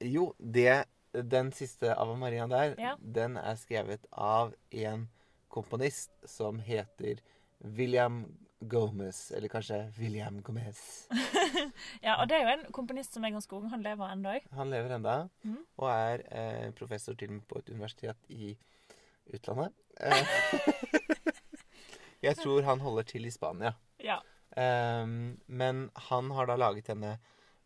Jo, 0.00 0.32
det, 0.38 0.84
den 1.12 1.52
siste 1.52 1.94
Ava 1.94 2.14
Maria 2.16 2.46
der, 2.46 2.74
Ja. 2.78 2.94
den 3.00 3.36
er 3.36 3.54
skrevet 3.54 4.06
av 4.12 4.54
en 4.70 5.08
komponist 5.48 6.12
som 6.28 6.58
heter 6.62 7.20
William 7.58 8.24
Gomez. 8.60 9.30
Eller 9.30 9.48
kanskje 9.48 9.92
William 9.98 10.42
Gomez. 10.42 11.08
ja, 12.06 12.16
og 12.20 12.28
det 12.28 12.38
er 12.38 12.44
jo 12.44 12.54
en 12.56 12.64
komponist 12.74 13.14
som 13.14 13.24
er 13.24 13.34
ganske 13.34 13.56
ung. 13.56 13.68
Han 13.72 13.84
lever 13.84 14.14
ennå. 14.14 14.38
Han 14.58 14.72
lever 14.72 14.96
enda, 14.98 15.18
mm. 15.44 15.60
og 15.78 15.90
er 15.92 16.24
eh, 16.30 16.70
professor 16.78 17.18
til 17.18 17.32
og 17.32 17.38
med 17.38 17.46
på 17.50 17.60
et 17.60 17.70
universitet 17.70 18.32
i 18.34 18.54
utlandet. 19.34 19.74
Eh, 20.00 20.36
jeg 22.26 22.36
tror 22.40 22.66
han 22.66 22.82
holder 22.82 23.08
til 23.14 23.28
i 23.28 23.34
Spania. 23.34 23.74
Ja. 24.02 24.20
Um, 24.58 25.38
men 25.46 25.90
han 26.08 26.30
har 26.34 26.48
da 26.48 26.56
laget 26.56 26.88
denne 26.88 27.18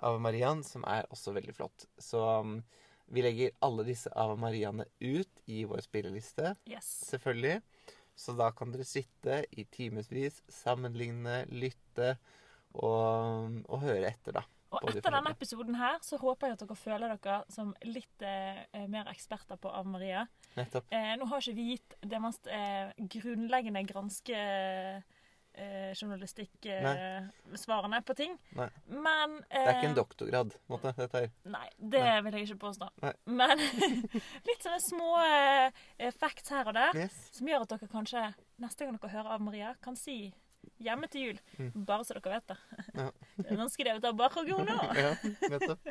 Ave 0.02 0.18
Marian, 0.20 0.64
som 0.66 0.84
er 0.88 1.06
også 1.14 1.32
veldig 1.32 1.54
flott. 1.56 1.86
Så 1.98 2.20
um, 2.42 2.58
vi 3.12 3.22
legger 3.24 3.52
alle 3.62 3.84
disse 3.84 4.10
Ave 4.16 4.38
Mariaene 4.40 4.86
ut 5.00 5.42
i 5.52 5.62
vår 5.68 5.82
spilleliste, 5.84 6.54
Yes. 6.70 6.88
selvfølgelig. 7.10 7.60
Så 8.16 8.34
da 8.36 8.50
kan 8.56 8.72
dere 8.72 8.84
sitte 8.84 9.42
i 9.56 9.64
timevis, 9.72 10.42
sammenligne, 10.52 11.42
lytte 11.48 12.14
og, 12.74 13.62
og 13.68 13.80
høre 13.84 14.10
etter, 14.12 14.36
da. 14.40 14.42
Og 14.72 14.88
etter 14.88 15.12
denne 15.12 15.32
episoden 15.34 15.76
her, 15.76 15.98
så 16.00 16.16
håper 16.20 16.48
jeg 16.48 16.56
at 16.56 16.62
dere 16.64 16.76
føler 16.80 17.12
dere 17.12 17.38
som 17.52 17.74
litt 17.84 18.24
eh, 18.24 18.62
mer 18.88 19.10
eksperter 19.12 19.58
på 19.60 19.68
Ave 19.68 19.92
Maria. 19.92 20.22
Nettopp. 20.56 20.88
Eh, 20.92 21.10
nå 21.20 21.26
har 21.28 21.42
ikke 21.44 21.56
vi 21.58 21.66
gitt 21.74 21.96
det 22.00 22.20
mest 22.24 22.48
eh, 22.48 22.92
grunnleggende 23.16 23.82
granske 23.90 24.38
eh, 25.54 25.92
journalistikk-svarene 25.98 28.00
på 28.06 28.14
ting. 28.18 28.36
Nei. 28.56 28.68
Men 28.88 29.38
Det 29.48 29.60
er 29.60 29.68
ikke 29.72 29.84
eh, 29.84 29.90
en 29.90 29.96
doktorgrad, 29.98 30.50
måte, 30.72 30.88
dette 30.98 31.16
her. 31.24 31.30
Nei, 31.44 31.68
det 31.78 32.00
Nei. 32.04 32.20
vil 32.26 32.34
jeg 32.38 32.42
ikke 32.50 32.60
påstå. 32.66 32.86
Nei. 33.02 33.14
Men 33.26 33.56
litt 34.48 34.62
sånne 34.64 34.80
små 34.84 35.10
eh, 35.26 36.12
facts 36.18 36.48
her 36.54 36.64
og 36.72 36.76
der 36.78 36.92
Yes. 37.04 37.16
som 37.36 37.44
gjør 37.50 37.62
at 37.66 37.70
dere 37.76 37.88
kanskje 37.92 38.22
neste 38.62 38.80
gang 38.86 38.96
dere 39.00 39.14
hører 39.16 39.30
av 39.36 39.40
Maria, 39.44 39.70
kan 39.82 39.96
si 39.98 40.16
hjemme 40.82 41.06
til 41.10 41.20
jul. 41.26 41.38
Mm. 41.58 41.70
Bare 41.86 42.04
så 42.06 42.12
dere 42.16 42.32
vet 42.36 42.46
det. 42.52 42.58
Ja. 42.94 43.08
Det 43.42 43.50
er 43.50 43.56
Nå 43.58 43.66
skrevet 43.72 44.04
av 44.06 44.14
nå. 44.18 44.24
Ja, 44.98 45.12
nettopp. 45.50 45.82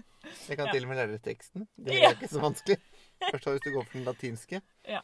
Jeg 0.47 0.55
kan 0.59 0.67
Ja. 0.69 0.73
til 0.75 0.83
og 0.85 0.89
med 0.91 0.97
lære 1.01 1.19
teksten. 1.25 1.61
Det 1.75 1.91
Ja. 1.97 2.01
er 2.11 2.15
ikke 2.15 2.31
så 2.31 2.39
vanskelig. 2.43 2.77
Først 3.31 3.45
hvis 3.51 3.65
du 3.65 3.71
går 3.75 3.83
for 3.85 3.93
den 3.97 4.05
latinske. 4.07 4.57
Ja. 4.87 5.01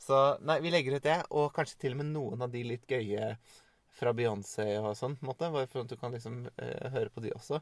Så 0.00 0.16
nei, 0.40 0.60
vi 0.64 0.70
legger 0.72 0.96
ut 0.96 1.02
det, 1.04 1.18
og 1.30 1.52
kanskje 1.52 1.76
til 1.78 1.92
og 1.92 1.98
med 2.00 2.06
noen 2.14 2.40
av 2.42 2.50
de 2.52 2.62
litt 2.64 2.86
gøye 2.88 3.34
fra 4.00 4.14
Beyoncé 4.16 4.66
og 4.80 4.94
sånn, 4.98 5.18
på 5.20 5.26
en 5.26 5.30
måte, 5.30 5.52
bare 5.52 5.68
for 5.70 5.84
at 5.84 5.92
du 5.92 5.98
kan 6.00 6.14
liksom 6.16 6.42
eh, 6.56 6.88
høre 6.94 7.12
på 7.12 7.22
de 7.24 7.34
også. 7.36 7.60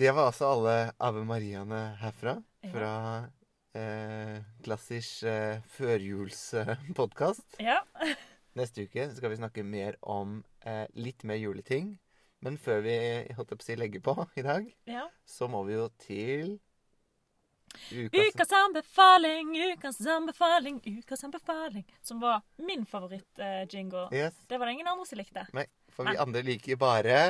Det 0.00 0.14
var 0.16 0.30
altså 0.30 0.48
alle 0.54 0.74
Ave 1.02 1.26
Mariaene 1.28 1.80
herfra. 2.00 2.38
Ja. 2.64 2.70
Fra 2.72 2.92
eh, 3.76 4.38
klassisk 4.64 5.26
eh, 5.28 5.60
førjulspodkast. 5.76 7.58
Ja. 7.60 7.82
Neste 8.58 8.86
uke 8.86 9.10
skal 9.14 9.30
vi 9.32 9.40
snakke 9.42 9.66
mer 9.66 9.98
om 10.00 10.40
eh, 10.64 10.86
litt 10.96 11.26
mer 11.28 11.36
juleting. 11.42 11.98
Men 12.40 12.56
før 12.56 12.80
vi 12.86 12.96
holdt 13.36 13.52
på 13.52 13.60
å 13.60 13.66
si, 13.66 13.76
legger 13.76 14.00
på 14.04 14.16
i 14.40 14.44
dag, 14.46 14.66
ja. 14.88 15.04
så 15.28 15.48
må 15.52 15.60
vi 15.68 15.76
jo 15.76 15.90
til 16.00 16.56
ukas 17.92 18.30
Ukas 18.32 18.52
anbefaling, 18.56 19.52
ukas 19.74 20.00
anbefaling, 20.06 20.80
ukas 20.84 21.24
anbefaling. 21.24 21.84
Som 22.00 22.24
var 22.24 22.40
min 22.56 22.86
favoritt-jingle. 22.86 24.08
Yes. 24.16 24.40
det 24.48 24.58
var 24.58 24.66
det 24.66 24.78
ingen 24.78 24.88
andre 24.88 25.06
som 25.06 25.20
likte. 25.20 25.44
Nei, 25.52 25.66
for 25.94 26.08
vi 26.10 26.16
andre 26.20 26.42
liker 26.46 26.78
bare 26.80 27.20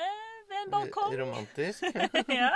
ved 0.50 0.58
en 0.66 0.72
balkong. 0.72 1.16
Romantisk. 1.20 1.84
ja. 2.28 2.50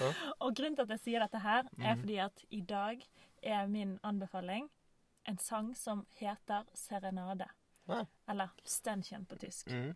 Ja. 0.00 0.12
Og 0.40 0.54
grunnen 0.56 0.76
til 0.76 0.82
at 0.86 0.88
jeg 0.94 1.00
sier 1.00 1.20
dette 1.20 1.38
her, 1.42 1.64
er 1.80 1.94
Mhm. 1.94 2.00
fordi 2.00 2.16
at 2.24 2.44
i 2.50 2.60
dag 2.60 3.02
er 3.42 3.66
min 3.66 3.98
anbefaling 4.04 4.70
en 5.30 5.38
sang 5.38 5.74
som 5.76 6.04
heter 6.18 6.64
Serenade. 6.74 7.46
Ja. 7.88 8.04
Eller 8.28 8.50
Ständchen 8.64 9.24
på 9.26 9.36
tysk. 9.40 9.66
Mm. 9.70 9.94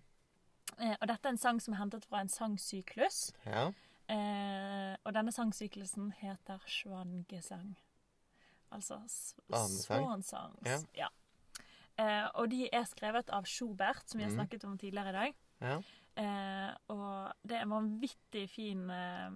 Eh, 0.78 0.96
og 1.00 1.06
dette 1.08 1.28
er 1.28 1.32
en 1.34 1.38
sang 1.38 1.60
som 1.62 1.74
er 1.74 1.78
hentet 1.78 2.04
fra 2.08 2.20
en 2.24 2.28
sangsyklus. 2.28 3.32
Ja. 3.46 3.68
Eh, 4.08 4.96
og 5.04 5.12
denne 5.14 5.32
sangsyklusen 5.32 6.10
heter 6.20 6.58
Schwangesang. 6.66 7.76
Altså 8.72 8.98
s- 9.08 9.34
Ja. 10.64 10.78
Ja. 10.96 11.08
Eh, 11.98 12.30
og 12.34 12.50
de 12.50 12.68
er 12.72 12.84
skrevet 12.84 13.30
av 13.30 13.44
Schubert, 13.46 14.08
som 14.10 14.18
vi 14.18 14.24
har 14.24 14.30
Mhm. 14.30 14.38
snakket 14.40 14.64
om 14.64 14.78
tidligere 14.78 15.08
i 15.08 15.12
dag. 15.12 15.34
ja. 15.60 15.80
Eh, 16.16 16.74
og 16.88 17.32
det 17.42 17.56
er 17.56 17.62
en 17.62 17.70
vanvittig 17.70 18.48
fin 18.50 18.90
eh, 18.90 19.30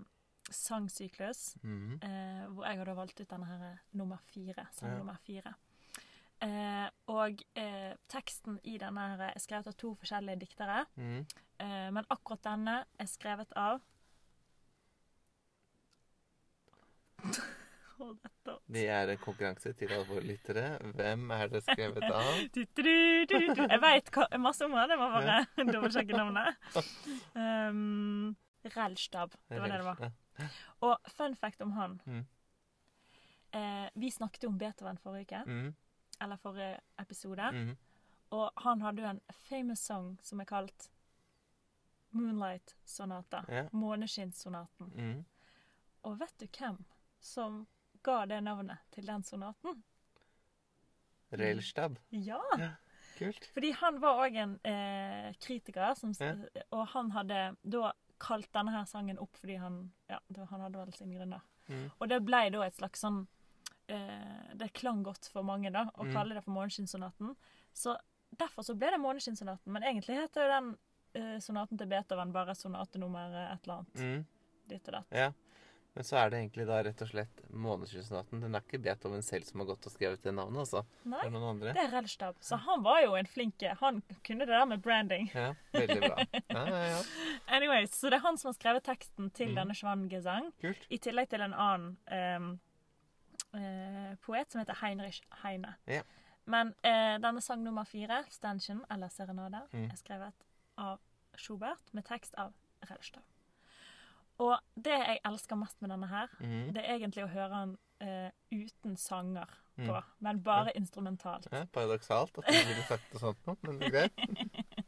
sangsyklus. 0.50 1.56
Mm. 1.62 1.94
Eh, 2.02 2.46
hvor 2.52 2.64
jeg 2.64 2.78
har 2.78 2.84
da 2.84 2.94
valgt 2.94 3.20
ut 3.20 3.28
denne 3.30 3.46
her 3.46 3.70
eh, 3.72 3.76
nummer 3.92 4.16
fire. 4.16 4.66
Sang 4.72 4.90
Ja. 4.92 4.98
nummer 4.98 5.16
fire. 5.26 5.54
Eh, 6.44 6.88
og 7.10 7.40
eh, 7.58 7.94
teksten 8.12 8.60
i 8.62 8.76
denne 8.78 9.06
her 9.12 9.22
er 9.32 9.38
skrevet 9.42 9.66
av 9.72 9.76
to 9.80 9.94
forskjellige 9.98 10.38
diktere. 10.44 10.84
Mm. 10.94 11.24
Eh, 11.58 11.88
men 11.96 12.06
akkurat 12.14 12.44
denne 12.46 12.76
er 12.98 13.08
skrevet 13.10 13.50
av 13.58 13.80
Hold 17.98 18.18
dette 18.22 18.52
opp. 18.52 18.62
Det 18.70 18.84
er 18.94 19.10
en 19.10 19.18
konkurranse 19.18 19.72
til 19.74 19.90
alle 19.90 20.06
våre 20.06 20.22
lyttere. 20.22 20.66
Hvem 20.94 21.30
er 21.34 21.48
det 21.50 21.64
skrevet 21.66 22.04
av? 22.20 22.28
Du, 22.54 22.60
du, 22.78 22.92
du. 23.26 23.34
Jeg 23.64 23.80
veit 23.82 24.12
masse 24.38 24.62
om 24.68 24.76
jeg 24.78 24.98
må 25.00 25.08
bare 25.16 25.40
dobbeltsjekke 25.72 26.14
navnet. 26.14 26.78
Um, 27.34 28.36
Relstab. 28.76 29.34
Det 29.50 29.58
var 29.58 29.72
det 29.74 29.80
det 29.82 29.88
var. 29.88 30.12
Og 30.86 31.10
fun 31.10 31.34
fact 31.34 31.66
om 31.66 31.74
han. 31.74 31.98
Mm. 32.06 32.22
Eh, 33.58 33.86
vi 33.98 34.10
snakket 34.14 34.44
om 34.46 34.58
Beethoven 34.60 34.98
forrige 35.02 35.26
uke, 35.26 35.42
Mm. 35.50 35.74
Eller 36.20 36.36
forrige 36.36 36.80
episode. 36.98 37.50
Mm. 37.52 37.76
Og 38.36 38.50
han 38.64 38.82
hadde 38.84 39.02
jo 39.02 39.08
en 39.08 39.20
famous 39.48 39.80
song 39.88 40.16
som 40.22 40.40
er 40.40 40.48
kalt 40.48 40.90
Moonlight 42.10 42.76
Sonata. 42.84 43.44
Yeah. 43.48 43.68
Måneskinnssonaten. 43.72 44.92
Mm. 44.94 45.24
Og 46.08 46.18
vet 46.20 46.34
du 46.40 46.46
hvem 46.58 46.78
som 47.20 47.66
ga 48.02 48.22
det 48.26 48.40
navnet 48.44 48.78
til 48.94 49.06
den 49.06 49.22
sonaten? 49.22 49.82
Railstab. 51.30 51.98
Ja! 52.10 52.40
Kult. 53.18 53.48
Fordi 53.54 53.72
han 53.74 53.98
var 54.00 54.20
òg 54.22 54.36
en 54.38 54.52
eh, 54.64 55.32
kritiker, 55.42 55.94
som, 55.98 56.12
Ja. 56.20 56.34
og 56.70 56.86
han 56.94 57.10
hadde 57.10 57.56
da 57.62 57.92
kalt 58.22 58.50
denne 58.54 58.70
her 58.74 58.84
sangen 58.86 59.18
opp 59.18 59.36
fordi 59.36 59.56
han 59.58 59.90
Ja, 60.08 60.18
han 60.50 60.60
hadde 60.60 60.78
vel 60.78 60.92
sine 60.94 61.18
grunner. 61.18 61.42
Mm. 61.68 61.90
Og 61.98 62.08
det 62.08 62.22
ble 62.24 62.50
da 62.50 62.62
et 62.64 62.76
slags 62.78 63.02
sånn 63.04 63.26
eh, 63.88 64.54
Det 64.54 64.72
klang 64.72 65.02
godt 65.04 65.28
for 65.32 65.42
mange, 65.42 65.70
da, 65.72 65.86
å 65.98 66.04
Mm. 66.06 66.12
kalle 66.14 66.34
det 66.34 66.44
for 66.44 66.52
Måneskinnssonaten. 66.52 67.34
Så 67.72 67.96
derfor 68.36 68.62
så 68.62 68.74
ble 68.78 68.90
det 68.90 69.00
Måneskinnssonaten. 69.00 69.66
Men 69.72 69.82
egentlig 69.82 70.16
heter 70.20 70.42
jo 70.46 70.48
den 70.54 70.78
eh, 71.14 71.38
sonaten 71.40 71.78
til 71.78 71.86
Beethoven 71.88 72.32
bare 72.32 72.54
sonate 72.54 72.98
nummer 72.98 73.32
eh, 73.32 73.52
et 73.54 73.64
eller 73.64 73.74
annet. 73.78 73.94
Mm. 73.94 74.24
Ditt 74.68 74.88
og 74.88 74.92
datt. 74.98 75.06
Ja. 75.12 75.32
Men 75.94 76.04
så 76.04 76.16
er 76.20 76.30
det 76.30 76.38
egentlig 76.38 76.66
da 76.68 76.82
rett 76.84 77.00
og 77.02 77.08
slett 77.08 77.40
Måneskinnssonaten. 77.50 78.40
Den 78.44 78.54
er 78.54 78.60
ikke 78.60 78.78
Beethoven 78.84 79.22
selv 79.24 79.44
som 79.48 79.60
har 79.60 79.66
gått 79.66 79.86
og 79.88 79.92
skrevet 79.94 80.22
det 80.22 80.34
navnet, 80.36 80.60
altså. 80.60 80.84
Det 81.02 81.10
Nei, 81.10 81.22
er 81.26 81.30
noen 81.30 81.48
andre. 81.56 81.72
det 81.74 81.82
er 81.82 81.90
Rellstab. 81.90 82.36
Så 82.44 82.58
han 82.60 82.82
var 82.84 83.00
jo 83.02 83.14
en 83.18 83.26
flink 83.26 83.64
Han 83.80 84.02
kunne 84.22 84.46
det 84.46 84.52
der 84.52 84.66
med 84.66 84.82
branding. 84.84 85.30
Ja, 85.34 85.54
veldig 85.72 86.00
bra. 86.04 86.16
Ja, 86.54 86.64
ja, 86.68 86.84
ja. 86.92 87.02
Anyways, 87.48 87.90
Så 87.98 88.10
det 88.10 88.20
er 88.20 88.26
han 88.28 88.36
som 88.38 88.50
har 88.52 88.58
skrevet 88.60 88.84
teksten 88.84 89.32
til 89.32 89.48
Mm. 89.48 89.54
denne 89.56 89.74
Schwangesang. 89.74 90.52
Kult. 90.60 90.86
I 90.90 90.98
tillegg 90.98 91.28
til 91.30 91.40
en 91.40 91.54
annen 91.54 91.96
ehm, 92.12 92.58
eh, 93.54 94.16
poet 94.22 94.50
som 94.50 94.58
heter 94.60 94.74
Heinrich 94.82 95.22
Heine. 95.42 95.74
Ja. 95.86 96.02
Men 96.46 96.74
eh, 96.84 97.18
denne 97.20 97.40
sang 97.40 97.62
nummer 97.62 97.84
fire, 97.84 98.24
'Stanchen', 98.28 98.84
eller 98.90 99.08
'Serenade', 99.08 99.68
Mm. 99.72 99.90
er 99.90 99.96
skrevet 99.96 100.32
av 100.78 100.98
Schubert 101.36 101.92
med 101.92 102.04
tekst 102.04 102.34
av 102.38 102.52
Rellstad. 102.90 103.22
Og 104.38 104.58
det 104.76 104.92
jeg 105.06 105.18
elsker 105.24 105.56
mest 105.56 105.80
med 105.82 105.90
denne 105.90 106.06
her, 106.08 106.28
Mm. 106.40 106.72
det 106.72 106.84
er 106.84 106.94
egentlig 106.98 107.24
å 107.24 107.28
høre 107.28 107.60
den 107.60 107.78
eh, 108.00 108.30
uten 108.52 108.96
sanger 108.96 109.46
Mm. 109.76 109.86
på, 109.88 110.02
men 110.20 110.42
bare 110.42 110.70
instrumentalt. 110.76 111.46
Ja, 111.52 111.64
paradoksalt 111.64 112.38
at 112.38 112.44
du 112.46 112.52
ville 112.68 112.82
sagt 112.88 113.12
det 113.12 113.20
sånt 113.20 113.46
nå, 113.46 113.56
men 113.62 113.78
greit. 113.80 114.12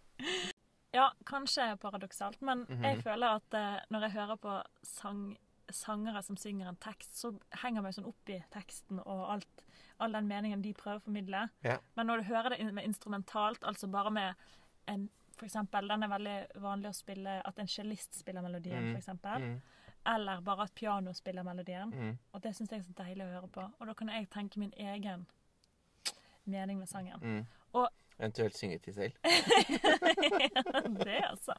Ja, 0.92 1.10
kanskje 1.24 1.76
paradoksalt, 1.78 2.40
men 2.42 2.64
Mhm. 2.68 2.82
jeg 2.82 3.02
føler 3.02 3.26
at 3.36 3.54
eh, 3.54 3.80
når 3.90 4.00
jeg 4.00 4.10
hører 4.12 4.36
på 4.36 4.62
sang, 4.82 5.36
sangere 5.72 6.22
som 6.22 6.36
synger 6.36 6.68
en 6.68 6.76
tekst, 6.76 7.14
så 7.18 7.32
henger 7.62 7.82
meg 7.82 7.94
sånn 7.94 8.06
opp 8.08 8.28
i 8.28 8.38
teksten 8.50 8.98
og 9.04 9.30
alt, 9.34 9.64
all 10.00 10.12
den 10.12 10.28
meningen 10.28 10.62
de 10.62 10.72
prøver 10.74 10.98
å 11.00 11.04
formidle. 11.04 11.48
Ja. 11.64 11.78
Men 11.96 12.06
når 12.06 12.16
du 12.22 12.22
hører 12.32 12.48
det 12.56 12.72
med 12.74 12.84
instrumentalt, 12.84 13.62
altså 13.64 13.86
bare 13.90 14.10
med 14.10 14.34
en 14.88 15.08
For 15.40 15.46
eksempel, 15.46 15.86
den 15.88 16.02
er 16.02 16.08
veldig 16.08 16.46
vanlig 16.60 16.88
å 16.90 16.92
spille 16.92 17.38
at 17.48 17.58
en 17.58 17.66
cellist 17.66 18.14
spiller 18.18 18.42
melodien, 18.42 18.90
Mm. 18.90 18.96
eksempel. 18.98 19.40
Mm. 19.40 19.62
Eller 20.06 20.40
bare 20.44 20.62
at 20.62 20.74
piano 20.74 21.12
spiller 21.14 21.42
melodien. 21.42 21.90
Mm. 21.94 22.18
Og 22.34 22.42
det 22.42 22.52
syns 22.56 22.70
jeg 22.70 22.80
er 22.80 22.82
så 22.84 22.92
deilig 22.92 23.24
å 23.24 23.32
høre 23.40 23.48
på. 23.48 23.64
Og 23.80 23.86
da 23.86 23.94
kan 23.94 24.08
jeg 24.08 24.28
tenke 24.28 24.58
min 24.58 24.72
egen 24.76 25.26
mening 26.44 26.78
med 26.78 26.88
sangen. 26.88 27.18
Mm. 27.22 27.46
Og- 27.72 27.88
Eventuelt 28.18 28.54
synge 28.54 28.78
til 28.82 28.94
selv. 28.94 29.12
det, 31.04 31.22
altså. 31.24 31.54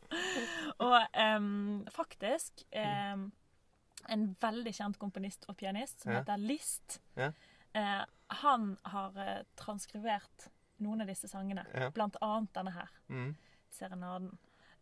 faktisk. 1.91 2.64
Eh, 2.72 3.18
en 4.10 4.36
veldig 4.41 4.74
kjent 4.74 4.97
komponist 4.99 5.45
og 5.49 5.58
pianist 5.58 6.02
som 6.02 6.12
Ja. 6.14 6.20
heter 6.24 6.38
List. 6.38 6.99
Ja. 7.16 7.32
Eh, 7.74 8.06
han 8.30 8.78
har 8.86 9.18
eh, 9.18 9.43
transkribert 9.56 10.49
noen 10.80 11.02
av 11.02 11.08
disse 11.08 11.28
sangene, 11.28 11.66
Ja. 11.74 11.89
blant 11.89 12.16
annet 12.22 12.54
denne 12.54 12.72
her, 12.72 12.89
Mm. 13.10 13.36
'Serenaden'. 13.72 14.38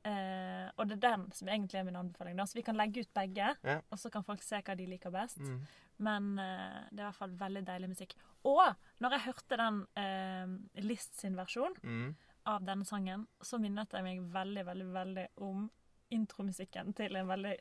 Eh, 0.05 0.71
og 0.77 0.87
det 0.87 1.03
er 1.03 1.17
den 1.17 1.31
som 1.31 1.47
egentlig 1.49 1.75
er 1.75 1.83
min 1.83 1.95
anbefaling. 1.95 2.37
Da. 2.37 2.43
Så 2.45 2.53
vi 2.55 2.61
kan 2.61 2.75
legge 2.77 3.01
ut 3.01 3.13
begge, 3.13 3.55
Ja. 3.63 3.81
og 3.91 3.97
så 3.99 4.09
kan 4.09 4.23
folk 4.23 4.41
se 4.41 4.61
hva 4.61 4.75
de 4.77 4.85
liker 4.85 5.11
best. 5.11 5.37
Mm. 5.39 5.61
Men 5.99 6.39
eh, 6.39 6.83
det 6.91 6.99
er 6.99 7.03
i 7.03 7.11
hvert 7.11 7.15
fall 7.15 7.35
veldig 7.37 7.65
deilig 7.65 7.89
musikk. 7.89 8.13
Og 8.45 8.75
når 9.01 9.11
jeg 9.11 9.21
hørte 9.21 9.57
den 9.57 9.87
eh, 9.97 10.81
List 10.81 11.19
sin 11.19 11.35
versjon 11.35 11.75
Mm. 11.83 12.15
av 12.45 12.61
denne 12.63 12.85
sangen, 12.85 13.27
så 13.43 13.59
minnet 13.59 13.89
jeg 13.91 14.03
meg 14.03 14.21
veldig, 14.31 14.65
veldig, 14.65 14.93
veldig 14.93 15.27
om 15.37 15.69
intromusikken 16.11 16.93
til 16.97 17.15
en 17.15 17.27
veldig 17.29 17.55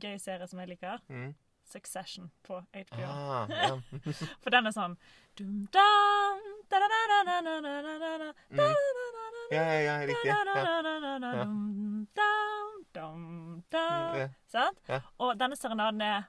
gøy 0.00 0.18
serie 0.18 0.46
som 0.48 0.60
jeg 0.62 0.68
liker. 0.74 1.02
Mm. 1.08 1.34
Succession 1.64 2.30
på 2.44 2.58
HBO. 2.60 3.04
Ah, 3.08 3.48
ja. 3.48 3.80
For 4.44 4.52
den 4.52 4.68
er 4.68 4.74
sånn 4.76 4.98
dum 5.38 5.64
dum 5.72 6.42
Ja, 9.52 9.62
ja, 9.62 9.80
ja, 9.80 9.94
riktig. 10.08 10.28
Ja. 13.74 14.28
Sant? 14.52 14.78
Og 15.18 15.38
denne 15.40 15.56
serenaden 15.56 16.00
er 16.04 16.28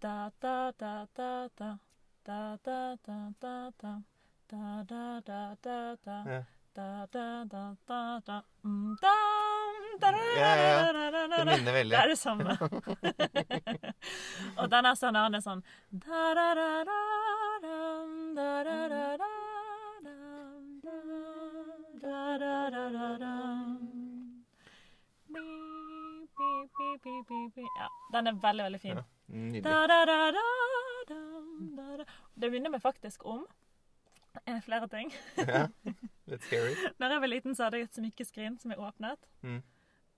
da, 0.00 0.30
da, 0.40 0.72
da, 0.78 1.06
da, 1.16 1.48
da. 1.58 1.78
Da, 2.24 2.56
da, 2.64 2.96
da, 3.06 3.18
da, 3.40 3.70
da. 3.82 4.02
Da, 4.48 4.82
da, 4.88 5.20
da, 5.20 5.56
da, 5.62 5.96
da. 6.04 6.44
Da, 6.74 7.06
da, 7.12 7.44
da, 7.44 7.76
da, 7.86 8.20
da. 8.26 9.39
Det 10.00 11.44
minner 11.46 11.72
veldig. 11.72 11.96
Det 11.96 12.00
er 12.02 12.08
det 12.08 12.18
samme. 12.18 12.56
og 14.60 14.70
den 14.70 14.86
er 14.90 14.94
sånn 14.98 15.14
Den 15.18 15.34
er 15.38 15.44
sånn 15.44 15.62
Ja, 27.80 27.88
den 28.12 28.26
er 28.26 28.32
veldig, 28.42 28.64
veldig 28.64 28.80
fin. 28.80 28.98
Det 32.40 32.50
minner 32.50 32.70
meg 32.70 32.82
faktisk 32.82 33.24
om 33.24 33.44
flere 34.64 34.88
ting. 34.88 35.12
ja, 35.36 35.66
litt 36.30 36.42
scary 36.46 36.74
Når 36.98 37.14
jeg 37.14 37.20
var 37.20 37.30
liten, 37.32 37.54
så 37.56 37.66
hadde 37.66 37.80
jeg 37.80 37.88
et 37.90 37.98
smykkeskrin 37.98 38.58
som 38.60 38.72
jeg 38.74 38.80
åpnet. 38.80 39.28
Mm. 39.42 39.62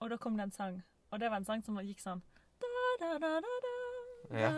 Og 0.03 0.11
da 0.11 0.17
kom 0.19 0.35
det 0.39 0.49
en 0.49 0.55
sang. 0.55 0.81
Og 1.13 1.21
det 1.23 1.29
var 1.31 1.39
en 1.39 1.47
sang 1.47 1.63
som 1.63 1.79
gikk 1.85 2.01
sånn 2.03 2.23
Ja. 4.33 4.51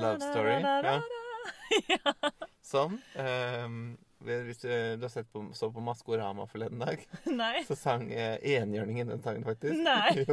Love 0.00 0.20
Story, 0.20 0.54
ja. 0.62 0.80
da. 0.82 2.30
Som 2.62 2.94
ehm, 3.18 3.96
Hvis 4.22 4.62
du, 4.62 4.68
har 5.02 5.08
sett 5.10 5.28
på, 5.34 5.42
så 5.54 5.68
på 5.74 5.82
Maskorama 5.82 6.46
forleden 6.46 6.78
dag, 6.80 7.02
Nei. 7.26 7.64
så 7.66 7.74
sang 7.76 8.06
eh, 8.14 8.36
enhjørningen 8.54 9.10
den 9.10 9.22
sangen, 9.24 9.42
faktisk. 9.44 9.74
Nei. 9.82 10.24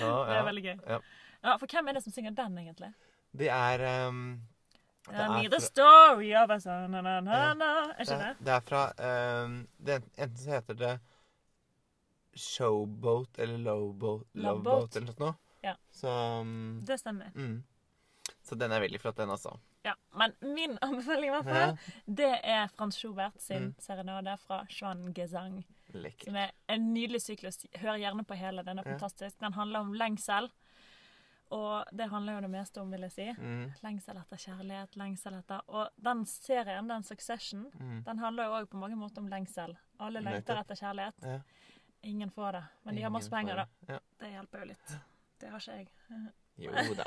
Ja, 0.00 0.10
Det 0.26 0.34
er 0.36 0.44
veldig 0.50 0.64
gøy. 0.66 0.76
Ja. 0.88 0.98
Ja, 1.46 1.54
For 1.60 1.70
hvem 1.70 1.88
er 1.88 1.96
det 1.98 2.02
som 2.04 2.12
synger 2.14 2.34
den, 2.36 2.58
egentlig? 2.58 2.90
Det 3.36 3.48
er 3.52 3.82
um, 4.08 4.22
det 5.06 5.20
er 5.22 5.48
fra- 5.52 5.60
story 5.62 6.30
of 6.34 6.50
a 6.50 6.58
son, 6.60 6.90
na, 6.90 7.00
na, 7.20 7.36
Er 7.94 8.02
ikke 8.02 8.18
det? 8.18 8.30
er- 8.32 8.40
det 8.48 8.54
er 8.56 8.64
fra 8.66 8.82
ehm, 8.98 9.58
det, 9.78 9.94
er- 10.00 10.24
Enten 10.24 10.36
så 10.42 10.50
heter 10.56 10.74
det 10.80 10.94
Showboat 12.36 13.38
eller 13.38 13.58
Lowboat, 13.58 14.26
Loveboat. 14.34 14.96
Eller 14.96 15.06
noe 15.06 15.14
sånt. 15.16 15.36
Ja. 15.62 15.74
Så 15.90 16.08
um, 16.40 16.82
Det 16.86 16.98
stemmer. 17.00 17.32
mm. 17.34 17.62
Så 18.42 18.54
den 18.58 18.70
er 18.72 18.80
veldig 18.80 19.00
flott, 19.00 19.16
den, 19.16 19.30
også. 19.30 19.56
Ja. 19.84 19.94
Men 20.14 20.32
min 20.42 20.78
anbefaling, 20.82 21.30
i 21.30 21.34
hvert 21.34 21.46
Ja. 21.46 21.76
det 22.06 22.30
er 22.44 22.68
Frans 22.68 22.96
Schubert 22.98 23.40
sin 23.42 23.62
Mm. 23.70 23.74
serenade 23.78 24.36
fra 24.38 24.64
Schwan 24.68 25.12
Gesang. 25.14 25.64
Lekker. 25.94 26.24
Som 26.30 26.36
er 26.36 26.50
en 26.68 26.92
nydelig 26.94 27.20
syklus. 27.22 27.66
Hør 27.80 27.96
gjerne 27.98 28.24
på 28.26 28.34
hele. 28.36 28.62
Den 28.62 28.78
er 28.78 28.82
Ja. 28.86 28.92
fantastisk. 28.96 29.38
Den 29.40 29.52
handler 29.54 29.80
om 29.80 29.92
lengsel. 29.94 30.50
Og 31.50 31.84
det 31.94 32.08
handler 32.10 32.34
jo 32.34 32.40
det 32.40 32.50
meste 32.50 32.80
om, 32.82 32.90
vil 32.90 33.00
jeg 33.06 33.12
si. 33.12 33.26
Mm. 33.38 33.72
Lengsel 33.84 34.16
etter 34.18 34.36
kjærlighet, 34.36 34.96
lengsel 34.98 35.34
etter 35.38 35.60
Og 35.68 35.88
den 36.02 36.24
serien, 36.26 36.88
den 36.88 37.02
Succession, 37.04 37.66
Mm. 37.80 38.02
den 38.04 38.18
handler 38.18 38.44
jo 38.44 38.50
òg 38.58 38.66
på 38.68 38.76
mange 38.80 38.96
måter 38.96 39.18
om 39.18 39.28
lengsel. 39.28 39.76
Alle 40.00 40.20
lengter 40.20 40.58
etter 40.58 40.74
kjærlighet. 40.74 41.14
Ja. 41.22 41.38
Ingen 42.02 42.30
får 42.30 42.52
det. 42.52 42.64
Men 42.82 42.94
de 42.96 43.02
har 43.02 43.10
masse 43.10 43.30
penger, 43.30 43.56
da. 43.56 43.66
det. 43.80 43.92
Ja. 43.92 44.00
Det 44.20 44.30
hjelper 44.30 44.58
jo 44.58 44.64
litt. 44.72 44.96
Det 45.40 45.48
har 45.52 45.60
ikke 45.60 45.76
jeg. 45.76 45.88
Jo 46.56 46.72
da. 47.00 47.06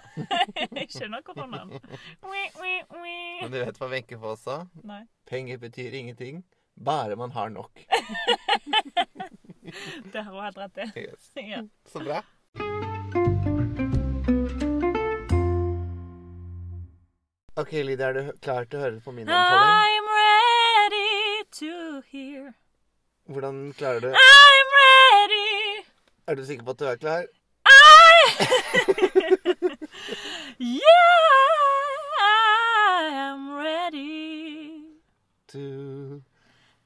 ikke 0.77 0.93
skjønner 0.93 1.23
ui, 2.61 2.73
ui. 2.93 3.41
Men 3.41 3.51
du 3.53 3.57
vet 3.63 3.79
hva 3.81 3.89
Wenche 3.89 4.19
Foss 4.21 4.43
sa? 4.45 4.59
Nei. 4.83 5.01
Penger 5.29 5.57
betyr 5.61 5.95
ingenting, 5.97 6.43
bare 6.75 7.15
man 7.17 7.31
har 7.31 7.49
nok. 7.49 7.85
Det 10.13 10.21
har 10.21 10.31
hun 10.33 10.43
helt 10.43 10.57
rett 10.57 10.77
i. 10.77 10.85
Yes. 11.05 11.31
Ja. 11.35 11.63
Så 11.85 11.99
bra. 12.01 12.21
OK, 17.59 17.71
Lydia, 17.83 18.07
er 18.07 18.13
du 18.13 18.31
klar 18.41 18.65
til 18.69 18.79
å 18.79 18.83
høre 18.85 19.01
på 19.03 19.11
min 19.13 19.27
anbefaling? 19.27 19.75
I'm 19.83 20.07
ready 20.15 21.43
to 21.59 22.01
hear. 22.07 22.53
Hvordan 23.29 23.73
klarer 23.77 23.99
du. 23.99 24.13
Er 26.29 26.35
du 26.35 26.45
sikker 26.45 26.63
på 26.63 26.69
at 26.71 26.79
du 26.79 26.85
er 26.85 26.95
klar? 26.95 27.23
Yeah, 30.59 30.81
I 32.21 33.09
am 33.13 33.49
ready. 33.57 34.83
To 35.47 36.21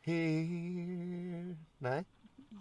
hear 0.02 1.58
Nei? 1.80 2.06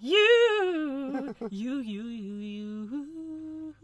You, 0.00 1.34
you, 1.50 1.80
you, 1.80 2.02
you, 2.02 2.34
you. 2.48 3.74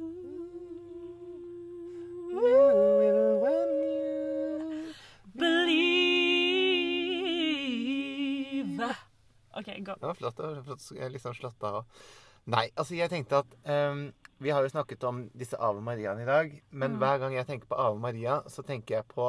You 2.30 2.40
will 2.42 3.40
when 3.44 3.68
you 3.78 4.94
Believe. 5.36 5.78
OK, 9.55 9.66
gå. 9.84 9.94
Det 10.01 10.07
var 10.07 10.14
flott. 10.14 10.36
Det 10.36 10.42
var 10.42 10.62
flott. 10.62 10.92
Jeg 10.99 11.11
liksom 11.11 11.34
slått 11.34 11.62
av. 11.62 11.84
Nei, 12.49 12.68
altså 12.80 12.96
jeg 12.96 13.11
tenkte 13.12 13.42
at 13.42 13.55
um, 13.68 14.07
Vi 14.40 14.51
har 14.55 14.62
jo 14.64 14.70
snakket 14.72 15.03
om 15.05 15.24
disse 15.36 15.59
Ave 15.61 15.82
Mariaene 15.84 16.22
i 16.22 16.28
dag. 16.28 16.53
Men 16.70 16.92
Mm. 16.94 16.99
hver 17.03 17.18
gang 17.18 17.34
jeg 17.34 17.46
tenker 17.46 17.66
på 17.68 17.76
Ave 17.78 17.99
Maria, 18.01 18.40
så 18.49 18.62
tenker 18.62 18.96
jeg 19.01 19.09
på 19.11 19.26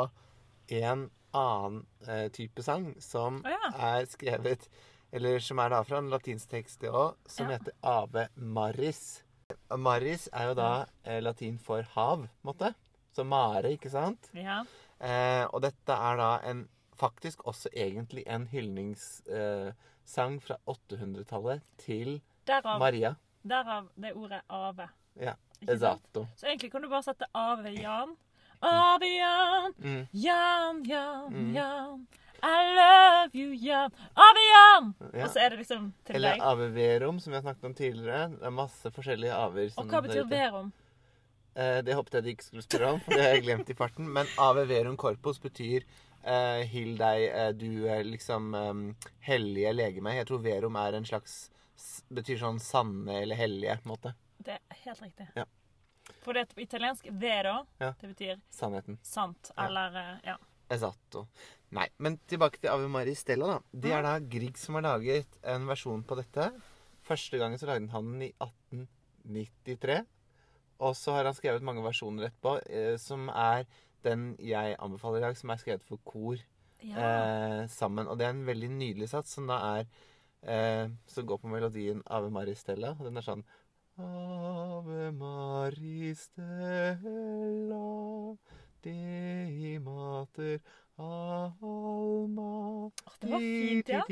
en 0.70 1.10
annen 1.34 1.80
uh, 2.08 2.28
type 2.34 2.62
sang 2.64 2.94
som 3.02 3.42
oh, 3.44 3.50
ja. 3.50 3.72
er 3.98 4.06
skrevet 4.10 4.70
Eller 5.12 5.40
som 5.42 5.58
er 5.60 5.70
da 5.74 5.82
fra 5.84 5.98
en 5.98 6.10
latinsk 6.12 6.50
tekst 6.52 6.80
det 6.82 6.92
òg, 6.94 7.16
som 7.28 7.50
Ja. 7.50 7.58
heter 7.58 7.74
Ave 7.84 8.28
Maris. 8.36 9.24
Maris 9.76 10.28
er 10.32 10.52
jo 10.52 10.54
da 10.54 10.86
eh, 11.04 11.20
latin 11.22 11.58
for 11.58 11.82
hav, 11.96 12.28
måte. 12.46 12.76
Så 13.16 13.26
mare, 13.26 13.72
ikke 13.74 13.90
sant? 13.90 14.30
Ja. 14.38 14.60
Eh, 15.02 15.48
og 15.50 15.64
dette 15.66 15.90
er 15.98 16.18
da 16.22 16.30
en 16.46 16.68
faktisk 17.00 17.42
også 17.50 17.72
egentlig 17.74 18.24
en 18.28 18.46
hyldningssang 18.52 20.40
fra 20.46 20.58
800-tallet 20.70 21.62
til 21.82 22.20
Derav, 22.50 22.80
Maria. 22.82 23.14
derav 23.46 23.88
det 23.96 24.14
ordet 24.18 24.42
ave. 24.50 24.90
Ja. 25.20 25.34
esato. 25.62 25.74
Esatto. 25.76 26.28
Så 26.40 26.48
egentlig 26.48 26.72
kan 26.72 26.82
du 26.82 26.90
bare 26.90 27.04
sette 27.04 27.26
Ave 27.36 27.72
Jan. 27.76 28.16
Ave 28.62 29.08
Jan, 29.18 29.74
Mm. 29.80 30.08
Jan, 30.12 30.84
Jan, 30.88 31.30
Mm. 31.34 31.54
Jan. 31.56 32.08
I 32.42 32.60
love 32.76 33.36
you, 33.36 33.52
Jan. 33.54 33.92
Ave 34.16 34.44
Jan! 34.50 34.94
Ja. 35.14 35.26
Og 35.26 35.30
så 35.34 35.40
er 35.44 35.50
det 35.50 35.58
liksom 35.60 35.90
til 36.08 36.16
Eller 36.16 36.38
deg. 36.38 36.42
Ave 36.42 36.70
Verum, 36.76 37.20
som 37.20 37.32
vi 37.32 37.36
har 37.36 37.42
snakket 37.44 37.66
om 37.68 37.74
tidligere. 37.76 38.30
Det 38.32 38.46
er 38.48 38.50
masse 38.56 38.92
forskjellige 38.96 39.34
aver. 39.36 39.74
Og 39.78 39.86
hva 39.92 40.00
betyr 40.06 40.24
verum? 40.30 40.72
Eh, 41.56 41.82
det 41.82 41.96
håpet 41.98 42.14
jeg 42.14 42.24
de 42.24 42.30
ikke 42.38 42.44
skulle 42.48 42.64
spørre 42.64 42.94
om, 42.94 43.00
for 43.04 43.12
det 43.12 43.22
har 43.26 43.34
jeg 43.36 43.44
glemt 43.44 43.70
i 43.70 43.74
farten. 43.76 44.08
Men 44.08 44.26
Ave 44.40 44.64
Verum 44.70 44.96
Corpus 44.98 45.40
betyr 45.44 45.84
eh, 46.24 46.64
Hill 46.72 46.96
deg, 46.98 47.26
eh, 47.28 47.52
du 47.52 47.86
er 47.92 48.04
liksom 48.08 48.54
um, 48.56 48.96
hellige 49.28 49.74
legeme. 49.76 50.16
Jeg 50.16 50.28
tror 50.28 50.40
Verum 50.40 50.76
er 50.80 50.96
en 50.96 51.06
slags 51.06 51.50
Betyr 52.14 52.40
sånn 52.42 52.60
sanne 52.64 53.22
eller 53.24 53.40
hellige, 53.40 53.78
på 53.82 53.90
en 53.90 53.94
måte. 53.94 54.14
Det 54.40 54.56
er 54.58 54.82
helt 54.86 55.02
riktig. 55.04 55.28
Ja. 55.38 55.46
For 56.24 56.34
det 56.34 56.42
er 56.42 56.54
på 56.56 56.64
italiensk 56.64 57.08
vero, 57.22 57.66
Ja. 57.80 57.94
det 58.02 58.10
betyr 58.16 58.40
Sannheten. 58.50 58.98
sant, 59.06 59.52
eller 59.58 59.96
eh, 59.96 60.20
ja. 60.32 60.38
Esatto. 60.70 61.28
Nei, 61.74 61.88
men 61.98 62.18
tilbake 62.30 62.60
til 62.62 62.70
Ave 62.70 62.88
Maria 62.90 63.16
Stella, 63.18 63.48
da. 63.56 63.60
Det 63.74 63.92
er 63.94 64.04
da 64.06 64.20
Grieg 64.20 64.58
som 64.58 64.76
har 64.78 64.86
laget 64.86 65.38
en 65.44 65.66
versjon 65.70 66.04
på 66.06 66.18
dette. 66.18 66.50
Første 67.06 67.38
gangen 67.42 67.58
så 67.62 67.70
lagde 67.70 67.90
han 67.94 68.12
den 68.14 68.22
i 68.28 68.32
1893. 68.42 70.06
Og 70.80 70.96
så 70.96 71.16
har 71.18 71.28
han 71.28 71.36
skrevet 71.36 71.66
mange 71.66 71.84
versjoner 71.84 72.30
etterpå, 72.30 72.56
eh, 72.70 72.96
som 73.02 73.28
er 73.30 73.66
den 74.06 74.32
jeg 74.40 74.78
anbefaler 74.80 75.20
i 75.20 75.26
dag, 75.28 75.38
som 75.38 75.52
er 75.52 75.60
skrevet 75.60 75.84
for 75.84 76.00
kor 76.08 76.38
ja. 76.82 76.96
eh, 76.96 77.64
sammen. 77.68 78.08
Og 78.08 78.18
det 78.18 78.28
er 78.30 78.36
en 78.38 78.46
veldig 78.48 78.70
nydelig 78.78 79.10
sats, 79.12 79.34
som 79.36 79.50
da 79.50 79.58
er 79.80 79.90
eh, 80.44 80.90
Som 81.08 81.26
går 81.26 81.38
på 81.42 81.48
melodien 81.52 82.04
Ave 82.06 82.30
Maristella. 82.34 82.96
Og 83.00 83.06
den 83.10 83.18
er 83.18 83.26
sånn 83.26 83.44
Ave 84.00 85.12
Maristella 85.12 86.38
Dei 88.80 89.80
mater 89.84 90.62
alma 91.00 92.92
det 93.20 93.30
var 93.32 93.40
fint, 93.40 93.90
ja. 93.90 94.04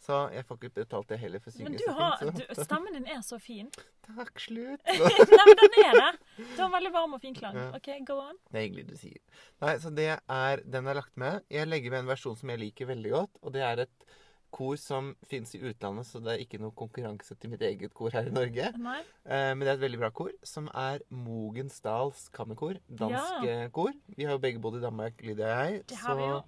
Så 0.00 0.16
jeg 0.34 0.44
får 0.48 0.58
ikke 0.58 0.70
betalt 0.78 1.08
det 1.12 1.18
heller 1.20 1.40
for 1.40 1.52
å 1.52 1.54
synge 1.54 1.70
Men 1.70 1.78
du 1.80 1.84
så 1.84 1.94
har, 1.98 2.16
fint. 2.20 2.40
du, 2.40 2.62
stemmen 2.64 2.96
din 2.96 3.06
er 3.12 3.22
så 3.24 3.38
fin. 3.40 3.70
Takk, 4.06 4.32
slutt. 4.40 4.84
Nei, 4.88 5.44
men 5.48 5.60
den 5.62 5.78
er 5.84 5.96
det. 5.98 6.10
Du 6.36 6.58
har 6.60 6.66
en 6.66 6.76
veldig 6.76 6.92
varm 6.96 7.16
og 7.16 7.22
fin 7.24 7.36
klang. 7.36 7.56
Ja. 7.56 7.70
OK, 7.76 7.90
go 8.08 8.18
on. 8.26 8.40
Det 8.50 8.60
er 8.60 8.66
hyggelig 8.66 8.86
du 8.90 8.96
sier. 9.00 9.20
Nei, 9.64 9.74
så 9.80 9.92
det 9.96 10.10
er, 10.12 10.64
Den 10.76 10.90
er 10.92 11.00
lagt 11.00 11.16
med. 11.20 11.40
Jeg 11.52 11.70
legger 11.70 11.94
med 11.94 12.04
en 12.04 12.12
versjon 12.12 12.36
som 12.40 12.52
jeg 12.52 12.62
liker 12.66 12.92
veldig 12.92 13.14
godt. 13.16 13.40
Og 13.42 13.56
det 13.56 13.64
er 13.64 13.84
et 13.86 14.08
kor 14.54 14.76
som 14.78 15.08
fins 15.26 15.54
i 15.56 15.60
utlandet, 15.66 16.06
så 16.06 16.20
det 16.22 16.32
er 16.36 16.42
ikke 16.44 16.60
noe 16.62 16.70
konkurranse 16.78 17.34
til 17.42 17.50
mitt 17.52 17.62
eget 17.66 17.92
kor 17.96 18.14
her 18.14 18.28
i 18.30 18.34
Norge. 18.34 18.70
Nei? 18.78 19.00
Eh, 19.26 19.50
men 19.54 19.64
det 19.66 19.72
er 19.72 19.78
et 19.80 19.84
veldig 19.84 20.00
bra 20.04 20.10
kor, 20.14 20.30
som 20.46 20.68
er 20.72 21.02
Mogensdals 21.10 22.28
kammerkor. 22.34 22.78
Dansk 22.88 23.44
Ja. 23.44 23.64
eh, 23.64 23.68
kor. 23.70 23.92
Vi 24.16 24.24
har 24.24 24.32
jo 24.32 24.38
begge 24.38 24.60
bodd 24.60 24.76
i 24.78 24.80
Danmark, 24.84 25.20
Lydia 25.22 25.44
og 25.50 25.64
jeg. 25.72 25.86
Det 25.86 25.96
har 25.98 26.16
vi 26.16 26.22
jo. 26.22 26.42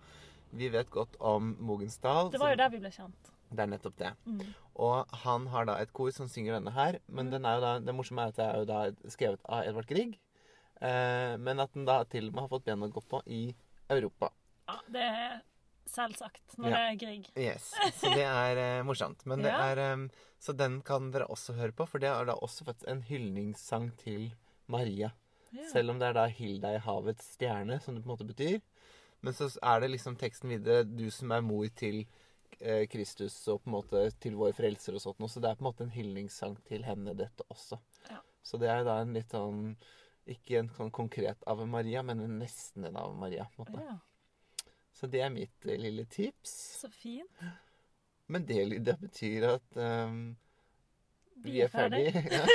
vi 0.56 0.68
vet 0.70 0.90
godt 0.90 1.16
om 1.20 1.56
Mogensdal. 1.60 2.30
Det 2.30 2.40
var 2.40 2.50
jo 2.54 2.56
der 2.62 2.68
vi 2.70 2.78
ble 2.78 2.90
kjent. 2.90 3.32
Det 3.50 3.60
er 3.60 3.66
nettopp 3.66 3.96
det. 3.98 4.12
Mm. 4.26 4.40
Og 4.76 5.06
han 5.22 5.46
har 5.46 5.64
da 5.68 5.76
et 5.82 5.92
kor 5.92 6.10
som 6.10 6.28
synger 6.28 6.54
denne 6.58 6.72
her. 6.72 6.98
Men 7.08 7.26
Mm. 7.26 7.30
den 7.32 7.44
er 7.44 7.54
jo 7.54 7.60
da, 7.60 7.78
det 7.80 7.94
morsomme 7.94 8.22
er 8.22 8.28
at 8.28 8.36
det 8.36 8.46
er 8.46 8.58
jo 8.58 8.64
da 8.64 9.10
skrevet 9.10 9.40
av 9.48 9.64
Edvard 9.66 9.86
Grieg. 9.86 10.18
Eh, 10.80 11.36
men 11.36 11.60
at 11.60 11.72
den 11.72 11.84
da 11.84 12.02
til 12.04 12.28
og 12.28 12.34
med 12.34 12.40
har 12.42 12.48
fått 12.48 12.64
ben 12.64 12.80
å 12.82 12.90
gå 12.92 13.02
på 13.08 13.22
i 13.26 13.54
Europa. 13.88 14.30
Ja, 14.68 14.78
det 14.90 15.42
selvsagt 15.88 16.56
når 16.58 16.70
Ja. 16.70 16.76
det 16.76 16.86
er 16.92 16.96
Grieg. 17.06 17.28
Yes, 17.36 17.72
Så 18.00 18.10
det 18.14 18.24
er 18.26 18.56
eh, 18.62 18.82
morsomt. 18.84 19.24
Men 19.26 19.42
det 19.42 19.52
Ja. 19.52 19.72
er 19.72 19.92
um, 19.94 20.10
Så 20.38 20.52
den 20.56 20.82
kan 20.82 21.10
dere 21.10 21.26
også 21.26 21.54
høre 21.56 21.72
på, 21.72 21.86
for 21.88 21.98
det 21.98 22.08
er 22.10 22.24
da 22.28 22.34
også 22.34 22.64
faktisk 22.64 22.88
en 22.88 23.02
hyldningssang 23.02 23.96
til 23.98 24.32
Maria. 24.68 25.10
Ja. 25.52 25.62
Selv 25.72 25.90
om 25.90 25.98
det 25.98 26.08
er 26.08 26.12
da 26.12 26.26
'Hilda 26.28 26.74
i 26.76 26.78
havets 26.78 27.36
stjerne', 27.36 27.80
som 27.80 27.94
det 27.94 28.04
på 28.04 28.10
en 28.10 28.16
måte 28.18 28.26
betyr. 28.34 28.60
Men 29.22 29.32
så 29.32 29.48
er 29.62 29.80
det 29.80 29.90
liksom 29.90 30.16
teksten 30.16 30.50
videre 30.50 30.84
'Du 30.84 31.10
som 31.10 31.30
er 31.32 31.40
mor 31.40 31.66
til 31.74 32.06
eh, 32.60 32.86
Kristus 32.86 33.48
og 33.48 33.62
på 33.64 33.66
en 33.68 33.72
måte 33.72 34.10
til 34.20 34.32
vår 34.36 34.52
frelser' 34.52 34.94
og 34.94 35.00
sånt 35.00 35.18
noe. 35.20 35.28
Så 35.28 35.40
det 35.40 35.50
er 35.50 35.54
på 35.56 35.64
en 35.66 35.72
måte 35.72 35.80
en 35.84 35.90
hyldningssang 35.90 36.56
til 36.64 36.82
henne, 36.84 37.16
dette 37.16 37.42
også. 37.50 37.78
Ja. 38.10 38.18
Så 38.44 38.58
det 38.58 38.68
er 38.68 38.84
da 38.84 39.00
en 39.00 39.12
litt 39.14 39.30
sånn 39.30 39.76
Ikke 40.28 40.58
en 40.58 40.68
sånn 40.68 40.90
konkret 40.90 41.36
Ave 41.46 41.66
Maria, 41.66 42.02
men 42.02 42.18
en 42.20 42.38
nesten 42.40 42.84
en 42.84 42.96
Ave 42.96 43.14
Maria. 43.14 43.46
på 43.56 43.64
en 43.66 43.72
måte. 43.72 43.84
ja. 43.84 43.98
Så 44.96 45.06
det 45.12 45.20
er 45.20 45.30
mitt 45.34 45.66
eh, 45.68 45.76
lille 45.80 46.04
tips. 46.08 46.52
Så 46.80 46.88
fint. 46.90 47.40
Men 48.32 48.46
det, 48.48 48.62
det 48.86 48.94
betyr 49.00 49.44
at 49.52 49.76
um, 49.76 50.36
vi, 51.44 51.50
Vi 51.52 51.60
er 51.66 51.68
ferdige. 51.68 52.12
ferdig. 52.12 52.32
ja. 52.38 52.46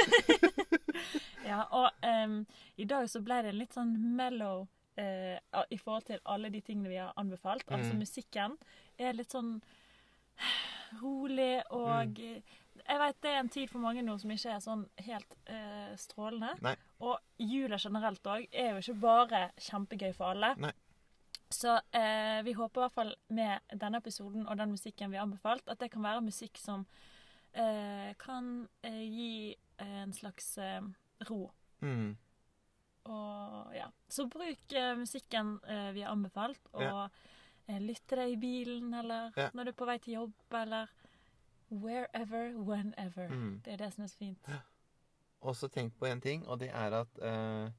Ja, 1.52 1.64
og 1.74 1.90
um, 2.06 2.46
i 2.78 2.86
dag 2.86 3.08
så 3.10 3.20
ble 3.26 3.40
det 3.44 3.50
en 3.52 3.58
litt 3.60 3.74
sånn 3.76 3.90
mellow 4.16 4.62
uh, 5.02 5.64
i 5.74 5.78
forhold 5.82 6.06
til 6.08 6.20
alle 6.30 6.52
de 6.54 6.62
tingene 6.64 6.92
vi 6.92 7.00
har 7.02 7.14
anbefalt. 7.20 7.66
Altså 7.74 7.92
Mm. 7.96 8.00
musikken 8.04 8.54
er 9.02 9.18
litt 9.18 9.34
sånn 9.34 9.56
rolig 11.02 11.62
og 11.72 12.18
Mm. 12.18 12.44
Jeg 12.88 12.98
vet 13.00 13.18
det 13.22 13.30
er 13.32 13.40
en 13.40 13.50
tid 13.50 13.70
for 13.70 13.80
mange 13.84 14.02
nå 14.04 14.16
som 14.20 14.32
ikke 14.34 14.50
er 14.56 14.62
sånn 14.64 14.86
helt 15.06 15.36
uh, 15.50 15.92
strålende. 16.00 16.54
Nei. 16.66 16.74
Og 17.06 17.20
jula 17.38 17.78
generelt 17.78 18.24
òg 18.26 18.48
er 18.52 18.72
jo 18.72 18.80
ikke 18.82 18.96
bare 19.02 19.42
kjempegøy 19.62 20.14
for 20.18 20.32
alle. 20.34 20.54
Nei. 20.58 20.72
Så 21.52 21.74
eh, 21.92 22.42
vi 22.44 22.54
håper 22.54 22.80
i 22.80 22.84
hvert 22.86 22.94
fall 22.96 23.16
med 23.30 23.60
denne 23.76 23.98
episoden 24.00 24.48
og 24.48 24.58
den 24.58 24.72
musikken 24.72 25.12
vi 25.12 25.18
har 25.18 25.26
anbefalt, 25.28 25.68
at 25.70 25.80
det 25.80 25.92
kan 25.92 26.04
være 26.04 26.22
musikk 26.24 26.58
som 26.58 26.86
eh, 27.54 28.14
kan 28.20 28.68
eh, 28.88 29.02
gi 29.04 29.56
en 29.84 30.14
slags 30.14 30.58
eh, 30.58 30.82
ro. 31.30 31.52
Mm. 31.82 32.16
Og 33.12 33.74
ja. 33.76 33.88
Så 34.08 34.28
bruk 34.30 34.72
eh, 34.78 34.96
musikken 34.96 35.58
eh, 35.68 35.92
vi 35.96 36.02
har 36.06 36.12
anbefalt, 36.16 36.60
og 36.74 36.82
Ja. 36.86 37.08
eh, 37.68 37.80
lytt 37.82 38.04
til 38.08 38.18
det 38.18 38.30
i 38.32 38.36
bilen, 38.40 38.94
eller 38.94 39.32
Ja. 39.38 39.50
når 39.54 39.64
du 39.64 39.70
er 39.70 39.80
på 39.82 39.86
vei 39.86 39.98
til 39.98 40.14
jobb, 40.14 40.34
eller 40.54 40.88
wherever, 41.72 42.54
whenever. 42.58 43.28
Mm. 43.28 43.62
Det 43.66 43.74
er 43.74 43.78
det 43.78 43.94
som 43.94 44.04
er 44.04 44.08
så 44.08 44.18
fint. 44.18 44.50
Og 45.42 45.56
så 45.56 45.68
tenk 45.68 45.94
på 46.00 46.06
en 46.06 46.22
ting, 46.22 46.48
og 46.48 46.60
det 46.60 46.70
er 46.70 46.92
at 47.02 47.20
eh, 47.22 47.70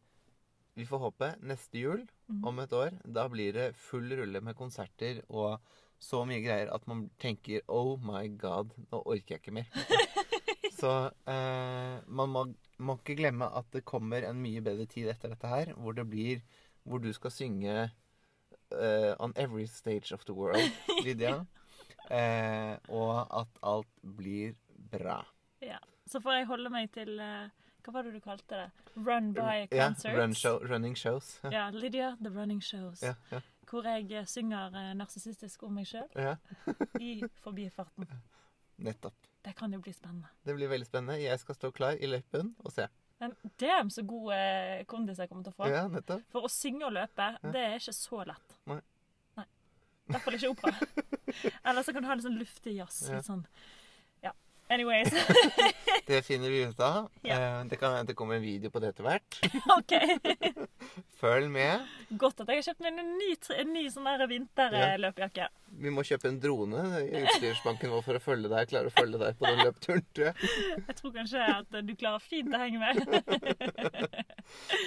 vi 0.74 0.84
får 0.88 0.98
håpe 0.98 1.34
neste 1.42 1.78
jul, 1.78 2.08
Mhm. 2.32 2.44
om 2.48 2.58
et 2.62 2.72
år, 2.72 2.98
da 3.04 3.28
blir 3.28 3.52
det 3.52 3.68
full 3.76 4.10
rulle 4.18 4.40
med 4.40 4.56
konserter 4.58 5.22
og 5.28 5.60
så 6.02 6.24
mye 6.26 6.42
greier 6.42 6.70
at 6.74 6.86
man 6.90 7.04
tenker 7.22 7.62
Oh 7.70 7.94
my 8.02 8.26
god, 8.38 8.72
nå 8.90 9.02
orker 9.06 9.36
jeg 9.36 9.42
ikke 9.42 9.54
mer. 9.54 9.68
så 10.80 11.12
eh, 11.30 12.00
man 12.08 12.32
må, 12.32 12.46
må 12.82 12.96
ikke 12.98 13.20
glemme 13.20 13.46
at 13.46 13.68
det 13.74 13.84
kommer 13.86 14.26
en 14.26 14.40
mye 14.42 14.62
bedre 14.64 14.88
tid 14.90 15.12
etter 15.12 15.30
dette 15.30 15.46
her, 15.46 15.74
hvor 15.78 15.94
det 15.94 16.08
blir 16.10 16.42
Hvor 16.82 16.98
du 16.98 17.12
skal 17.14 17.30
synge 17.30 17.92
uh, 18.74 19.14
On 19.22 19.32
every 19.36 19.66
stage 19.66 20.10
of 20.12 20.24
the 20.24 20.34
world, 20.34 20.72
Lydia. 21.04 21.44
Eh, 22.10 22.74
og 22.90 23.22
at 23.30 23.60
alt 23.62 23.86
blir 24.02 24.56
bra. 24.90 25.20
Ja. 25.62 25.78
Så 26.10 26.18
får 26.20 26.40
jeg 26.40 26.48
holde 26.50 26.72
meg 26.74 26.90
til 26.92 27.20
eh, 27.22 27.52
Hva 27.82 27.92
var 27.96 28.06
det 28.06 28.12
du 28.14 28.20
kalte 28.22 28.58
det? 28.60 28.66
Run 28.96 29.32
by 29.34 29.66
Ja, 29.72 29.88
concert? 29.88 30.14
run 30.18 30.34
show, 30.38 30.58
running 30.62 30.94
shows. 30.96 31.38
Ja, 31.42 31.50
Ja, 31.56 31.64
Lydia, 31.70 32.12
The 32.22 32.30
Running 32.30 32.60
Shows. 32.62 33.02
ja, 33.02 33.14
ja. 33.32 33.40
Hvor 33.72 33.86
jeg 33.88 34.10
eh, 34.12 34.26
synger 34.28 34.74
eh, 34.76 34.90
narsissistisk 34.98 35.62
om 35.64 35.72
meg 35.78 35.86
sjøl 35.88 36.08
ja. 36.14 36.36
i 37.00 37.22
forbifarten. 37.42 38.06
Nettopp. 38.84 39.14
Det 39.42 39.54
kan 39.58 39.72
jo 39.74 39.80
bli 39.82 39.92
spennende. 39.96 40.28
Det 40.44 40.54
blir 40.54 40.68
veldig 40.70 40.86
spennende. 40.86 41.16
Jeg 41.22 41.40
skal 41.40 41.54
stå 41.56 41.70
klar 41.74 41.96
i 41.98 42.06
løypen 42.10 42.52
og 42.62 42.72
se. 42.74 42.86
Men 43.22 43.34
damn 43.58 43.90
så 43.90 44.02
god 44.06 44.32
eh, 44.36 44.84
kondis 44.90 45.18
jeg 45.22 45.30
kommer 45.30 45.46
til 45.46 45.54
å 45.54 45.56
få. 45.56 45.70
Ja, 45.72 45.86
nettopp. 45.90 46.22
For 46.34 46.46
å 46.46 46.50
synge 46.52 46.86
og 46.88 46.94
løpe, 46.96 47.28
det 47.54 47.62
er 47.62 47.76
ikke 47.80 47.94
så 47.96 48.22
lett. 48.28 48.56
Nei. 48.70 48.80
Nei. 49.38 49.46
I 50.10 50.14
hvert 50.16 50.26
fall 50.26 50.38
ikke 50.38 50.50
opera. 50.52 50.90
Eller 51.70 51.82
så 51.86 51.94
kan 51.96 52.02
du 52.04 52.10
ha 52.10 52.16
litt 52.18 52.26
sånn 52.26 52.38
luftig 52.38 52.76
jazz. 52.76 53.00
Ja. 53.08 53.18
Litt 53.20 53.30
sånn 53.30 53.46
Ja. 53.46 53.78
Anyways. 54.68 55.12
Det 56.06 56.22
finner 56.26 56.50
vi 56.50 56.62
ut 56.62 56.80
av. 56.80 57.08
Eh, 57.22 57.64
Det 57.64 57.76
kan 57.76 58.06
det 58.06 58.14
kommer 58.14 58.34
en 58.34 58.42
video 58.42 58.70
på 58.70 58.80
det 58.80 58.88
etter 58.92 59.04
hvert. 59.06 59.36
OK. 59.78 59.92
Følg 61.20 61.48
med. 61.50 61.86
Godt 62.18 62.40
at 62.42 62.48
jeg 62.50 62.58
har 62.58 62.66
kjøpt 62.66 62.82
meg 62.82 62.98
en 62.98 63.12
ny, 63.16 63.28
en 63.62 63.70
ny 63.72 63.84
sånn 63.94 64.08
vinterløpejakke. 64.28 65.46
Ja. 65.46 65.76
Vi 65.84 65.92
må 65.94 66.02
kjøpe 66.04 66.28
en 66.28 66.40
drone 66.42 66.82
i 67.06 67.22
utstyrsbanken 67.22 67.92
vår 67.94 68.02
for 68.04 68.18
å 68.18 68.22
følge 68.24 68.50
deg, 68.52 68.68
klare 68.72 68.90
å 68.90 68.94
følge 68.96 69.20
deg 69.22 69.38
på 69.38 69.46
den 69.46 69.62
løpeturen, 69.62 70.02
tror 70.12 70.26
jeg. 70.28 70.50
Jeg 70.88 70.96
tror 70.98 71.14
kanskje 71.14 71.46
at 71.54 71.78
du 71.86 71.94
klarer 72.02 72.26
fint 72.26 72.52
å 72.52 72.60
henge 72.60 72.82
med. 72.82 73.00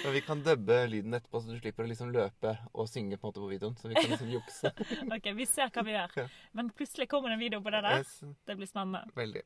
Men 0.04 0.14
vi 0.14 0.22
kan 0.28 0.44
dubbe 0.46 0.78
lyden 0.92 1.16
etterpå, 1.18 1.40
så 1.42 1.56
du 1.56 1.58
slipper 1.58 1.88
å 1.88 1.90
liksom 1.90 2.12
løpe 2.14 2.54
og 2.76 2.86
synge 2.92 3.18
på 3.18 3.32
på 3.32 3.48
videoen. 3.50 3.74
Så 3.80 3.90
vi 3.90 3.96
kan 3.98 4.12
liksom 4.12 4.30
jukse. 4.36 4.72
OK, 5.08 5.32
vi 5.40 5.48
ser 5.50 5.72
hva 5.74 5.86
vi 5.88 5.96
gjør. 5.96 6.30
Men 6.54 6.70
plutselig 6.76 7.08
kommer 7.10 7.32
det 7.32 7.40
en 7.40 7.46
video 7.48 7.64
på 7.64 7.72
det 7.74 7.82
der. 7.88 8.06
Det 8.46 8.60
blir 8.60 8.70
spennende. 8.70 9.06
veldig. 9.16 9.42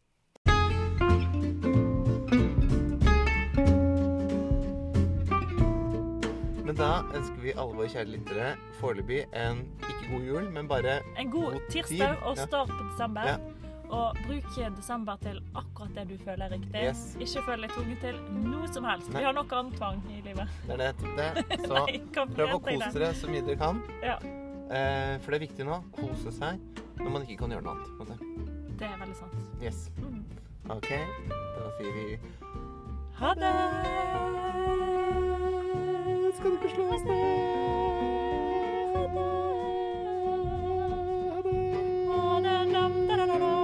Men 6.71 6.77
da 6.79 6.89
ønsker 7.19 7.41
vi 7.43 7.51
alle 7.59 7.75
våre 7.75 7.89
kjære 7.91 8.11
lyttere 8.13 8.51
foreløpig 8.79 9.25
en 9.35 9.65
ikke 9.81 10.11
god 10.13 10.27
jul, 10.29 10.45
men 10.55 10.69
bare 10.71 10.93
En 11.19 11.31
god 11.33 11.57
God 11.57 11.65
tirsdag 11.75 12.13
tid. 12.13 12.21
og 12.23 12.37
start 12.39 12.69
på 12.71 12.85
desember. 12.93 13.27
Ja. 13.27 13.33
Og 13.91 14.21
bruk 14.27 14.77
desember 14.77 15.17
til 15.19 15.41
akkurat 15.59 15.97
det 15.97 16.05
du 16.13 16.25
føler 16.25 16.45
er 16.45 16.53
riktig. 16.55 16.85
Yes. 16.85 17.17
Ikke 17.19 17.43
føl 17.49 17.67
deg 17.67 17.75
tvunget 17.75 18.05
til 18.05 18.21
noe 18.45 18.69
som 18.71 18.87
helst. 18.87 19.11
Nei. 19.11 19.19
Vi 19.19 19.27
har 19.27 19.35
nok 19.35 19.53
annen 19.53 19.73
tvang 19.75 19.99
i 20.15 20.21
livet. 20.29 20.53
Det 20.69 20.77
er 20.77 20.79
nettopp 20.85 21.19
det. 21.19 21.49
Så 21.67 21.75
Nei, 21.75 21.97
prøv 22.37 22.55
å 22.55 22.61
kose 22.69 22.93
dere 23.01 23.11
så 23.19 23.33
mye 23.35 23.43
dere 23.49 23.59
kan. 23.59 23.83
Ja, 24.07 24.21
Eh, 24.71 25.17
for 25.19 25.35
det 25.35 25.41
er 25.41 25.43
viktig 25.49 25.65
nå. 25.67 25.81
Kose 25.97 26.31
seg 26.31 26.61
når 27.01 27.11
man 27.11 27.25
ikke 27.27 27.41
kan 27.41 27.51
gjøre 27.57 27.67
noe 27.67 27.75
annet. 28.05 28.23
det 28.79 28.87
er 28.87 28.95
veldig 29.01 29.17
sant. 29.19 29.35
Yes. 29.59 29.91
Mm. 29.99 30.23
OK, 30.71 30.93
da 31.35 31.75
sier 31.81 31.99
vi 31.99 32.07
Ha 33.19 33.35
det! 33.35 34.90
ist 36.41 36.43
gerade 36.43 36.57
geschlossen. 36.59 37.09
Da, 42.43 43.27
da, 43.27 43.27
da, 43.27 43.60